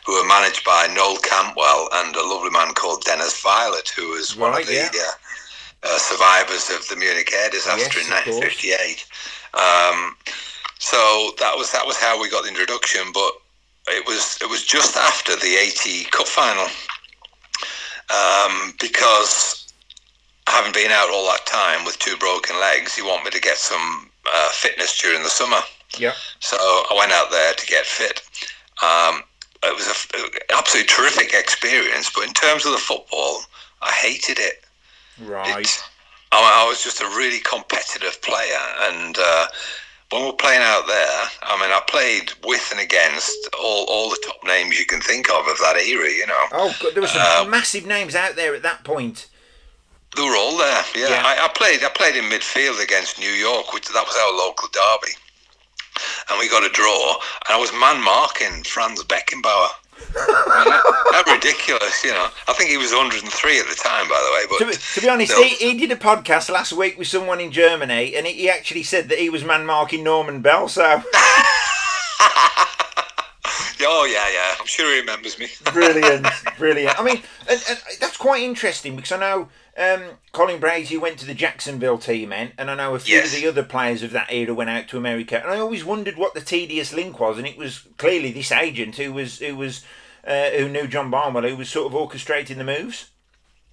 who 0.04 0.14
were 0.14 0.26
managed 0.26 0.64
by 0.64 0.88
Noel 0.94 1.18
Cantwell 1.18 1.88
and 1.92 2.14
a 2.16 2.26
lovely 2.26 2.50
man 2.50 2.74
called 2.74 3.04
Dennis 3.04 3.40
Viollet, 3.42 3.88
who 3.88 4.10
was 4.10 4.36
one 4.36 4.58
of 4.58 4.66
the 4.66 4.74
yeah. 4.74 4.88
uh, 4.94 5.94
uh, 5.94 5.98
survivors 5.98 6.70
of 6.70 6.86
the 6.88 6.96
Munich 6.96 7.32
air 7.32 7.50
disaster 7.50 7.98
Yes, 7.98 8.08
in 8.08 8.14
1958. 8.40 9.06
Um, 9.54 10.16
so 10.78 11.32
that 11.38 11.56
was 11.56 11.72
that 11.72 11.86
was 11.86 11.96
how 11.98 12.20
we 12.20 12.30
got 12.30 12.44
the 12.44 12.50
introduction, 12.50 13.02
but 13.12 13.32
it 13.88 14.06
was 14.06 14.38
it 14.40 14.48
was 14.48 14.64
just 14.64 14.96
after 14.96 15.36
the 15.36 15.56
80 15.56 16.04
Cup 16.04 16.26
final 16.26 16.66
um, 18.10 18.72
because 18.80 19.65
having 20.46 20.72
been 20.72 20.90
out 20.90 21.10
all 21.10 21.24
that 21.26 21.44
time 21.46 21.84
with 21.84 21.98
two 21.98 22.16
broken 22.16 22.58
legs, 22.60 22.94
he 22.94 23.02
wanted 23.02 23.24
me 23.24 23.30
to 23.32 23.40
get 23.40 23.56
some 23.58 24.10
uh, 24.32 24.48
fitness 24.50 25.00
during 25.00 25.22
the 25.22 25.28
summer. 25.30 25.58
Yeah. 25.98 26.12
So 26.40 26.56
I 26.56 26.94
went 26.96 27.12
out 27.12 27.30
there 27.30 27.52
to 27.54 27.66
get 27.66 27.84
fit. 27.86 28.22
Um, 28.82 29.22
it 29.64 29.74
was 29.74 29.86
an 30.14 30.30
absolutely 30.56 30.88
terrific 30.88 31.32
experience, 31.34 32.10
but 32.14 32.26
in 32.26 32.34
terms 32.34 32.66
of 32.66 32.72
the 32.72 32.78
football, 32.78 33.40
I 33.82 33.90
hated 33.92 34.38
it. 34.38 34.64
Right. 35.20 35.60
It- 35.64 35.82
I, 36.32 36.64
I 36.64 36.68
was 36.68 36.82
just 36.82 37.00
a 37.00 37.06
really 37.06 37.38
competitive 37.38 38.20
player, 38.20 38.58
and 38.90 39.16
uh, 39.16 39.46
when 40.10 40.24
we're 40.26 40.32
playing 40.32 40.60
out 40.60 40.84
there, 40.88 41.20
I 41.42 41.58
mean, 41.60 41.70
I 41.70 41.80
played 41.88 42.32
with 42.44 42.68
and 42.72 42.80
against 42.80 43.32
all, 43.58 43.84
all 43.88 44.10
the 44.10 44.20
top 44.26 44.36
names 44.44 44.76
you 44.76 44.86
can 44.86 45.00
think 45.00 45.30
of 45.30 45.46
of 45.46 45.56
that 45.58 45.76
era. 45.76 46.10
You 46.10 46.26
know, 46.26 46.44
Oh, 46.50 46.76
God, 46.82 46.94
there 46.94 47.00
were 47.02 47.06
some 47.08 47.22
Uh, 47.46 47.48
massive 47.48 47.86
names 47.86 48.16
out 48.16 48.34
there 48.34 48.56
at 48.56 48.62
that 48.62 48.82
point. 48.82 49.28
They 50.16 50.22
were 50.22 50.36
all 50.36 50.56
there. 50.56 50.82
Yeah, 50.94 51.10
Yeah. 51.10 51.22
I, 51.24 51.44
I 51.44 51.48
played. 51.54 51.84
I 51.84 51.90
played 51.90 52.16
in 52.16 52.24
midfield 52.24 52.82
against 52.82 53.18
New 53.18 53.30
York, 53.30 53.72
which 53.72 53.86
that 53.88 54.04
was 54.04 54.16
our 54.16 54.32
local 54.36 54.68
derby, 54.72 55.12
and 56.30 56.38
we 56.38 56.48
got 56.48 56.64
a 56.64 56.70
draw. 56.72 57.16
And 57.48 57.56
I 57.56 57.60
was 57.60 57.70
man 57.72 58.02
marking 58.02 58.62
Franz 58.64 59.02
Beckenbauer. 59.04 59.68
How 60.14 61.22
ridiculous, 61.32 62.04
you 62.04 62.10
know. 62.10 62.28
I 62.48 62.52
think 62.52 62.70
he 62.70 62.76
was 62.76 62.92
103 62.92 63.58
at 63.60 63.66
the 63.66 63.74
time, 63.74 64.08
by 64.08 64.14
the 64.14 64.32
way. 64.34 64.44
But 64.48 64.58
To 64.58 64.66
be, 64.78 64.84
to 64.94 65.00
be 65.00 65.08
honest, 65.08 65.32
still. 65.32 65.44
he, 65.44 65.72
he 65.72 65.78
did 65.78 65.90
a 65.90 65.96
podcast 65.96 66.50
last 66.50 66.72
week 66.72 66.98
with 66.98 67.08
someone 67.08 67.40
in 67.40 67.50
Germany, 67.50 68.14
and 68.14 68.26
he, 68.26 68.32
he 68.34 68.50
actually 68.50 68.82
said 68.82 69.08
that 69.08 69.18
he 69.18 69.30
was 69.30 69.42
man 69.44 69.64
marking 69.64 70.04
Norman 70.04 70.42
Bell. 70.42 70.68
So 70.68 70.82
oh 73.86 74.04
yeah, 74.04 74.28
yeah. 74.32 74.54
I'm 74.60 74.66
sure 74.66 74.92
he 74.92 75.00
remembers 75.00 75.38
me. 75.38 75.48
brilliant, 75.72 76.26
brilliant. 76.58 76.98
I 76.98 77.04
mean, 77.04 77.22
and, 77.48 77.62
and 77.68 77.78
that's 78.00 78.16
quite 78.16 78.42
interesting 78.42 78.96
because 78.96 79.12
I 79.12 79.18
know 79.18 79.48
um, 79.78 80.02
Colin 80.32 80.58
Brazier 80.60 81.00
went 81.00 81.18
to 81.18 81.26
the 81.26 81.34
Jacksonville 81.34 81.98
Tea 81.98 82.26
Men, 82.26 82.52
and 82.58 82.70
I 82.70 82.74
know 82.74 82.94
a 82.94 82.98
few 82.98 83.16
Yes. 83.16 83.34
of 83.34 83.40
the 83.40 83.48
other 83.48 83.62
players 83.62 84.02
of 84.02 84.10
that 84.12 84.32
era 84.32 84.52
went 84.54 84.70
out 84.70 84.88
to 84.88 84.96
America, 84.98 85.40
and 85.40 85.50
I 85.50 85.58
always 85.58 85.84
wondered 85.84 86.16
what 86.16 86.34
the 86.34 86.40
tedious 86.40 86.92
link 86.92 87.18
was, 87.20 87.38
and 87.38 87.46
it 87.46 87.56
was 87.58 87.86
clearly 87.98 88.32
this 88.32 88.52
agent 88.52 88.96
who 88.96 89.12
was 89.12 89.38
who 89.38 89.56
was 89.56 89.84
uh, 90.26 90.50
who 90.50 90.68
knew 90.68 90.86
John 90.86 91.10
Barnwell, 91.10 91.48
who 91.48 91.56
was 91.56 91.68
sort 91.68 91.92
of 91.92 91.98
orchestrating 91.98 92.56
the 92.56 92.64
moves. 92.64 93.10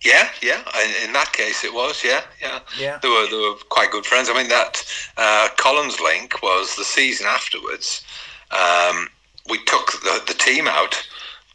Yeah, 0.01 0.28
yeah. 0.41 0.61
In, 0.84 1.07
in 1.07 1.14
that 1.14 1.32
case, 1.32 1.64
it 1.64 1.74
was. 1.74 2.03
Yeah, 2.03 2.22
yeah. 2.41 2.59
Yeah. 2.78 2.97
They 3.01 3.07
were 3.07 3.26
they 3.30 3.38
were 3.38 3.55
quite 3.70 3.89
good 3.91 4.05
friends. 4.05 4.30
I 4.30 4.36
mean, 4.36 4.49
that 4.49 4.84
uh, 5.18 5.47
Collins 5.57 5.99
link 6.01 6.43
was 6.43 6.76
the 6.76 6.84
season 6.84 7.26
afterwards. 7.26 8.03
Um, 8.51 9.07
we 9.49 9.57
took 9.65 9.91
the, 10.03 10.21
the 10.27 10.33
team 10.33 10.67
out 10.67 10.95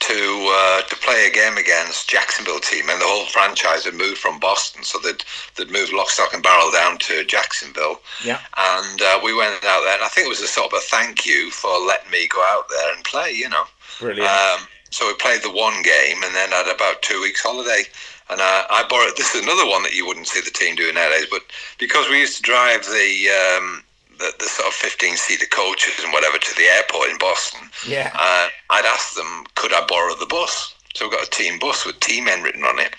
to 0.01 0.15
uh, 0.15 0.83
to 0.83 0.97
play 0.97 1.27
a 1.27 1.33
game 1.33 1.57
against 1.57 2.09
Jacksonville 2.09 2.61
team, 2.61 2.89
and 2.89 3.01
the 3.01 3.07
whole 3.07 3.27
franchise 3.27 3.85
had 3.85 3.95
moved 3.95 4.19
from 4.19 4.39
Boston, 4.39 4.85
so 4.85 4.99
they'd 4.99 5.25
they'd 5.57 5.71
moved 5.73 5.93
lock, 5.93 6.11
stock, 6.11 6.33
and 6.33 6.43
barrel 6.43 6.71
down 6.71 6.99
to 6.99 7.25
Jacksonville. 7.25 8.01
Yeah. 8.25 8.41
And 8.57 9.03
uh, 9.03 9.21
we 9.25 9.35
went 9.35 9.65
out 9.65 9.83
there, 9.85 9.95
and 9.95 10.05
I 10.05 10.09
think 10.09 10.27
it 10.27 10.31
was 10.31 10.41
a 10.41 10.47
sort 10.47 10.73
of 10.73 10.79
a 10.79 10.83
thank 10.83 11.27
you 11.27 11.51
for 11.51 11.71
letting 11.81 12.11
me 12.11 12.29
go 12.29 12.43
out 12.49 12.69
there 12.69 12.95
and 12.95 13.05
play. 13.05 13.33
You 13.33 13.49
know. 13.49 13.65
Brilliant. 13.99 14.31
Um, 14.31 14.69
so 14.91 15.07
we 15.07 15.15
played 15.15 15.43
the 15.43 15.51
one 15.51 15.83
game 15.83 16.23
and 16.23 16.35
then 16.35 16.51
had 16.51 16.73
about 16.73 17.03
two 17.03 17.21
weeks 17.21 17.43
holiday. 17.43 17.83
And 18.31 18.41
uh, 18.41 18.65
I 18.71 18.85
borrowed. 18.89 19.17
This 19.17 19.35
is 19.35 19.43
another 19.43 19.67
one 19.67 19.83
that 19.83 19.95
you 19.95 20.07
wouldn't 20.07 20.29
see 20.29 20.41
the 20.41 20.51
team 20.51 20.77
doing 20.77 20.95
nowadays. 20.95 21.27
But 21.31 21.43
because 21.79 22.09
we 22.09 22.21
used 22.21 22.37
to 22.37 22.43
drive 22.43 22.85
the 22.85 23.57
um, 23.57 23.83
the, 24.19 24.33
the 24.39 24.47
sort 24.47 24.69
of 24.69 24.75
15 24.75 25.17
seater 25.17 25.47
coaches 25.47 26.03
and 26.05 26.13
whatever 26.13 26.39
to 26.39 26.55
the 26.57 26.65
airport 26.65 27.11
in 27.11 27.19
Boston, 27.19 27.69
Yeah. 27.87 28.11
uh, 28.15 28.49
I'd 28.71 28.85
ask 28.87 29.15
them, 29.15 29.45
could 29.55 29.73
I 29.73 29.85
borrow 29.87 30.15
the 30.15 30.27
bus? 30.27 30.75
So 30.95 31.07
we 31.09 31.17
got 31.17 31.27
a 31.27 31.31
team 31.31 31.59
bus 31.59 31.85
with 31.87 32.01
Tea 32.01 32.21
Men 32.21 32.43
written 32.43 32.65
on 32.65 32.79
it, 32.79 32.95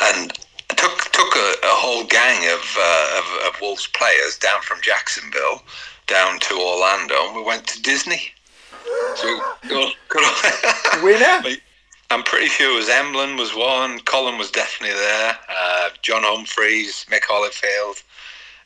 and 0.00 0.32
I 0.70 0.74
took 0.74 0.98
took 1.12 1.34
a, 1.36 1.54
a 1.64 1.74
whole 1.74 2.04
gang 2.04 2.44
of, 2.52 2.76
uh, 2.78 3.18
of 3.18 3.54
of 3.54 3.60
Wolves 3.60 3.86
players 3.86 4.36
down 4.38 4.60
from 4.62 4.80
Jacksonville 4.82 5.62
down 6.06 6.38
to 6.40 6.54
Orlando, 6.54 7.26
and 7.28 7.36
we 7.36 7.42
went 7.42 7.66
to 7.68 7.80
Disney. 7.82 8.32
So 9.14 9.40
good, 9.68 9.92
good. 10.08 11.02
Winner. 11.02 11.56
I'm 12.10 12.24
pretty 12.24 12.48
sure 12.48 12.70
it 12.70 12.76
was 12.76 12.90
Emlyn 12.90 13.38
was 13.38 13.54
one. 13.54 14.00
Colin 14.00 14.36
was 14.36 14.50
definitely 14.50 14.94
there. 14.98 15.38
Uh, 15.48 15.88
John 16.02 16.22
Humphreys, 16.24 17.06
Mick 17.10 17.22
Holyfield, 17.22 18.02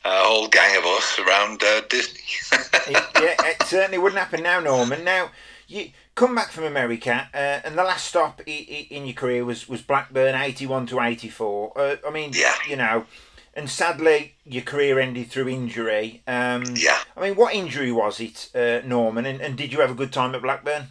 a 0.07 0.23
whole 0.23 0.47
gang 0.47 0.77
of 0.77 0.85
us 0.85 1.19
around 1.19 1.61
uh, 1.63 1.81
Disney. 1.89 2.21
yeah, 2.91 3.35
it 3.45 3.63
certainly 3.63 3.97
wouldn't 3.97 4.19
happen 4.19 4.41
now, 4.43 4.59
Norman. 4.59 5.03
Now, 5.03 5.31
you 5.67 5.89
come 6.15 6.33
back 6.35 6.51
from 6.51 6.63
America, 6.63 7.29
uh, 7.33 7.37
and 7.65 7.77
the 7.77 7.83
last 7.83 8.05
stop 8.07 8.41
i- 8.47 8.49
i- 8.49 8.87
in 8.89 9.05
your 9.05 9.13
career 9.15 9.43
was, 9.45 9.67
was 9.67 9.81
Blackburn, 9.81 10.33
81 10.35 10.87
to 10.87 11.01
84. 11.01 11.73
Uh, 11.77 11.95
I 12.07 12.09
mean, 12.09 12.31
Yeah. 12.33 12.53
you 12.67 12.75
know, 12.77 13.05
and 13.53 13.69
sadly, 13.69 14.35
your 14.45 14.63
career 14.63 14.99
ended 14.99 15.29
through 15.29 15.49
injury. 15.49 16.21
Um, 16.27 16.63
yeah. 16.75 16.99
I 17.15 17.21
mean, 17.21 17.35
what 17.35 17.53
injury 17.53 17.91
was 17.91 18.19
it, 18.19 18.49
uh, 18.55 18.85
Norman, 18.87 19.25
and, 19.25 19.41
and 19.41 19.57
did 19.57 19.73
you 19.73 19.81
have 19.81 19.91
a 19.91 19.95
good 19.95 20.13
time 20.13 20.33
at 20.35 20.41
Blackburn? 20.41 20.87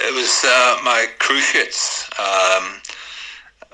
It 0.00 0.14
was 0.14 0.42
uh, 0.44 0.78
my 0.84 1.06
cruciates. 1.18 2.08
Um, 2.18 2.80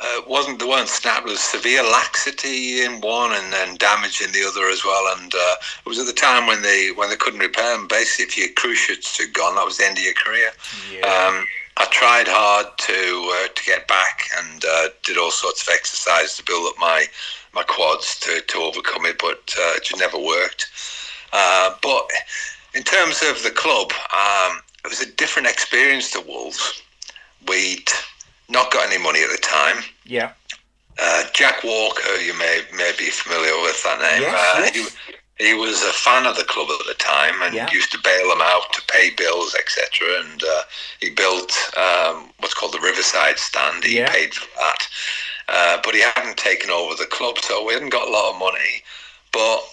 uh, 0.03 0.21
wasn't 0.27 0.59
the 0.59 0.67
one 0.67 0.87
snapped? 0.87 1.27
It 1.27 1.31
was 1.31 1.41
severe 1.41 1.83
laxity 1.83 2.83
in 2.83 3.01
one 3.01 3.33
and 3.33 3.53
then 3.53 3.77
damage 3.77 4.21
in 4.21 4.33
the 4.33 4.45
other 4.45 4.69
as 4.69 4.85
well. 4.85 5.17
And 5.17 5.33
uh, 5.35 5.55
it 5.85 5.89
was 5.89 5.99
at 5.99 6.07
the 6.07 6.13
time 6.13 6.47
when 6.47 6.63
they 6.63 6.91
when 6.93 7.11
they 7.11 7.17
couldn't 7.17 7.41
repair 7.41 7.77
them. 7.77 7.87
Basically, 7.87 8.25
if 8.25 8.39
your 8.39 8.49
cruciates 8.57 9.19
had 9.19 9.33
gone, 9.33 9.55
that 9.55 9.65
was 9.65 9.79
the 9.79 9.85
end 9.85 9.99
of 9.99 10.05
your 10.05 10.15
career. 10.15 10.51
Um, 11.05 11.47
I 11.77 11.87
tried 11.91 12.29
hard 12.29 12.67
to 12.79 13.43
uh, 13.45 13.49
to 13.49 13.65
get 13.65 13.87
back 13.89 14.29
and 14.39 14.65
uh, 14.65 14.89
did 15.03 15.19
all 15.19 15.31
sorts 15.31 15.63
of 15.63 15.73
exercise 15.73 16.37
to 16.37 16.45
build 16.45 16.67
up 16.67 16.79
my 16.79 17.07
my 17.53 17.63
quads 17.63 18.19
to, 18.21 18.41
to 18.41 18.59
overcome 18.59 19.07
it, 19.07 19.19
but 19.19 19.55
uh, 19.57 19.75
it 19.77 19.85
just 19.85 20.01
never 20.01 20.19
worked. 20.19 20.67
Uh, 21.33 21.75
but 21.83 22.11
in 22.75 22.83
terms 22.83 23.23
of 23.23 23.43
the 23.43 23.51
club, 23.51 23.93
um, 24.13 24.61
it 24.85 24.89
was 24.89 25.01
a 25.01 25.11
different 25.13 25.49
experience 25.49 26.11
to 26.11 26.21
Wolves. 26.21 26.83
We'd 27.47 27.89
not 28.49 28.71
got 28.73 28.87
any 28.91 29.03
money 29.03 29.23
at 29.23 29.31
the 29.31 29.39
time. 29.43 29.83
yeah. 30.05 30.33
Uh, 30.97 31.25
Jack 31.33 31.65
Walker, 31.65 32.15
you 32.21 32.35
may 32.39 32.63
may 32.77 32.93
be 32.97 33.11
familiar 33.11 33.61
with 33.63 33.83
that 33.83 33.99
name. 34.01 34.23
Yes, 34.23 34.35
uh. 34.35 34.71
He, 34.73 35.47
he 35.49 35.53
was 35.55 35.83
a 35.83 35.93
fan 35.93 36.27
of 36.27 36.37
the 36.37 36.45
club 36.45 36.69
at 36.71 36.87
the 36.87 36.95
time 36.95 37.43
and 37.43 37.55
Yeah. 37.55 37.69
used 37.73 37.91
to 37.91 37.99
bail 37.99 38.29
them 38.29 38.41
out 38.41 38.73
to 38.75 38.83
pay 38.87 39.11
bills, 39.11 39.57
etc. 39.57 40.21
And 40.21 40.41
uh, 40.45 40.63
he 41.01 41.11
built 41.11 41.53
um, 41.77 42.31
what's 42.39 42.55
called 42.55 42.73
the 42.73 42.79
Riverside 42.81 43.39
Stand. 43.39 43.83
He 43.83 43.97
Yeah. 43.99 44.09
paid 44.13 44.33
for 44.35 44.47
that, 44.61 44.89
uh, 45.49 45.81
but 45.83 45.95
he 45.97 46.03
hadn't 46.03 46.37
taken 46.37 46.71
over 46.71 46.95
the 46.95 47.07
club, 47.07 47.39
so 47.41 47.65
we 47.65 47.73
hadn't 47.75 47.89
got 47.91 48.07
a 48.07 48.11
lot 48.13 48.33
of 48.33 48.39
money. 48.39 48.83
But 49.33 49.65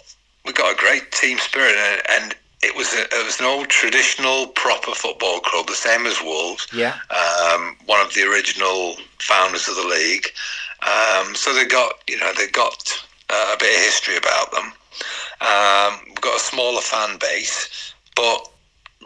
we 0.45 0.53
got 0.53 0.73
a 0.73 0.77
great 0.77 1.11
team 1.11 1.37
spirit, 1.37 1.75
and, 1.75 2.01
and 2.09 2.35
it 2.63 2.75
was 2.75 2.93
a, 2.93 3.01
it 3.03 3.25
was 3.25 3.39
an 3.39 3.45
old 3.45 3.69
traditional 3.69 4.47
proper 4.47 4.91
football 4.91 5.39
club, 5.39 5.67
the 5.67 5.73
same 5.75 6.05
as 6.05 6.21
Wolves 6.21 6.67
Yeah. 6.73 6.95
um, 7.09 7.75
one 7.85 8.01
of 8.05 8.13
the 8.13 8.23
original 8.23 8.95
founders 9.19 9.67
of 9.67 9.75
the 9.75 9.87
league. 9.87 10.27
Um, 10.83 11.35
so 11.35 11.53
they 11.53 11.65
got, 11.65 11.93
you 12.07 12.17
know, 12.19 12.31
they 12.37 12.47
got 12.47 13.05
uh, 13.29 13.51
a 13.55 13.57
bit 13.59 13.75
of 13.75 13.83
history 13.83 14.17
about 14.17 14.51
them. 14.51 14.73
Um, 15.41 15.99
we've 16.07 16.21
got 16.21 16.37
a 16.37 16.39
smaller 16.39 16.81
fan 16.81 17.17
base, 17.19 17.93
but 18.15 18.47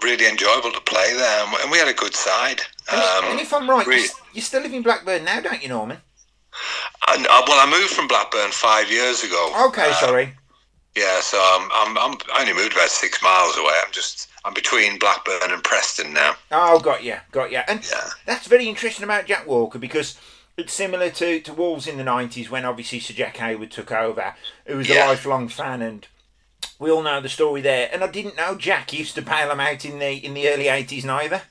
really 0.04 0.28
enjoyable 0.28 0.72
to 0.72 0.82
play 0.82 1.14
there, 1.14 1.46
and 1.62 1.72
we- 1.72 1.78
had 1.78 1.88
a 1.88 1.94
good 1.94 2.16
side. 2.16 2.62
And, 2.92 3.02
Um, 3.02 3.32
and 3.32 3.40
if 3.40 3.54
I'm 3.54 3.70
right, 3.70 3.86
you, 3.86 3.92
really- 3.92 4.10
you 4.34 4.42
still 4.42 4.62
live 4.62 4.74
in 4.74 4.82
Blackburn 4.84 5.24
now, 5.24 5.40
don't 5.40 5.62
you, 5.64 5.70
Norman? 5.70 6.02
and, 7.10 7.28
uh, 7.28 7.44
well, 7.48 7.60
I 7.66 7.70
moved 7.70 7.94
from 7.94 8.08
Blackburn 8.08 8.52
five 8.52 8.90
years 8.92 9.24
ago. 9.24 9.68
Okay, 9.68 9.90
Uh, 9.92 9.96
sorry. 9.96 10.34
Yeah, 10.96 11.20
so 11.20 11.38
I'm, 11.38 11.70
I'm, 11.74 11.98
I'm, 11.98 12.18
I 12.34 12.42
only 12.42 12.54
moved 12.54 12.74
about 12.74 12.90
six 12.90 13.22
miles 13.22 13.58
away. 13.58 13.74
I'm 13.86 13.92
just, 13.92 14.30
I'm 14.46 14.54
between 14.54 14.98
Blackburn 14.98 15.52
and 15.52 15.64
Preston 15.64 16.14
now. 16.14 16.36
Oh, 16.52 16.80
got 16.80 17.04
you, 17.04 17.18
got 17.32 17.52
you. 17.52 17.60
And 17.68 17.86
Yeah. 17.90 18.10
that's 18.26 18.48
very 18.48 18.68
interesting 18.70 19.04
about 19.04 19.26
Jack 19.26 19.46
Walker 19.46 19.78
because 19.78 20.18
it's 20.58 20.72
similar 20.74 21.10
to, 21.10 21.42
to 21.42 21.54
Wolves 21.54 21.86
in 21.88 21.98
the 21.98 22.04
90s 22.04 22.50
when 22.50 22.64
obviously 22.64 23.00
Sir 23.02 23.14
Jack 23.14 23.36
Hayward 23.38 23.72
took 23.72 23.92
over, 23.92 24.36
who 24.66 24.78
was 24.78 24.90
a 24.90 24.94
lifelong 25.08 25.50
fan, 25.50 25.82
and 25.82 26.08
we 26.80 26.90
all 26.90 27.04
know 27.04 27.20
the 27.20 27.28
story 27.28 27.60
there. 27.60 27.90
And 27.92 28.02
I 28.02 28.08
didn't 28.08 28.38
know 28.38 28.56
Jack 28.56 28.94
used 28.94 29.16
to 29.16 29.22
bail 29.22 29.52
him 29.52 29.60
out 29.60 29.84
in 29.84 30.00
the 30.00 30.14
in 30.14 30.34
the 30.34 30.48
early 30.48 30.66
80s 30.66 31.04
neither. 31.04 31.42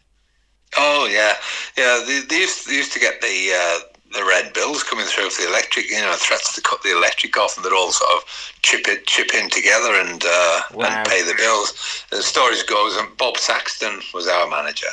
Oh 0.78 1.06
yeah, 1.06 1.34
yeah. 1.76 2.02
They, 2.06 2.20
they 2.20 2.40
used 2.40 2.66
they 2.66 2.76
used 2.76 2.92
to 2.94 2.98
get 2.98 3.20
the 3.20 3.52
uh, 3.54 3.93
the 4.14 4.24
red 4.24 4.52
bills 4.52 4.82
coming 4.82 5.06
through 5.06 5.30
for 5.30 5.42
the 5.42 5.48
electric. 5.48 5.90
You 5.90 6.00
know, 6.00 6.14
threats 6.16 6.54
to 6.54 6.60
cut 6.60 6.82
the 6.82 6.96
electric 6.96 7.36
off, 7.36 7.56
and 7.56 7.64
they'd 7.64 7.72
all 7.72 7.92
sort 7.92 8.10
of 8.12 8.52
chip 8.62 8.88
it 8.88 9.06
chip 9.06 9.34
in 9.34 9.50
together 9.50 9.94
and 9.94 10.24
uh, 10.24 10.60
Wow. 10.72 10.86
and 10.86 11.08
pay 11.08 11.22
the 11.22 11.34
bills. 11.34 12.04
The 12.10 12.22
stories 12.22 12.62
goes, 12.62 12.96
and 12.96 13.16
Bob 13.16 13.36
Saxton 13.36 14.00
was 14.12 14.26
our 14.28 14.48
manager. 14.48 14.88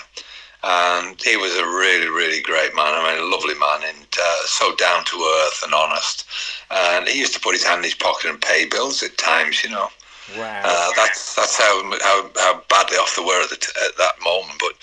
And 0.64 1.20
he 1.24 1.38
was 1.38 1.56
a 1.58 1.66
really, 1.66 2.08
really 2.08 2.40
great 2.42 2.76
man. 2.76 2.94
I 2.94 3.02
mean, 3.16 3.24
a 3.24 3.26
lovely 3.36 3.56
man 3.56 3.82
and 3.84 4.06
uh, 4.22 4.36
so 4.46 4.76
down 4.76 5.04
to 5.06 5.18
earth 5.46 5.64
and 5.64 5.74
honest. 5.74 6.26
And 6.70 7.08
he 7.08 7.18
used 7.20 7.34
to 7.34 7.40
put 7.40 7.56
his 7.56 7.64
hand 7.64 7.80
in 7.80 7.86
his 7.86 7.96
pocket 7.96 8.30
and 8.30 8.40
pay 8.40 8.66
bills 8.66 9.02
at 9.02 9.18
times, 9.18 9.64
you 9.64 9.72
know. 9.72 9.90
Wow. 10.38 10.62
Uh, 10.64 10.90
that's 10.96 11.34
that's 11.36 11.58
how, 11.58 11.92
how 12.04 12.30
how 12.38 12.62
badly 12.70 12.98
off 12.98 13.16
they 13.16 13.24
were 13.24 13.42
at, 13.42 13.50
the 13.50 13.56
t- 13.56 13.72
at 13.88 13.98
that 13.98 14.14
moment. 14.24 14.62
But 14.62 14.76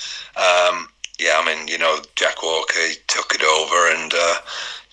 um, 0.43 0.89
yeah, 1.19 1.41
I 1.43 1.45
mean, 1.45 1.69
you 1.69 1.79
know, 1.79 1.99
Jack 2.17 2.43
Walker 2.43 2.79
he 2.79 2.95
took 3.07 3.35
it 3.35 3.43
over 3.43 3.95
and 3.95 4.13
uh, 4.15 4.35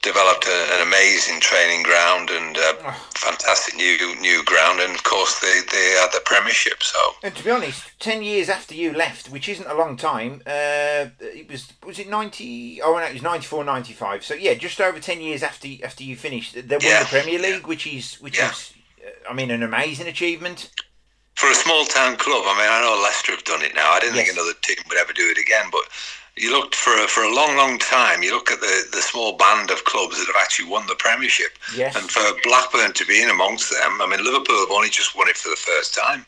developed 0.02 0.46
a, 0.48 0.74
an 0.76 0.88
amazing 0.88 1.40
training 1.40 1.84
ground 1.84 2.30
and 2.30 2.58
uh, 2.58 2.74
fantastic 3.16 3.76
new 3.76 4.16
new 4.20 4.44
ground. 4.46 4.80
And 4.80 4.94
of 4.96 5.04
course, 5.04 5.40
they 5.40 5.62
they 5.72 5.92
had 6.00 6.10
the 6.14 6.22
Premiership. 6.26 6.84
So 6.84 7.00
and 7.24 7.36
to 7.36 7.44
be 7.44 7.52
honest, 7.52 7.84
10 8.00 8.24
years 8.24 8.50
after 8.50 8.76
you 8.76 8.94
left, 8.94 9.30
which 9.30 9.50
isn't 9.50 9.68
a 9.68 9.74
long 9.76 9.98
time, 9.98 10.42
uh, 10.46 11.08
it 11.20 11.50
was 11.50 11.74
was 11.86 12.00
it 12.00 12.10
90? 12.10 12.82
Oh, 12.82 12.94
no, 12.98 13.04
it 13.04 13.14
was 13.14 13.22
94, 13.22 13.64
95. 13.64 14.24
So 14.24 14.34
yeah, 14.34 14.54
just 14.54 14.80
over 14.82 15.00
10 15.00 15.22
years 15.22 15.44
after 15.44 15.68
after 15.84 16.04
you 16.04 16.16
finished, 16.16 16.54
they 16.56 16.78
won 16.78 16.86
Yeah, 16.86 17.00
the 17.04 17.10
Premier 17.10 17.40
yeah. 17.40 17.48
League, 17.48 17.68
which 17.68 17.88
is 17.88 18.16
which 18.16 18.38
Yeah. 18.38 18.52
is, 18.52 18.74
uh, 19.06 19.30
I 19.30 19.34
mean, 19.34 19.52
an 19.52 19.64
amazing 19.64 20.08
achievement. 20.08 20.70
For 21.36 21.50
a 21.50 21.56
small 21.56 21.86
town 21.86 22.18
club, 22.18 22.44
I 22.48 22.58
mean, 22.58 22.70
I 22.70 22.82
know 22.82 23.02
Leicester 23.04 23.32
have 23.34 23.44
done 23.44 23.62
it 23.62 23.76
now. 23.76 23.92
I 23.92 24.00
didn't 24.00 24.16
Yes. 24.16 24.28
think 24.28 24.38
another 24.38 24.54
team 24.62 24.78
would 24.90 24.98
ever 24.98 25.14
do 25.14 25.30
it 25.30 25.38
again, 25.38 25.66
but. 25.72 25.82
You 26.38 26.52
looked 26.52 26.76
for 26.76 26.92
a, 27.02 27.08
for 27.08 27.24
a 27.24 27.34
long, 27.34 27.56
long 27.56 27.80
time. 27.80 28.22
You 28.22 28.34
look 28.36 28.52
at 28.52 28.60
the, 28.60 28.84
the 28.92 29.02
small 29.02 29.38
band 29.38 29.72
of 29.72 29.86
clubs 29.86 30.18
that 30.20 30.26
have 30.28 30.36
actually 30.44 30.68
won 30.70 30.86
the 30.86 30.96
Premiership, 30.96 31.58
Yes. 31.74 31.96
and 31.96 32.12
for 32.12 32.20
Blackburn 32.44 32.92
to 32.92 33.06
be 33.06 33.24
in 33.24 33.30
amongst 33.30 33.70
them. 33.72 34.02
I 34.02 34.06
mean, 34.06 34.22
Liverpool 34.22 34.60
have 34.60 34.70
only 34.70 34.90
just 34.90 35.16
won 35.16 35.30
it 35.30 35.38
for 35.38 35.48
the 35.48 35.56
first 35.56 35.96
time. 35.96 36.26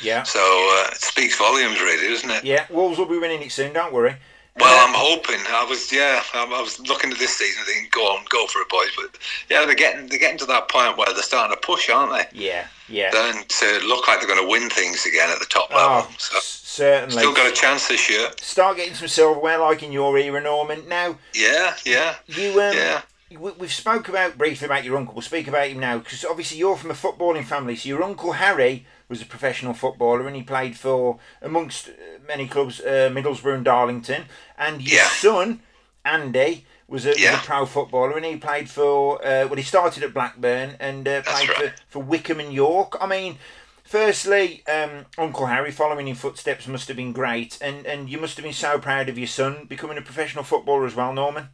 Yeah. 0.00 0.22
So 0.22 0.38
uh, 0.38 0.90
it 0.92 1.00
speaks 1.00 1.36
volumes, 1.36 1.80
really, 1.80 2.06
doesn't 2.06 2.30
it? 2.30 2.44
Yeah, 2.44 2.66
Wolves 2.70 2.98
will 2.98 3.06
be 3.06 3.18
winning 3.18 3.42
it 3.42 3.50
soon. 3.50 3.72
Don't 3.72 3.92
worry. 3.92 4.14
Well, 4.58 4.86
I'm 4.86 4.94
hoping. 4.94 5.40
I 5.48 5.64
was, 5.64 5.90
yeah, 5.90 6.22
I, 6.34 6.44
I 6.44 6.60
was 6.60 6.78
looking 6.80 7.10
at 7.10 7.18
this 7.18 7.34
season, 7.36 7.64
thinking, 7.64 7.88
go 7.90 8.02
on, 8.02 8.24
go 8.28 8.46
for 8.46 8.60
it, 8.60 8.68
boys. 8.68 8.90
But 8.94 9.18
yeah, 9.48 9.64
they're 9.64 9.74
getting 9.74 10.08
they're 10.08 10.18
getting 10.18 10.38
to 10.38 10.46
that 10.46 10.68
point 10.68 10.98
where 10.98 11.06
they're 11.14 11.22
starting 11.22 11.56
to 11.56 11.60
push, 11.66 11.88
aren't 11.88 12.12
they? 12.12 12.38
Yeah, 12.38 12.66
yeah. 12.88 13.10
Then 13.12 13.44
to 13.48 13.80
look 13.86 14.06
like 14.08 14.18
they're 14.20 14.28
going 14.28 14.42
to 14.44 14.50
win 14.50 14.68
things 14.68 15.06
again 15.06 15.30
at 15.30 15.38
the 15.38 15.46
top 15.46 15.68
Oh, 15.72 15.76
level. 16.06 16.12
So 16.18 16.38
certainly. 16.42 17.16
still 17.16 17.32
got 17.34 17.50
a 17.50 17.54
chance 17.54 17.88
this 17.88 18.10
year. 18.10 18.28
Start 18.42 18.76
getting 18.76 18.94
some 18.94 19.08
silverware 19.08 19.58
like 19.58 19.82
in 19.82 19.90
your 19.90 20.16
era, 20.18 20.40
Norman. 20.40 20.86
Now, 20.86 21.16
Yeah, 21.34 21.74
yeah, 21.86 22.16
you 22.26 22.50
um, 22.60 22.76
yeah. 22.76 23.02
we, 23.30 23.52
we've 23.52 23.72
spoke 23.72 24.08
about 24.10 24.36
briefly 24.36 24.66
about 24.66 24.84
your 24.84 24.98
uncle. 24.98 25.14
We'll 25.14 25.22
speak 25.22 25.48
about 25.48 25.68
him 25.68 25.80
now 25.80 25.96
because 25.98 26.26
obviously 26.26 26.58
you're 26.58 26.76
from 26.76 26.90
a 26.90 26.94
footballing 26.94 27.44
family. 27.46 27.74
So 27.76 27.88
your 27.88 28.02
uncle 28.02 28.32
Harry 28.32 28.84
was 29.12 29.22
a 29.22 29.26
professional 29.36 29.74
footballer 29.74 30.26
and 30.26 30.34
he 30.34 30.42
played 30.42 30.74
for 30.76 31.18
amongst 31.40 31.88
uh, 31.88 31.92
many 32.26 32.48
clubs, 32.48 32.80
uh, 32.80 33.10
Middlesbrough 33.16 33.54
and 33.54 33.64
Darlington. 33.64 34.22
And 34.56 34.82
your 34.82 35.00
Yeah. 35.02 35.08
son 35.08 35.60
Andy 36.04 36.64
was 36.88 37.04
a, 37.06 37.10
was 37.10 37.40
a 37.40 37.46
pro 37.50 37.64
footballer 37.66 38.16
and 38.16 38.24
he 38.24 38.36
played 38.36 38.68
for 38.68 38.96
uh, 39.24 39.46
well 39.48 39.56
he 39.56 39.62
started 39.74 40.02
at 40.02 40.12
Blackburn 40.14 40.68
and 40.80 41.06
uh, 41.06 41.22
played 41.22 41.48
right. 41.50 41.58
for, 41.58 41.74
for 41.92 42.02
Wycombe 42.02 42.40
and 42.40 42.52
York. 42.52 42.96
I 43.00 43.06
mean. 43.06 43.38
Firstly, 43.84 44.62
um, 44.68 45.04
Uncle 45.18 45.46
Harry 45.46 45.70
following 45.70 46.08
in 46.08 46.14
footsteps 46.14 46.66
must 46.66 46.88
have 46.88 46.96
been 46.96 47.12
great, 47.12 47.58
and, 47.60 47.84
and 47.84 48.08
you 48.08 48.16
must 48.18 48.36
have 48.38 48.44
been 48.44 48.54
so 48.54 48.78
proud 48.78 49.10
of 49.10 49.18
your 49.18 49.26
son 49.26 49.66
becoming 49.68 49.98
a 49.98 50.02
professional 50.02 50.44
footballer 50.44 50.86
as 50.86 50.94
well, 50.94 51.12
Norman. 51.12 51.48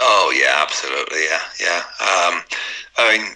Oh 0.00 0.32
yeah, 0.34 0.54
absolutely, 0.62 1.24
yeah, 1.24 1.42
yeah. 1.60 1.78
Um, 2.00 2.34
I 2.96 3.02
mean, 3.18 3.26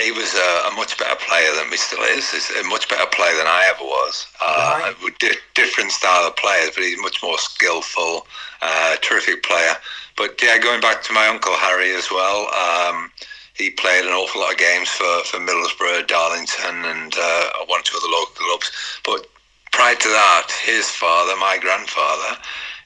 he 0.00 0.12
was 0.12 0.34
a, 0.34 0.68
a 0.68 0.72
much 0.76 0.96
better 0.98 1.16
player 1.16 1.54
than 1.56 1.70
he 1.70 1.76
still 1.76 2.02
is. 2.04 2.30
He's 2.30 2.50
a 2.50 2.64
much 2.64 2.88
better 2.88 3.06
player 3.10 3.36
than 3.36 3.46
I 3.46 3.70
ever 3.74 3.84
was. 3.84 4.26
Uh, 4.40 4.78
Right. 4.80 5.18
Di- 5.18 5.42
different 5.54 5.90
style 5.90 6.26
of 6.26 6.36
players, 6.36 6.70
but 6.74 6.84
he's 6.84 7.00
much 7.00 7.22
more 7.22 7.38
skillful, 7.38 8.26
uh, 8.62 8.96
terrific 9.02 9.42
player. 9.42 9.74
But 10.16 10.40
yeah, 10.42 10.58
going 10.58 10.80
back 10.80 11.02
to 11.04 11.12
my 11.12 11.26
uncle 11.26 11.52
Harry 11.54 11.94
as 11.94 12.10
well. 12.10 12.48
Um, 12.54 13.10
he 13.54 13.70
played 13.70 14.04
an 14.04 14.12
awful 14.12 14.40
lot 14.40 14.52
of 14.52 14.58
games 14.58 14.88
for, 14.88 15.24
for 15.24 15.38
Middlesbrough, 15.38 16.06
Darlington, 16.06 16.84
and 16.84 17.12
uh, 17.18 17.50
one 17.66 17.80
or 17.80 17.82
two 17.82 17.96
other 17.96 18.06
local 18.06 18.34
clubs. 18.36 18.70
But 19.04 19.26
prior 19.72 19.96
to 19.96 20.08
that, 20.08 20.46
his 20.64 20.88
father, 20.90 21.34
my 21.36 21.58
grandfather, 21.60 22.38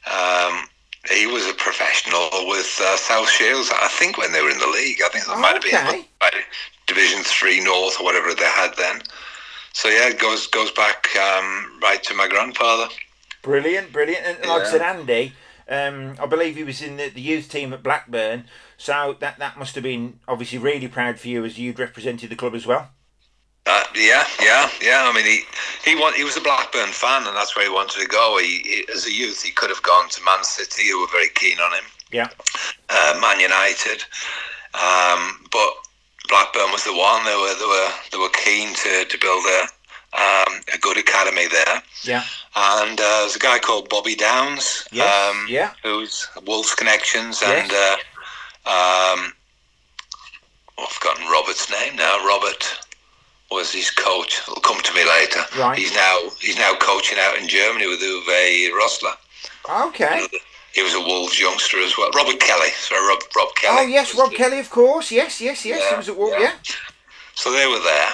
um, 0.09 0.67
he 1.11 1.27
was 1.27 1.47
a 1.47 1.55
professional 1.55 2.29
with 2.47 2.81
uh, 2.83 2.97
South 2.97 3.29
Shields. 3.29 3.71
I 3.73 3.89
think 3.89 4.19
when 4.19 4.33
they 4.33 4.43
were 4.43 4.51
in 4.51 4.59
the 4.59 4.67
league, 4.69 4.99
I 5.05 5.09
think 5.09 5.25
it 5.25 5.31
Oh, 5.31 5.41
might 5.41 5.55
have 5.55 5.65
okay. 5.65 5.83
been 5.99 6.05
like, 6.21 6.35
Division 6.87 7.23
Three 7.23 7.61
North 7.61 7.99
or 8.01 8.05
whatever 8.05 8.35
they 8.35 8.45
had 8.45 8.77
then. 8.77 9.03
So 9.73 9.89
yeah, 9.89 10.09
it 10.09 10.19
goes 10.19 10.47
goes 10.49 10.71
back 10.73 11.07
um, 11.17 11.81
right 11.83 12.03
to 12.05 12.15
my 12.15 12.29
grandfather. 12.29 12.89
Brilliant, 13.43 13.93
brilliant. 13.93 14.25
And 14.27 14.49
like 14.49 14.63
I 14.63 14.71
said, 14.71 14.83
Andy, 14.83 15.33
um, 15.69 16.15
I 16.21 16.27
believe 16.27 16.57
he 16.57 16.65
was 16.65 16.83
in 16.83 16.97
the, 16.97 17.09
the 17.09 17.21
youth 17.21 17.49
team 17.49 17.73
at 17.73 17.83
Blackburn. 17.83 18.45
So 18.77 19.17
that, 19.21 19.39
that 19.39 19.59
must 19.59 19.75
have 19.75 19.85
been 19.85 20.21
obviously 20.29 20.59
really 20.59 20.89
proud 20.89 21.19
for 21.19 21.29
you 21.29 21.45
as 21.45 21.59
you'd 21.59 21.79
represented 21.79 22.31
the 22.31 22.37
club 22.37 22.55
as 22.55 22.67
well. 22.67 22.91
Uh, 23.65 23.85
yeah, 23.95 24.25
yeah, 24.43 24.69
yeah. 24.81 25.03
I 25.09 25.13
mean, 25.15 25.25
he 25.25 25.43
he 25.89 25.95
want, 25.95 26.17
he 26.17 26.25
was 26.25 26.37
a 26.37 26.41
Blackburn 26.41 26.89
fan, 26.89 27.27
and 27.27 27.37
that's 27.37 27.55
where 27.55 27.65
he 27.65 27.71
wanted 27.73 28.01
to 28.01 28.09
go. 28.09 28.39
He, 28.41 28.59
he 28.65 28.85
as 28.93 29.07
a 29.07 29.13
youth, 29.13 29.43
he 29.43 29.53
could 29.53 29.71
have 29.71 29.83
gone 29.83 30.09
to 30.11 30.25
Man 30.25 30.43
City, 30.43 30.89
who 30.89 31.01
were 31.01 31.07
very 31.13 31.29
keen 31.35 31.59
on 31.61 31.73
him. 31.73 31.85
Yeah. 32.11 32.29
uh, 32.91 33.19
Man 33.21 33.39
United, 33.41 34.03
um, 34.75 35.47
but 35.53 35.71
Blackburn 36.29 36.73
was 36.73 36.83
the 36.85 36.93
one. 36.93 37.25
They 37.25 37.37
were 37.37 37.55
they 37.59 37.67
were 37.67 37.91
they 38.11 38.19
were 38.19 38.31
keen 38.31 38.75
to, 38.75 39.05
to 39.05 39.19
build 39.19 39.45
a 39.47 39.63
um, 40.19 40.61
a 40.75 40.79
good 40.79 40.99
academy 40.99 41.47
there. 41.47 41.83
Yeah. 42.03 42.25
And 42.57 42.99
uh, 43.01 43.21
there's 43.21 43.37
a 43.37 43.39
guy 43.39 43.59
called 43.61 43.89
Bobby 43.89 44.15
Downes, 44.17 44.87
Yes, 44.93 45.31
um, 45.31 45.47
yeah. 45.49 45.71
who's 45.85 46.29
Wolves 46.47 46.75
connections, 46.75 47.41
Yes. 47.41 47.63
and 47.63 47.73
uh, 47.73 47.97
um, 48.69 49.33
oh, 50.79 50.83
I've 50.85 50.89
forgotten 50.91 51.31
Robert's 51.31 51.71
name 51.71 51.97
now. 51.97 52.27
Robert 52.27 52.63
was 53.53 53.73
his 53.73 53.91
coach. 53.91 54.41
It'll 54.49 54.61
come 54.61 54.81
to 54.83 54.95
me 54.95 55.05
later. 55.07 55.41
Right. 55.59 55.79
He's 55.79 55.95
now 55.95 56.19
he's 56.41 56.57
now 56.59 56.75
coaching 56.81 57.19
out 57.21 57.39
in 57.39 57.49
Germany 57.49 57.87
with 57.87 58.01
Uwe 58.01 58.71
Rosler. 58.71 59.15
Okay. 59.89 60.27
He 60.75 60.83
was 60.83 60.95
a 60.95 61.01
Wolves 61.01 61.39
youngster 61.39 61.79
as 61.81 61.97
well. 61.99 62.11
Robert 62.15 62.41
Kelly. 62.41 62.69
Sorry, 62.71 63.07
Rob, 63.07 63.21
Rob 63.37 63.55
Kelly. 63.57 63.77
Oh, 63.79 63.87
yes, 63.87 64.15
Rob 64.17 64.31
the- 64.31 64.37
Kelly, 64.37 64.59
of 64.59 64.71
course. 64.71 65.11
Yes, 65.13 65.41
yes, 65.41 65.65
yes. 65.67 65.89
He 65.91 65.97
was 65.97 66.09
at 66.09 66.17
Wal- 66.17 66.31
yeah. 66.31 66.41
yeah. 66.41 66.53
So 67.35 67.53
they 67.53 67.67
were 67.67 67.79
there. 67.81 68.09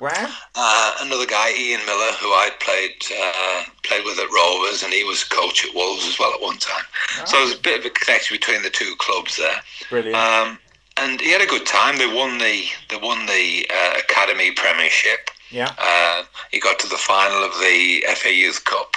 Wow. 0.00 0.32
Uh, 0.54 0.94
another 1.00 1.26
guy, 1.26 1.50
Ian 1.58 1.84
Miller, 1.84 2.12
who 2.20 2.28
I'd 2.28 2.54
played 2.60 2.92
uh, 3.20 3.64
played 3.82 4.04
with 4.04 4.16
at 4.20 4.30
Rovers, 4.30 4.84
and 4.84 4.92
he 4.92 5.02
was 5.02 5.24
coach 5.24 5.64
at 5.66 5.74
Wolves 5.74 6.06
as 6.06 6.20
well 6.20 6.32
at 6.32 6.40
one 6.40 6.56
time. 6.58 6.84
So 7.26 7.38
there's 7.38 7.56
a 7.58 7.60
bit 7.60 7.80
of 7.80 7.86
a 7.86 7.90
connection 7.90 8.36
between 8.36 8.62
the 8.62 8.70
two 8.70 8.94
clubs 8.98 9.36
there. 9.36 9.60
Brilliant. 9.90 10.14
Um, 10.16 10.58
and 11.00 11.20
he 11.20 11.30
had 11.30 11.40
a 11.40 11.46
good 11.46 11.66
time. 11.66 11.98
They 11.98 12.06
won 12.12 12.38
the 12.38 12.64
they 12.88 12.96
won 12.96 13.26
the 13.26 13.66
uh, 13.72 13.98
Academy 13.98 14.50
Premiership. 14.52 15.30
yeah. 15.50 15.74
Uh, 15.78 16.24
he 16.50 16.60
got 16.60 16.78
to 16.80 16.88
the 16.88 16.96
final 16.96 17.42
of 17.44 17.52
the 17.60 18.04
FA 18.16 18.32
Youth 18.32 18.64
Cup. 18.64 18.94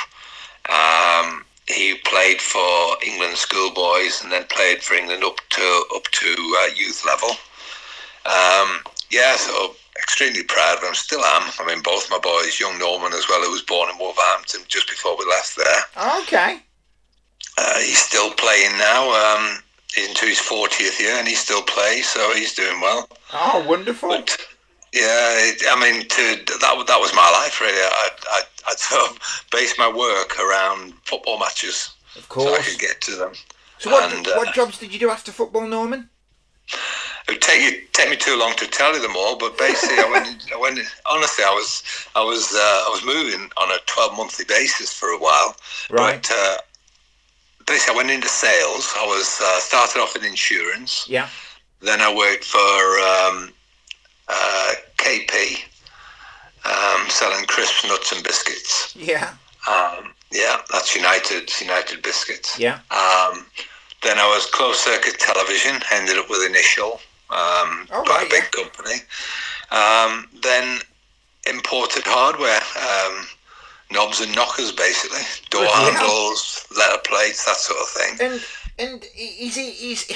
Um, 0.69 1.45
he 1.67 1.95
played 2.05 2.41
for 2.41 2.97
England 3.05 3.37
schoolboys 3.37 4.21
and 4.21 4.31
then 4.31 4.45
played 4.49 4.81
for 4.81 4.93
England 4.95 5.23
up 5.23 5.37
to 5.49 5.85
up 5.95 6.03
to 6.11 6.57
uh, 6.59 6.73
youth 6.75 7.05
level. 7.05 7.29
Um, 8.25 8.81
yeah, 9.09 9.35
so 9.35 9.75
extremely 9.97 10.43
proud 10.43 10.77
of 10.77 10.83
him. 10.83 10.93
Still 10.93 11.21
am. 11.21 11.51
I 11.59 11.65
mean, 11.65 11.81
both 11.81 12.09
my 12.09 12.19
boys, 12.19 12.59
young 12.59 12.77
Norman 12.79 13.13
as 13.13 13.27
well, 13.27 13.43
who 13.43 13.51
was 13.51 13.61
born 13.63 13.89
in 13.89 13.97
Wolverhampton 13.97 14.61
just 14.67 14.89
before 14.89 15.17
we 15.17 15.25
left 15.25 15.57
there. 15.57 16.19
Okay. 16.21 16.59
Uh, 17.57 17.79
he's 17.79 17.99
still 17.99 18.31
playing 18.31 18.77
now. 18.77 19.09
Um, 19.11 19.59
he's 19.93 20.07
into 20.07 20.25
his 20.25 20.39
40th 20.39 20.99
year 20.99 21.15
and 21.15 21.27
he 21.27 21.35
still 21.35 21.61
plays, 21.61 22.07
so 22.07 22.33
he's 22.33 22.53
doing 22.53 22.79
well. 22.81 23.07
Oh, 23.33 23.65
wonderful. 23.67 24.09
But 24.09 24.37
yeah, 24.93 25.01
it, 25.03 25.63
I 25.69 25.79
mean, 25.79 26.07
to 26.07 26.57
that 26.59 26.83
that 26.87 26.99
was 26.99 27.13
my 27.13 27.29
life 27.31 27.61
really. 27.61 27.77
I 27.77 28.09
I 28.29 28.41
I 28.67 28.75
sort 28.75 29.09
of 29.11 29.45
based 29.51 29.77
my 29.77 29.91
work 29.91 30.37
around 30.39 30.93
football 31.05 31.39
matches, 31.39 31.91
Of 32.15 32.27
course, 32.29 32.49
so 32.49 32.55
I 32.55 32.59
could 32.59 32.79
get 32.79 33.01
to 33.01 33.15
them. 33.15 33.33
So 33.79 33.89
what, 33.89 34.13
and, 34.13 34.27
uh, 34.27 34.35
what 34.35 34.53
jobs 34.53 34.77
did 34.77 34.93
you 34.93 34.99
do 34.99 35.09
after 35.09 35.31
football, 35.31 35.65
Norman? 35.65 36.09
It 37.27 37.31
would 37.31 37.41
take 37.41 37.61
you 37.61 37.81
take 37.93 38.09
me 38.09 38.17
too 38.17 38.37
long 38.37 38.53
to 38.57 38.67
tell 38.67 38.93
you 38.93 39.01
them 39.01 39.15
all, 39.15 39.37
but 39.37 39.57
basically, 39.57 39.97
I 39.97 40.09
went, 40.11 40.51
I 40.53 40.59
went. 40.59 40.79
Honestly, 41.09 41.43
I 41.43 41.51
was, 41.51 41.83
I 42.15 42.23
was, 42.23 42.53
uh, 42.53 42.83
I 42.87 42.89
was 42.89 43.03
moving 43.05 43.49
on 43.57 43.71
a 43.71 43.77
twelve 43.87 44.15
monthly 44.17 44.45
basis 44.45 44.93
for 44.93 45.09
a 45.09 45.17
while. 45.17 45.55
Right. 45.89 46.21
But 46.21 46.31
uh, 46.31 46.57
basically, 47.71 47.93
I 47.93 47.97
went 47.97 48.11
into 48.11 48.27
sales. 48.27 48.93
I 48.97 49.05
was 49.05 49.39
uh, 49.41 49.59
started 49.59 49.99
off 50.01 50.15
in 50.15 50.25
insurance. 50.25 51.05
Yeah. 51.09 51.29
Then 51.81 52.01
I 52.01 52.13
worked 52.13 52.43
for 52.43 52.59
um, 52.59 53.53
uh, 54.27 54.73
KP, 54.97 55.63
um, 56.65 57.09
selling 57.09 57.45
crisps, 57.45 57.87
nuts, 57.87 58.11
and 58.11 58.23
biscuits. 58.23 58.95
Yeah. 58.95 59.33
Um, 59.67 60.13
yeah, 60.31 60.57
that's 60.71 60.95
United 60.95 61.49
United 61.59 62.01
Biscuits. 62.03 62.57
Yeah. 62.59 62.75
Um, 62.91 63.45
then 64.03 64.17
I 64.17 64.27
was 64.27 64.45
closed 64.47 64.79
circuit 64.79 65.19
television. 65.19 65.81
Ended 65.91 66.17
up 66.17 66.29
with 66.29 66.45
Initial, 66.47 66.99
um, 67.29 67.87
Oh, 67.91 68.03
quite 68.05 68.23
right, 68.23 68.27
a 68.27 68.29
big 68.29 68.51
company. 68.51 68.97
Um, 69.71 70.27
then 70.41 70.79
imported 71.49 72.03
hardware, 72.05 72.61
um, 72.77 73.27
knobs 73.91 74.21
and 74.21 74.33
knockers, 74.35 74.71
basically, 74.71 75.21
door 75.49 75.65
handles, 75.65 76.65
letter 76.75 77.01
plates, 77.05 77.45
that 77.45 77.57
sort 77.57 77.79
of 77.79 77.87
thing. 77.87 78.31
And 78.31 78.41
and 78.79 79.05
is 79.15 79.55
he 79.55 79.91
is 79.91 80.11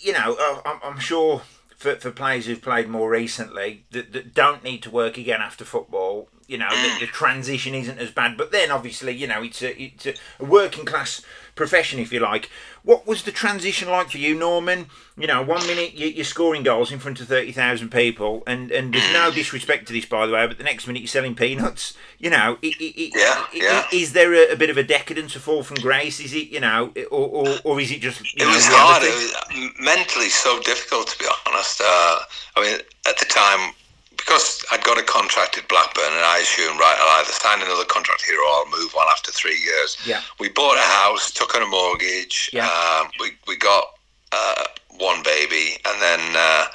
you 0.00 0.12
know 0.12 0.60
I'm, 0.64 0.78
I'm 0.82 0.98
sure 0.98 1.42
for, 1.76 1.96
for 1.96 2.10
players 2.10 2.46
who've 2.46 2.62
played 2.62 2.88
more 2.88 3.10
recently 3.10 3.84
that, 3.90 4.12
that 4.12 4.34
don't 4.34 4.62
need 4.62 4.82
to 4.84 4.90
work 4.90 5.18
again 5.18 5.40
after 5.40 5.64
football 5.64 6.28
you 6.46 6.58
know 6.58 6.68
the, 6.70 6.88
mm. 6.88 7.00
the 7.00 7.06
transition 7.06 7.74
isn't 7.74 7.98
as 7.98 8.10
bad. 8.10 8.36
But 8.36 8.52
then 8.52 8.70
obviously 8.70 9.12
you 9.12 9.26
know 9.26 9.42
it's 9.42 9.62
a, 9.62 9.80
it's 9.80 10.06
a 10.06 10.44
working 10.44 10.84
class 10.84 11.22
profession 11.54 11.98
if 12.00 12.12
you 12.12 12.20
like 12.20 12.50
what 12.84 13.06
was 13.06 13.22
the 13.22 13.32
transition 13.32 13.88
like 13.88 14.10
for 14.10 14.18
you 14.18 14.34
Norman 14.34 14.86
you 15.16 15.26
know 15.26 15.40
one 15.42 15.66
minute 15.66 15.94
you, 15.94 16.06
you're 16.08 16.24
scoring 16.24 16.62
goals 16.62 16.92
in 16.92 16.98
front 16.98 17.18
of 17.20 17.26
30,000 17.28 17.90
people 17.90 18.42
and 18.46 18.70
and 18.70 18.92
there's 18.92 19.12
no 19.12 19.30
disrespect 19.30 19.86
to 19.88 19.92
this 19.94 20.04
by 20.04 20.26
the 20.26 20.32
way 20.32 20.46
but 20.46 20.58
the 20.58 20.64
next 20.64 20.86
minute 20.86 21.00
you're 21.00 21.08
selling 21.08 21.34
peanuts 21.34 21.94
you 22.18 22.28
know 22.30 22.58
i 22.62 22.66
i 22.80 22.92
i 22.96 23.10
Yeah, 23.14 23.46
i- 23.46 23.48
yeah. 23.52 23.86
is 23.92 24.12
there 24.12 24.32
a, 24.34 24.52
a 24.52 24.56
bit 24.56 24.70
of 24.70 24.76
a 24.76 24.82
decadence 24.82 25.34
a 25.34 25.40
fall 25.40 25.62
from 25.62 25.76
grace 25.78 26.20
is 26.20 26.34
it 26.34 26.48
you 26.48 26.60
know 26.60 26.92
or, 27.10 27.28
or, 27.28 27.56
or 27.64 27.80
is 27.80 27.90
it 27.90 28.00
just 28.00 28.20
you 28.34 28.44
It 28.44 28.48
know, 28.48 28.54
was 28.54 28.66
hard. 28.66 29.02
It 29.02 29.14
was 29.14 29.70
mentally 29.80 30.28
so 30.28 30.60
difficult, 30.62 31.08
to 31.08 31.18
be 31.18 31.26
honest. 31.46 31.80
Uh, 31.80 32.18
I 32.56 32.60
mean, 32.62 32.78
at 33.08 33.18
the 33.18 33.24
time, 33.26 33.72
because 34.24 34.64
I'd 34.72 34.82
got 34.84 34.98
a 34.98 35.02
contract 35.02 35.58
at 35.58 35.68
Blackburn, 35.68 36.12
and 36.12 36.24
I 36.24 36.38
assumed, 36.40 36.78
right, 36.80 36.96
I'll 36.98 37.20
either 37.20 37.32
sign 37.32 37.60
another 37.60 37.84
contract 37.84 38.22
here 38.24 38.38
or 38.40 38.48
I'll 38.48 38.70
move 38.70 38.94
on 38.96 39.06
after 39.10 39.30
three 39.32 39.58
years. 39.58 39.96
Yeah. 40.06 40.22
We 40.40 40.48
bought 40.48 40.76
a 40.76 40.88
house, 41.04 41.30
took 41.30 41.54
on 41.54 41.62
a 41.62 41.66
mortgage. 41.66 42.50
Yeah. 42.52 42.66
Um, 42.66 43.10
we, 43.20 43.32
we 43.46 43.56
got 43.56 43.84
uh, 44.32 44.64
one 44.98 45.22
baby, 45.22 45.76
and 45.84 46.00
then 46.00 46.20
uh, 46.36 46.66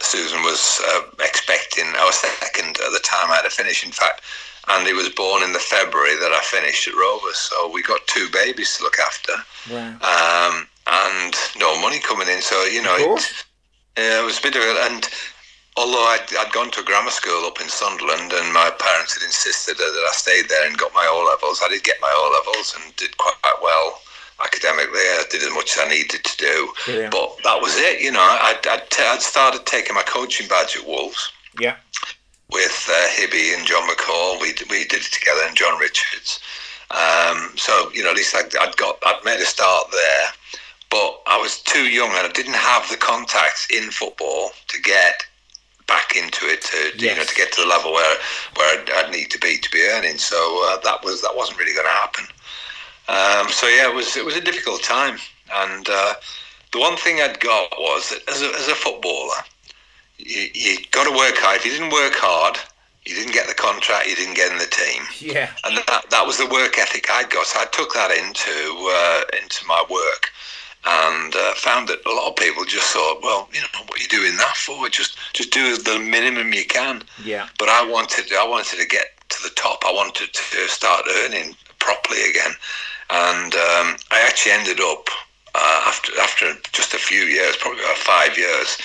Susan 0.00 0.42
was 0.42 0.80
uh, 0.88 1.02
expecting 1.20 1.86
our 1.98 2.12
second 2.12 2.78
at 2.78 2.92
the 2.92 3.00
time 3.04 3.30
I 3.30 3.36
had 3.36 3.42
to 3.42 3.50
finish. 3.50 3.84
In 3.84 3.92
fact, 3.92 4.22
And 4.68 4.86
he 4.86 4.92
was 4.92 5.08
born 5.10 5.42
in 5.42 5.52
the 5.52 5.58
February 5.58 6.16
that 6.16 6.32
I 6.32 6.40
finished 6.42 6.88
at 6.88 6.94
Rovers, 6.94 7.36
so 7.36 7.70
we 7.70 7.82
got 7.82 8.06
two 8.06 8.28
babies 8.32 8.76
to 8.76 8.82
look 8.84 8.98
after 8.98 9.32
wow 9.70 9.88
um, 10.02 10.66
and 10.86 11.34
no 11.58 11.80
money 11.80 11.98
coming 12.00 12.28
in. 12.28 12.40
So 12.40 12.64
you 12.64 12.82
know, 12.82 12.96
it, 12.98 13.44
yeah, 13.98 14.20
it 14.22 14.24
was 14.24 14.38
a 14.38 14.42
bit 14.42 14.56
of 14.56 14.62
a, 14.62 14.86
and 14.90 15.08
although 15.76 16.04
I'd, 16.06 16.26
I'd 16.38 16.52
gone 16.52 16.70
to 16.72 16.80
a 16.80 16.84
grammar 16.84 17.10
school 17.10 17.46
up 17.46 17.60
in 17.60 17.68
Sunderland, 17.68 18.32
and 18.32 18.52
my 18.52 18.70
parents 18.78 19.14
had 19.14 19.24
insisted 19.24 19.76
that 19.76 20.08
I 20.08 20.12
stayed 20.12 20.48
there 20.48 20.66
and 20.66 20.76
got 20.76 20.94
my 20.94 21.06
O 21.06 21.24
levels, 21.24 21.60
I 21.62 21.68
did 21.68 21.84
get 21.84 22.00
my 22.00 22.12
O 22.12 22.42
levels 22.44 22.74
and 22.76 22.96
did 22.96 23.16
quite 23.16 23.36
well 23.62 24.00
academically. 24.42 25.00
I 25.00 25.24
did 25.30 25.42
as 25.42 25.52
much 25.52 25.76
as 25.76 25.84
I 25.84 25.88
needed 25.88 26.24
to 26.24 26.36
do, 26.36 26.72
Brilliant. 26.84 27.12
but 27.12 27.36
that 27.44 27.60
was 27.60 27.76
it. 27.76 28.00
You 28.00 28.12
know, 28.12 28.20
I'd, 28.20 28.66
I'd, 28.66 28.90
t- 28.90 29.02
I'd 29.02 29.22
started 29.22 29.66
taking 29.66 29.94
my 29.94 30.02
coaching 30.02 30.48
badge 30.48 30.76
at 30.76 30.86
Wolves 30.86 31.32
yeah 31.58 31.76
with 32.52 32.88
uh, 32.88 33.08
Hibby 33.16 33.56
and 33.56 33.66
John 33.66 33.88
McAlle. 33.88 34.40
We 34.40 34.54
we 34.70 34.84
did 34.84 35.00
it 35.00 35.12
together, 35.12 35.40
and 35.46 35.56
John 35.56 35.78
Richards. 35.80 36.40
Um, 36.90 37.52
so 37.56 37.90
you 37.92 38.02
know, 38.04 38.10
at 38.10 38.16
least 38.16 38.34
I'd, 38.36 38.54
I'd 38.56 38.76
got 38.76 38.98
I'd 39.04 39.24
made 39.24 39.40
a 39.40 39.44
start 39.44 39.88
there, 39.90 40.28
but 40.90 41.22
I 41.26 41.38
was 41.38 41.60
too 41.62 41.88
young 41.88 42.10
and 42.10 42.26
I 42.26 42.30
didn't 42.32 42.54
have 42.54 42.88
the 42.88 42.96
contacts 42.96 43.66
in 43.70 43.90
football 43.90 44.50
to 44.68 44.80
get 44.80 45.24
back 45.86 46.16
into 46.16 46.46
it 46.46 46.62
to 46.62 47.04
you 47.04 47.14
know 47.14 47.24
to 47.24 47.34
get 47.34 47.52
to 47.52 47.62
the 47.62 47.66
level 47.66 47.92
where 47.92 48.16
where 48.56 48.80
I'd, 48.80 48.90
I'd 48.90 49.12
need 49.12 49.30
to 49.30 49.38
be 49.38 49.58
to 49.58 49.70
be 49.70 49.82
earning. 49.92 50.18
So 50.18 50.36
uh, 50.68 50.78
that 50.82 51.04
was 51.04 51.22
that 51.22 51.34
wasn't 51.34 51.58
really 51.58 51.74
going 51.74 51.86
to 51.86 51.92
happen. 51.92 52.24
Um, 53.08 53.52
so 53.52 53.66
yeah, 53.68 53.88
it 53.88 53.94
was 53.94 54.16
it 54.16 54.24
was 54.24 54.36
a 54.36 54.40
difficult 54.40 54.82
time, 54.82 55.18
and 55.54 55.88
uh, 55.88 56.14
the 56.72 56.80
one 56.80 56.96
thing 56.96 57.20
I'd 57.20 57.40
got 57.40 57.70
was 57.78 58.10
that 58.10 58.28
as 58.28 58.42
a, 58.42 58.46
as 58.46 58.68
a 58.68 58.74
footballer, 58.74 59.42
you, 60.18 60.48
you 60.54 60.76
got 60.90 61.04
to 61.04 61.16
work 61.16 61.36
hard. 61.36 61.58
If 61.58 61.66
you 61.66 61.72
didn't 61.72 61.92
work 61.92 62.14
hard, 62.16 62.58
you 63.06 63.14
didn't 63.14 63.32
get 63.32 63.46
the 63.46 63.54
contract, 63.54 64.08
you 64.08 64.16
didn't 64.16 64.34
get 64.34 64.50
in 64.50 64.58
the 64.58 64.66
team. 64.66 65.02
yeah 65.20 65.50
And 65.64 65.76
that, 65.76 66.10
that 66.10 66.26
was 66.26 66.38
the 66.38 66.46
work 66.46 66.78
ethic 66.78 67.06
I 67.10 67.22
got. 67.24 67.46
So 67.46 67.60
I 67.60 67.66
took 67.66 67.94
that 67.94 68.10
into 68.10 68.50
uh, 68.90 69.22
into 69.40 69.64
my 69.66 69.84
work 69.88 70.30
and 70.86 71.34
uh, 71.34 71.54
found 71.54 71.88
that. 71.88 71.98
A 72.06 72.10
lot 72.10 72.28
of 72.28 72.36
people 72.36 72.64
just 72.64 72.92
thought, 72.92 73.20
well, 73.22 73.48
you 73.52 73.60
know, 73.60 73.82
what 73.86 73.98
are 73.98 74.02
you 74.02 74.08
doing 74.08 74.36
that 74.36 74.56
for? 74.56 74.88
Just 74.88 75.18
just 75.32 75.50
do 75.52 75.76
the 75.76 75.98
minimum 75.98 76.52
you 76.52 76.64
can. 76.64 77.02
Yeah. 77.24 77.48
But 77.58 77.68
I 77.68 77.84
wanted 77.84 78.32
I 78.32 78.46
wanted 78.46 78.78
to 78.78 78.86
get 78.86 79.06
to 79.30 79.42
the 79.42 79.54
top. 79.54 79.82
I 79.84 79.92
wanted 79.92 80.32
to 80.32 80.68
start 80.68 81.04
earning 81.24 81.56
properly 81.78 82.30
again, 82.30 82.52
and 83.10 83.54
um, 83.54 83.96
I 84.10 84.22
actually 84.26 84.52
ended 84.52 84.80
up 84.80 85.08
uh, 85.54 85.82
after 85.86 86.12
after 86.20 86.52
just 86.72 86.94
a 86.94 86.98
few 86.98 87.22
years, 87.22 87.56
probably 87.56 87.82
about 87.82 87.98
five 87.98 88.38
years, 88.38 88.78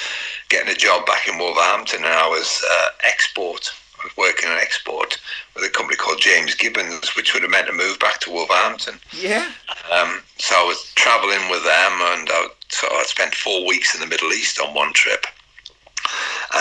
getting 0.49 0.72
a 0.72 0.78
job 0.78 1.06
back 1.06 1.28
in 1.28 1.38
Wolverhampton, 1.38 2.04
and 2.04 2.14
I 2.14 2.28
was 2.28 2.64
uh, 2.70 2.88
export. 3.04 3.72
Was 4.04 4.18
working 4.18 4.49
on 4.49 4.58
export 4.58 5.20
with 5.56 5.64
a 5.64 5.70
company 5.70 5.95
called 5.95 6.20
James 6.20 6.56
Gibbons, 6.56 7.16
which 7.16 7.34
would 7.34 7.43
have 7.43 7.52
meant 7.52 7.70
a 7.70 7.74
move 7.74 7.99
back 7.99 8.20
to 8.22 8.32
Wolverhampton. 8.32 8.99
Yeah. 9.12 9.52
Um, 9.91 10.22
so 10.38 10.56
I 10.56 10.64
was 10.64 10.91
travelling 10.95 11.49
with 11.49 11.64
them, 11.64 11.93
and 12.02 12.30
I, 12.32 12.47
so 12.70 12.88
I 12.91 13.04
spent 13.06 13.36
four 13.36 13.68
weeks 13.68 13.93
in 13.93 14.02
the 14.02 14.08
Middle 14.08 14.32
East 14.32 14.60
on 14.60 14.74
one 14.74 14.93
trip, 14.93 15.26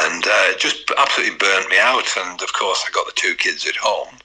and 0.04 0.24
uh, 0.26 0.52
it 0.52 0.58
just 0.58 0.90
absolutely 0.98 1.36
burnt 1.36 1.70
me 1.70 1.78
out. 1.78 2.08
And 2.16 2.40
of 2.42 2.52
course, 2.52 2.84
I 2.86 2.90
got 2.90 3.06
the 3.06 3.12
two 3.14 3.34
kids 3.34 3.66
at 3.66 3.76
home, 3.76 4.16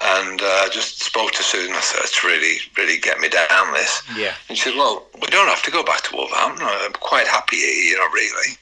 and 0.00 0.40
uh, 0.40 0.68
just 0.70 1.02
spoke 1.02 1.32
to 1.32 1.42
Susan. 1.42 1.74
I 1.74 1.80
said, 1.80 2.00
"It's 2.02 2.24
really, 2.24 2.58
really 2.76 2.98
get 2.98 3.18
me 3.20 3.28
down 3.28 3.72
this." 3.74 4.02
Yeah. 4.16 4.34
And 4.48 4.56
she 4.56 4.70
said, 4.70 4.78
"Well, 4.78 5.06
we 5.20 5.26
don't 5.28 5.48
have 5.48 5.62
to 5.64 5.70
go 5.70 5.82
back 5.82 6.02
to 6.04 6.16
Wolverhampton. 6.16 6.66
I'm 6.66 6.92
quite 6.92 7.26
happy 7.26 7.56
here, 7.56 7.84
you 7.84 7.98
know, 7.98 8.08
really." 8.08 8.56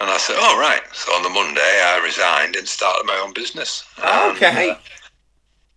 And 0.00 0.10
I 0.10 0.18
said, 0.18 0.36
"Oh, 0.38 0.58
right." 0.58 0.82
So 0.92 1.12
on 1.12 1.22
the 1.22 1.30
Monday, 1.30 1.60
I 1.84 2.00
resigned 2.04 2.56
and 2.56 2.68
started 2.68 3.04
my 3.06 3.16
own 3.16 3.32
business. 3.32 3.84
And, 4.02 4.36
Okay. 4.36 4.70
uh, 4.70 4.76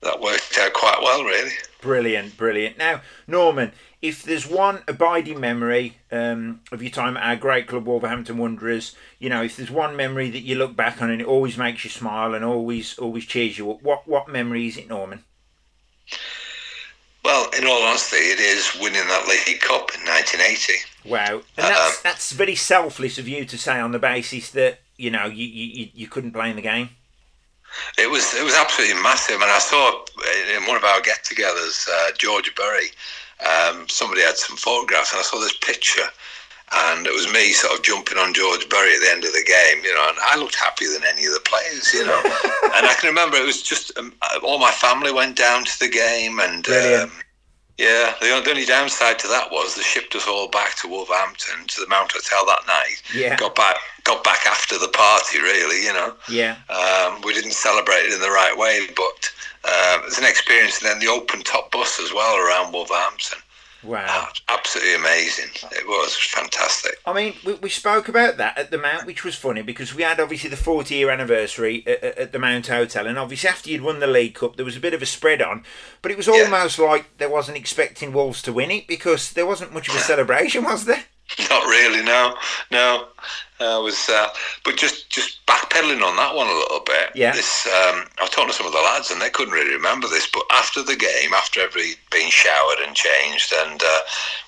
that 0.01 0.19
worked 0.19 0.57
out 0.57 0.73
quite 0.73 0.99
well, 1.01 1.23
really. 1.23 1.51
Brilliant, 1.81 2.35
brilliant. 2.37 2.77
Now, 2.77 3.01
Norman, 3.27 3.71
if 4.01 4.23
there's 4.23 4.45
one 4.47 4.81
abiding 4.87 5.39
memory 5.39 5.97
um, 6.11 6.61
of 6.71 6.81
your 6.81 6.91
time 6.91 7.17
at 7.17 7.23
our 7.23 7.35
great 7.35 7.67
club, 7.67 7.85
Wolverhampton 7.85 8.37
Wanderers, 8.37 8.95
you 9.19 9.29
know, 9.29 9.43
if 9.43 9.55
there's 9.57 9.71
one 9.71 9.95
memory 9.95 10.29
that 10.29 10.39
you 10.41 10.55
look 10.55 10.75
back 10.75 11.01
on 11.01 11.09
and 11.09 11.21
it 11.21 11.27
always 11.27 11.57
makes 11.57 11.83
you 11.83 11.89
smile 11.89 12.33
and 12.33 12.43
always 12.45 12.97
always 12.97 13.25
cheers 13.25 13.57
you 13.57 13.71
up, 13.71 13.81
what 13.81 14.07
what 14.07 14.27
memory 14.29 14.67
is 14.67 14.77
it, 14.77 14.89
Norman? 14.89 15.23
Well, 17.23 17.49
in 17.57 17.65
all 17.67 17.83
honesty, 17.83 18.17
it 18.17 18.39
is 18.39 18.75
winning 18.79 19.07
that 19.07 19.27
League 19.27 19.59
Cup 19.61 19.91
in 19.93 20.01
1980. 20.01 20.73
Wow, 21.09 21.41
and 21.57 21.65
that's 21.67 22.01
that's 22.01 22.31
very 22.31 22.55
selfless 22.55 23.17
of 23.17 23.27
you 23.27 23.45
to 23.45 23.57
say 23.57 23.79
on 23.79 23.91
the 23.91 23.99
basis 23.99 24.51
that 24.51 24.79
you 24.97 25.09
know 25.09 25.25
you 25.25 25.45
you, 25.45 25.89
you 25.93 26.07
couldn't 26.07 26.31
play 26.31 26.49
in 26.49 26.55
the 26.55 26.61
game. 26.61 26.89
It 27.97 28.09
was 28.09 28.33
it 28.35 28.43
was 28.43 28.55
absolutely 28.55 29.01
massive, 29.01 29.41
and 29.41 29.51
I 29.51 29.59
saw 29.59 30.05
in 30.55 30.65
one 30.65 30.77
of 30.77 30.83
our 30.83 31.01
get-togethers, 31.01 31.87
uh, 31.87 32.11
George 32.17 32.53
Berry. 32.55 32.87
Um, 33.39 33.87
somebody 33.87 34.21
had 34.21 34.35
some 34.35 34.57
photographs, 34.57 35.13
and 35.13 35.19
I 35.19 35.23
saw 35.23 35.39
this 35.39 35.55
picture, 35.57 36.09
and 36.71 37.07
it 37.07 37.13
was 37.13 37.31
me 37.31 37.53
sort 37.53 37.73
of 37.73 37.83
jumping 37.83 38.17
on 38.17 38.33
George 38.33 38.67
Berry 38.69 38.93
at 38.93 39.01
the 39.01 39.11
end 39.11 39.23
of 39.23 39.31
the 39.31 39.45
game, 39.47 39.83
you 39.83 39.93
know, 39.93 40.09
and 40.09 40.17
I 40.21 40.37
looked 40.37 40.55
happier 40.55 40.89
than 40.89 41.03
any 41.05 41.25
of 41.25 41.33
the 41.33 41.41
players, 41.45 41.93
you 41.93 42.05
know. 42.05 42.19
and 42.75 42.85
I 42.85 42.95
can 42.99 43.07
remember 43.07 43.37
it 43.37 43.45
was 43.45 43.61
just 43.61 43.97
um, 43.97 44.13
all 44.43 44.59
my 44.59 44.71
family 44.71 45.13
went 45.13 45.37
down 45.37 45.63
to 45.63 45.79
the 45.79 45.89
game, 45.89 46.39
and 46.39 46.67
um, 46.67 47.11
yeah, 47.79 48.13
the, 48.21 48.29
only- 48.31 48.43
the 48.43 48.51
only 48.51 48.65
downside 48.65 49.17
to 49.19 49.27
that 49.29 49.49
was 49.51 49.75
they 49.75 49.81
shipped 49.81 50.13
us 50.15 50.27
all 50.27 50.49
back 50.49 50.75
to 50.81 50.87
Wolverhampton 50.87 51.65
to 51.67 51.81
the 51.81 51.87
Mount 51.87 52.11
Hotel 52.11 52.45
that 52.45 52.67
night. 52.67 53.01
Yeah. 53.15 53.35
got 53.37 53.55
back 53.55 53.77
got 54.03 54.23
back 54.23 54.45
after 54.45 54.77
the 54.77 54.87
party, 54.89 55.39
really, 55.39 55.83
you 55.85 55.93
know. 55.93 56.13
Yeah, 56.29 56.55
Um, 56.69 57.21
we 57.21 57.33
didn't 57.33 57.53
celebrate 57.53 58.05
it 58.07 58.13
in 58.13 58.21
the 58.21 58.31
right 58.31 58.55
way, 58.57 58.87
but 58.95 59.19
uh, 59.65 59.99
it's 60.05 60.17
an 60.17 60.25
experience. 60.25 60.81
And 60.81 60.89
then 60.89 60.99
the 60.99 61.07
open 61.07 61.41
top 61.41 61.71
bus 61.71 61.99
as 61.99 62.11
well 62.13 62.35
around 62.37 62.73
Wolverhampton. 62.73 63.39
Wow. 63.83 64.05
Ah, 64.07 64.31
absolutely 64.49 64.95
amazing. 64.95 65.49
It 65.71 65.87
was 65.87 66.15
fantastic. 66.15 66.97
I 67.05 67.13
mean, 67.13 67.33
we, 67.45 67.53
we 67.55 67.69
spoke 67.69 68.07
about 68.09 68.37
that 68.37 68.57
at 68.57 68.71
the 68.71 68.77
Mount, 68.77 69.05
which 69.05 69.23
was 69.23 69.35
funny 69.35 69.61
because 69.61 69.95
we 69.95 70.03
had 70.03 70.19
obviously 70.19 70.49
the 70.49 70.57
40 70.57 70.93
year 70.95 71.09
anniversary 71.09 71.83
at, 71.87 72.03
at- 72.03 72.31
the 72.31 72.39
Mount 72.39 72.67
Hotel, 72.67 73.07
and 73.07 73.17
obviously 73.17 73.49
after 73.49 73.69
you'd 73.69 73.81
won 73.81 73.99
the 73.99 74.07
League 74.07 74.35
Cup, 74.35 74.55
there 74.55 74.65
was 74.65 74.77
a 74.77 74.79
bit 74.81 74.93
of 74.93 75.01
a 75.01 75.05
spread 75.05 75.41
on, 75.41 75.63
but 76.01 76.11
it 76.11 76.17
was 76.17 76.27
almost 76.27 76.77
like 76.79 77.17
they 77.17 77.27
wasn't 77.27 77.57
expecting 77.57 78.13
Wolves 78.13 78.41
to 78.43 78.53
win 78.53 78.71
it 78.71 78.87
because 78.87 79.31
there 79.33 79.45
wasn't 79.45 79.73
much 79.73 79.89
of 79.89 79.95
a 79.95 79.99
celebration, 79.99 80.63
was 80.63 80.85
there? 80.85 81.03
Not 81.49 81.65
really, 81.65 82.03
no, 82.03 82.35
no. 82.71 83.07
I 83.61 83.77
was, 83.77 84.07
uh, 84.07 84.29
but 84.63 84.77
just 84.77 85.09
just 85.09 85.45
backpedaling 85.45 86.01
on 86.01 86.15
that 86.15 86.33
one 86.33 86.47
a 86.47 86.53
little 86.53 86.79
bit. 86.79 87.11
Yeah. 87.13 87.33
This, 87.33 87.67
um, 87.67 88.05
I 88.17 88.21
was 88.21 88.29
talking 88.29 88.47
to 88.47 88.53
some 88.53 88.65
of 88.65 88.71
the 88.71 88.79
lads, 88.79 89.11
and 89.11 89.21
they 89.21 89.29
couldn't 89.29 89.53
really 89.53 89.73
remember 89.73 90.07
this. 90.07 90.29
But 90.31 90.43
after 90.49 90.81
the 90.81 90.95
game, 90.95 91.33
after 91.35 91.59
every 91.59 91.95
being 92.09 92.29
showered 92.29 92.79
and 92.85 92.95
changed, 92.95 93.53
and 93.53 93.81
uh, 93.83 93.99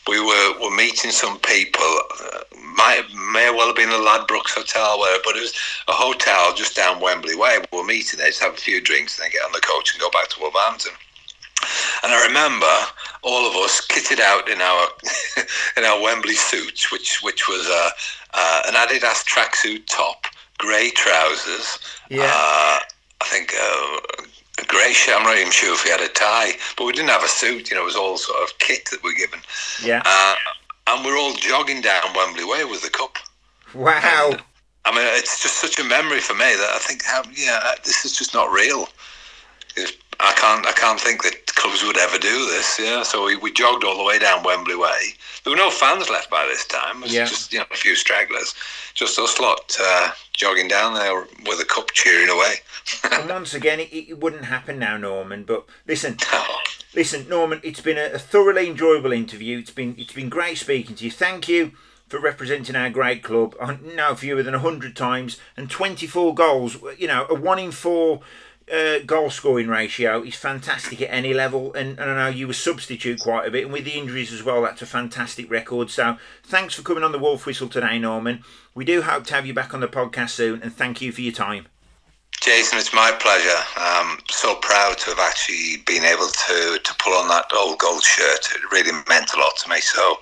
we 0.08 0.20
were 0.22 0.60
were 0.62 0.76
meeting 0.76 1.12
some 1.12 1.40
people. 1.40 2.00
Uh, 2.24 2.40
might 2.76 3.04
may 3.34 3.50
well 3.50 3.68
have 3.68 3.76
been 3.76 3.90
the 3.90 3.96
Ladbrokes 3.96 4.56
Hotel, 4.56 4.98
where, 5.00 5.20
but 5.26 5.36
it 5.36 5.42
was 5.42 5.54
a 5.88 5.92
hotel 5.92 6.54
just 6.56 6.76
down 6.76 7.02
Wembley 7.02 7.36
Way. 7.36 7.60
We 7.72 7.80
were 7.80 7.84
meeting 7.84 8.18
there, 8.18 8.30
just 8.30 8.42
have 8.42 8.54
a 8.54 8.58
few 8.58 8.80
drinks, 8.80 9.18
and 9.18 9.26
then 9.26 9.32
get 9.32 9.44
on 9.44 9.52
the 9.52 9.60
coach 9.60 9.94
and 9.94 10.02
go 10.02 10.10
back 10.10 10.30
to 10.30 10.40
Wolverhampton. 10.40 10.94
And 12.04 12.14
I 12.14 12.26
remember 12.26 12.74
all 13.24 13.48
of 13.48 13.56
us 13.56 13.86
kitted 13.88 14.20
out 14.20 14.50
in 14.50 14.62
our 14.62 14.88
in 15.78 15.84
our 15.84 16.02
Wembley 16.02 16.36
suits, 16.36 16.92
which 16.92 17.22
which 17.22 17.48
was 17.48 17.68
uh, 17.68 17.90
uh, 18.34 18.62
an 18.68 18.74
Adidas 18.74 19.24
tracksuit 19.26 19.86
top, 19.88 20.26
grey 20.58 20.92
trousers. 20.92 21.80
Yeah. 22.10 22.24
Uh, 22.24 22.80
I 23.22 23.26
think 23.26 23.54
uh, 23.54 24.24
a 24.62 24.66
grey 24.66 24.94
shirt. 24.94 25.16
I'm 25.18 25.24
not 25.24 25.38
even 25.38 25.52
sure 25.52 25.74
if 25.74 25.86
we 25.86 25.92
had 25.92 26.02
a 26.02 26.08
tie, 26.10 26.54
but 26.78 26.86
we 26.86 26.94
didn't 26.94 27.10
have 27.10 27.24
a 27.24 27.28
suit. 27.28 27.70
You 27.70 27.76
know, 27.76 27.84
it 27.84 27.86
was 27.86 27.96
all 27.96 28.18
sort 28.18 28.42
of 28.42 28.58
kit 28.60 28.90
that 28.92 29.04
we're 29.04 29.14
given. 29.14 29.40
Yeah. 29.84 30.02
Uh, 30.04 30.36
and 30.88 31.06
we're 31.06 31.18
all 31.18 31.34
jogging 31.34 31.82
down 31.82 32.04
Wembley 32.16 32.44
Way 32.44 32.66
with 32.66 32.82
the 32.82 32.90
cup. 32.90 33.18
Wow. 33.74 34.36
I 34.84 34.92
mean, 34.96 35.06
it's 35.12 35.42
just 35.42 35.58
such 35.62 35.80
a 35.80 35.84
memory 35.84 36.20
for 36.20 36.34
me 36.34 36.40
that 36.40 36.72
I 36.74 36.80
think, 36.80 37.04
how, 37.06 37.22
yeah, 37.34 37.76
this 37.86 38.04
is 38.04 38.18
just 38.18 38.34
not 38.34 38.52
real. 38.52 38.88
It's- 39.78 39.94
I 40.22 40.34
can't, 40.34 40.66
I 40.66 40.72
can't 40.74 41.00
think 41.00 41.24
that 41.24 41.46
clubs 41.48 41.84
would 41.84 41.98
ever 41.98 42.18
do 42.18 42.46
this. 42.48 42.80
Yeah, 42.80 43.04
so 43.04 43.26
we, 43.26 43.36
we 43.38 43.52
jogged 43.52 43.84
all 43.84 43.98
the 43.98 44.04
way 44.04 44.20
down 44.20 44.44
Wembley 44.44 44.76
Way. 44.76 45.14
There 45.44 45.52
were 45.52 45.58
no 45.58 45.72
fans 45.72 46.10
left 46.10 46.30
by 46.30 46.46
this 46.46 46.66
time. 46.68 46.98
It 46.98 47.04
was 47.04 47.14
Yeah. 47.14 47.26
just 47.26 47.52
you 47.52 47.60
know 47.60 47.66
a 47.72 47.76
few 47.76 47.96
stragglers, 47.96 48.54
just 48.94 49.18
us 49.20 49.40
lot 49.40 49.76
uh, 49.82 50.12
jogging 50.34 50.68
down 50.68 50.94
there 50.94 51.26
with 51.48 51.60
a 51.60 51.66
cup 51.66 51.92
cheering 51.94 52.30
away. 52.30 52.56
And 53.12 53.30
once 53.30 53.54
again, 53.54 53.80
it, 53.80 53.90
it 53.94 54.20
wouldn't 54.20 54.46
happen 54.46 54.80
now, 54.80 54.98
Norman. 54.98 55.44
But 55.44 55.66
listen, 55.88 56.18
listen, 56.96 57.28
Norman, 57.30 57.62
it's 57.64 57.82
been 57.82 57.98
a, 57.98 58.14
a 58.14 58.20
thoroughly 58.20 58.68
enjoyable 58.68 59.12
interview. 59.12 59.60
It's 59.60 59.72
been 59.72 59.96
it's 59.98 60.14
been 60.14 60.30
great 60.30 60.58
speaking 60.58 60.96
to 60.98 61.06
you. 61.06 61.12
Thank 61.12 61.48
you 61.48 61.72
for 62.08 62.20
representing 62.20 62.76
our 62.76 62.90
great 62.90 63.24
club. 63.24 63.56
I 63.62 63.78
know 63.96 64.16
fewer 64.16 64.44
than 64.44 64.54
hundred 64.56 64.96
times 64.96 65.38
and 65.56 65.70
twenty 65.70 66.08
four 66.08 66.34
goals. 66.36 66.78
You 66.98 67.08
know, 67.08 67.26
a 67.30 67.34
one 67.36 67.60
in 67.60 67.72
four. 67.72 68.22
Uh, 68.72 69.00
goal 69.00 69.30
scoring 69.30 69.68
ratio 69.68 70.24
is 70.24 70.36
fantastic 70.36 71.02
at 71.02 71.10
any 71.12 71.34
level, 71.34 71.74
and, 71.74 72.00
and 72.00 72.10
I 72.10 72.16
know 72.16 72.30
you 72.30 72.48
were 72.48 72.54
substitute 72.54 73.20
quite 73.20 73.46
a 73.46 73.52
bit, 73.52 73.66
and 73.66 73.74
with 73.74 73.84
the 73.84 73.98
injuries 73.98 74.32
as 74.32 74.44
well, 74.44 74.62
that's 74.62 74.82
a 74.82 74.86
fantastic 74.86 75.52
record. 75.52 75.90
So, 75.90 76.16
thanks 76.44 76.76
for 76.76 76.82
coming 76.82 77.04
on 77.04 77.12
the 77.12 77.20
Wolf 77.20 77.46
Whistle 77.46 77.68
today, 77.68 78.00
Norman. 78.00 78.46
We 78.74 78.86
do 78.86 79.02
hope 79.02 79.26
to 79.26 79.34
have 79.34 79.46
you 79.46 79.54
back 79.54 79.74
on 79.74 79.82
the 79.82 79.90
podcast 79.90 80.30
soon, 80.30 80.62
and 80.64 80.74
thank 80.74 81.02
you 81.02 81.12
for 81.12 81.20
your 81.20 81.34
time. 81.34 81.68
Jason, 82.40 82.80
it's 82.80 82.94
my 82.94 83.12
pleasure. 83.20 83.62
I'm 83.76 84.20
so 84.30 84.56
proud 84.56 84.98
to 85.00 85.10
have 85.10 85.20
actually 85.20 85.84
been 85.86 86.06
able 86.06 86.28
to, 86.28 86.80
to 86.82 86.96
pull 86.98 87.14
on 87.14 87.28
that 87.28 87.52
old 87.54 87.78
gold 87.78 88.04
shirt. 88.04 88.48
It 88.56 88.72
really 88.72 88.94
meant 89.10 89.34
a 89.34 89.38
lot 89.38 89.52
to 89.58 89.70
me. 89.70 89.82
So, 89.82 90.16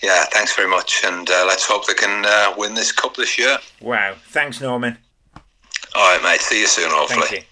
yeah, 0.00 0.26
thanks 0.26 0.54
very 0.54 0.68
much. 0.68 1.02
And 1.04 1.28
uh, 1.28 1.44
let's 1.48 1.66
hope 1.66 1.86
they 1.88 1.94
can 1.94 2.24
uh, 2.24 2.54
win 2.56 2.74
this 2.74 2.92
cup 2.92 3.16
this 3.16 3.36
year. 3.36 3.58
Wow, 3.80 4.14
thanks, 4.28 4.60
Norman. 4.60 4.96
All 5.96 6.14
right, 6.14 6.22
mate. 6.22 6.40
See 6.40 6.60
you 6.60 6.68
soon, 6.68 6.90
hopefully. 6.92 7.44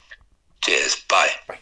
Cheers. 0.65 1.05
Bye. 1.11 1.29
Bye. 1.47 1.59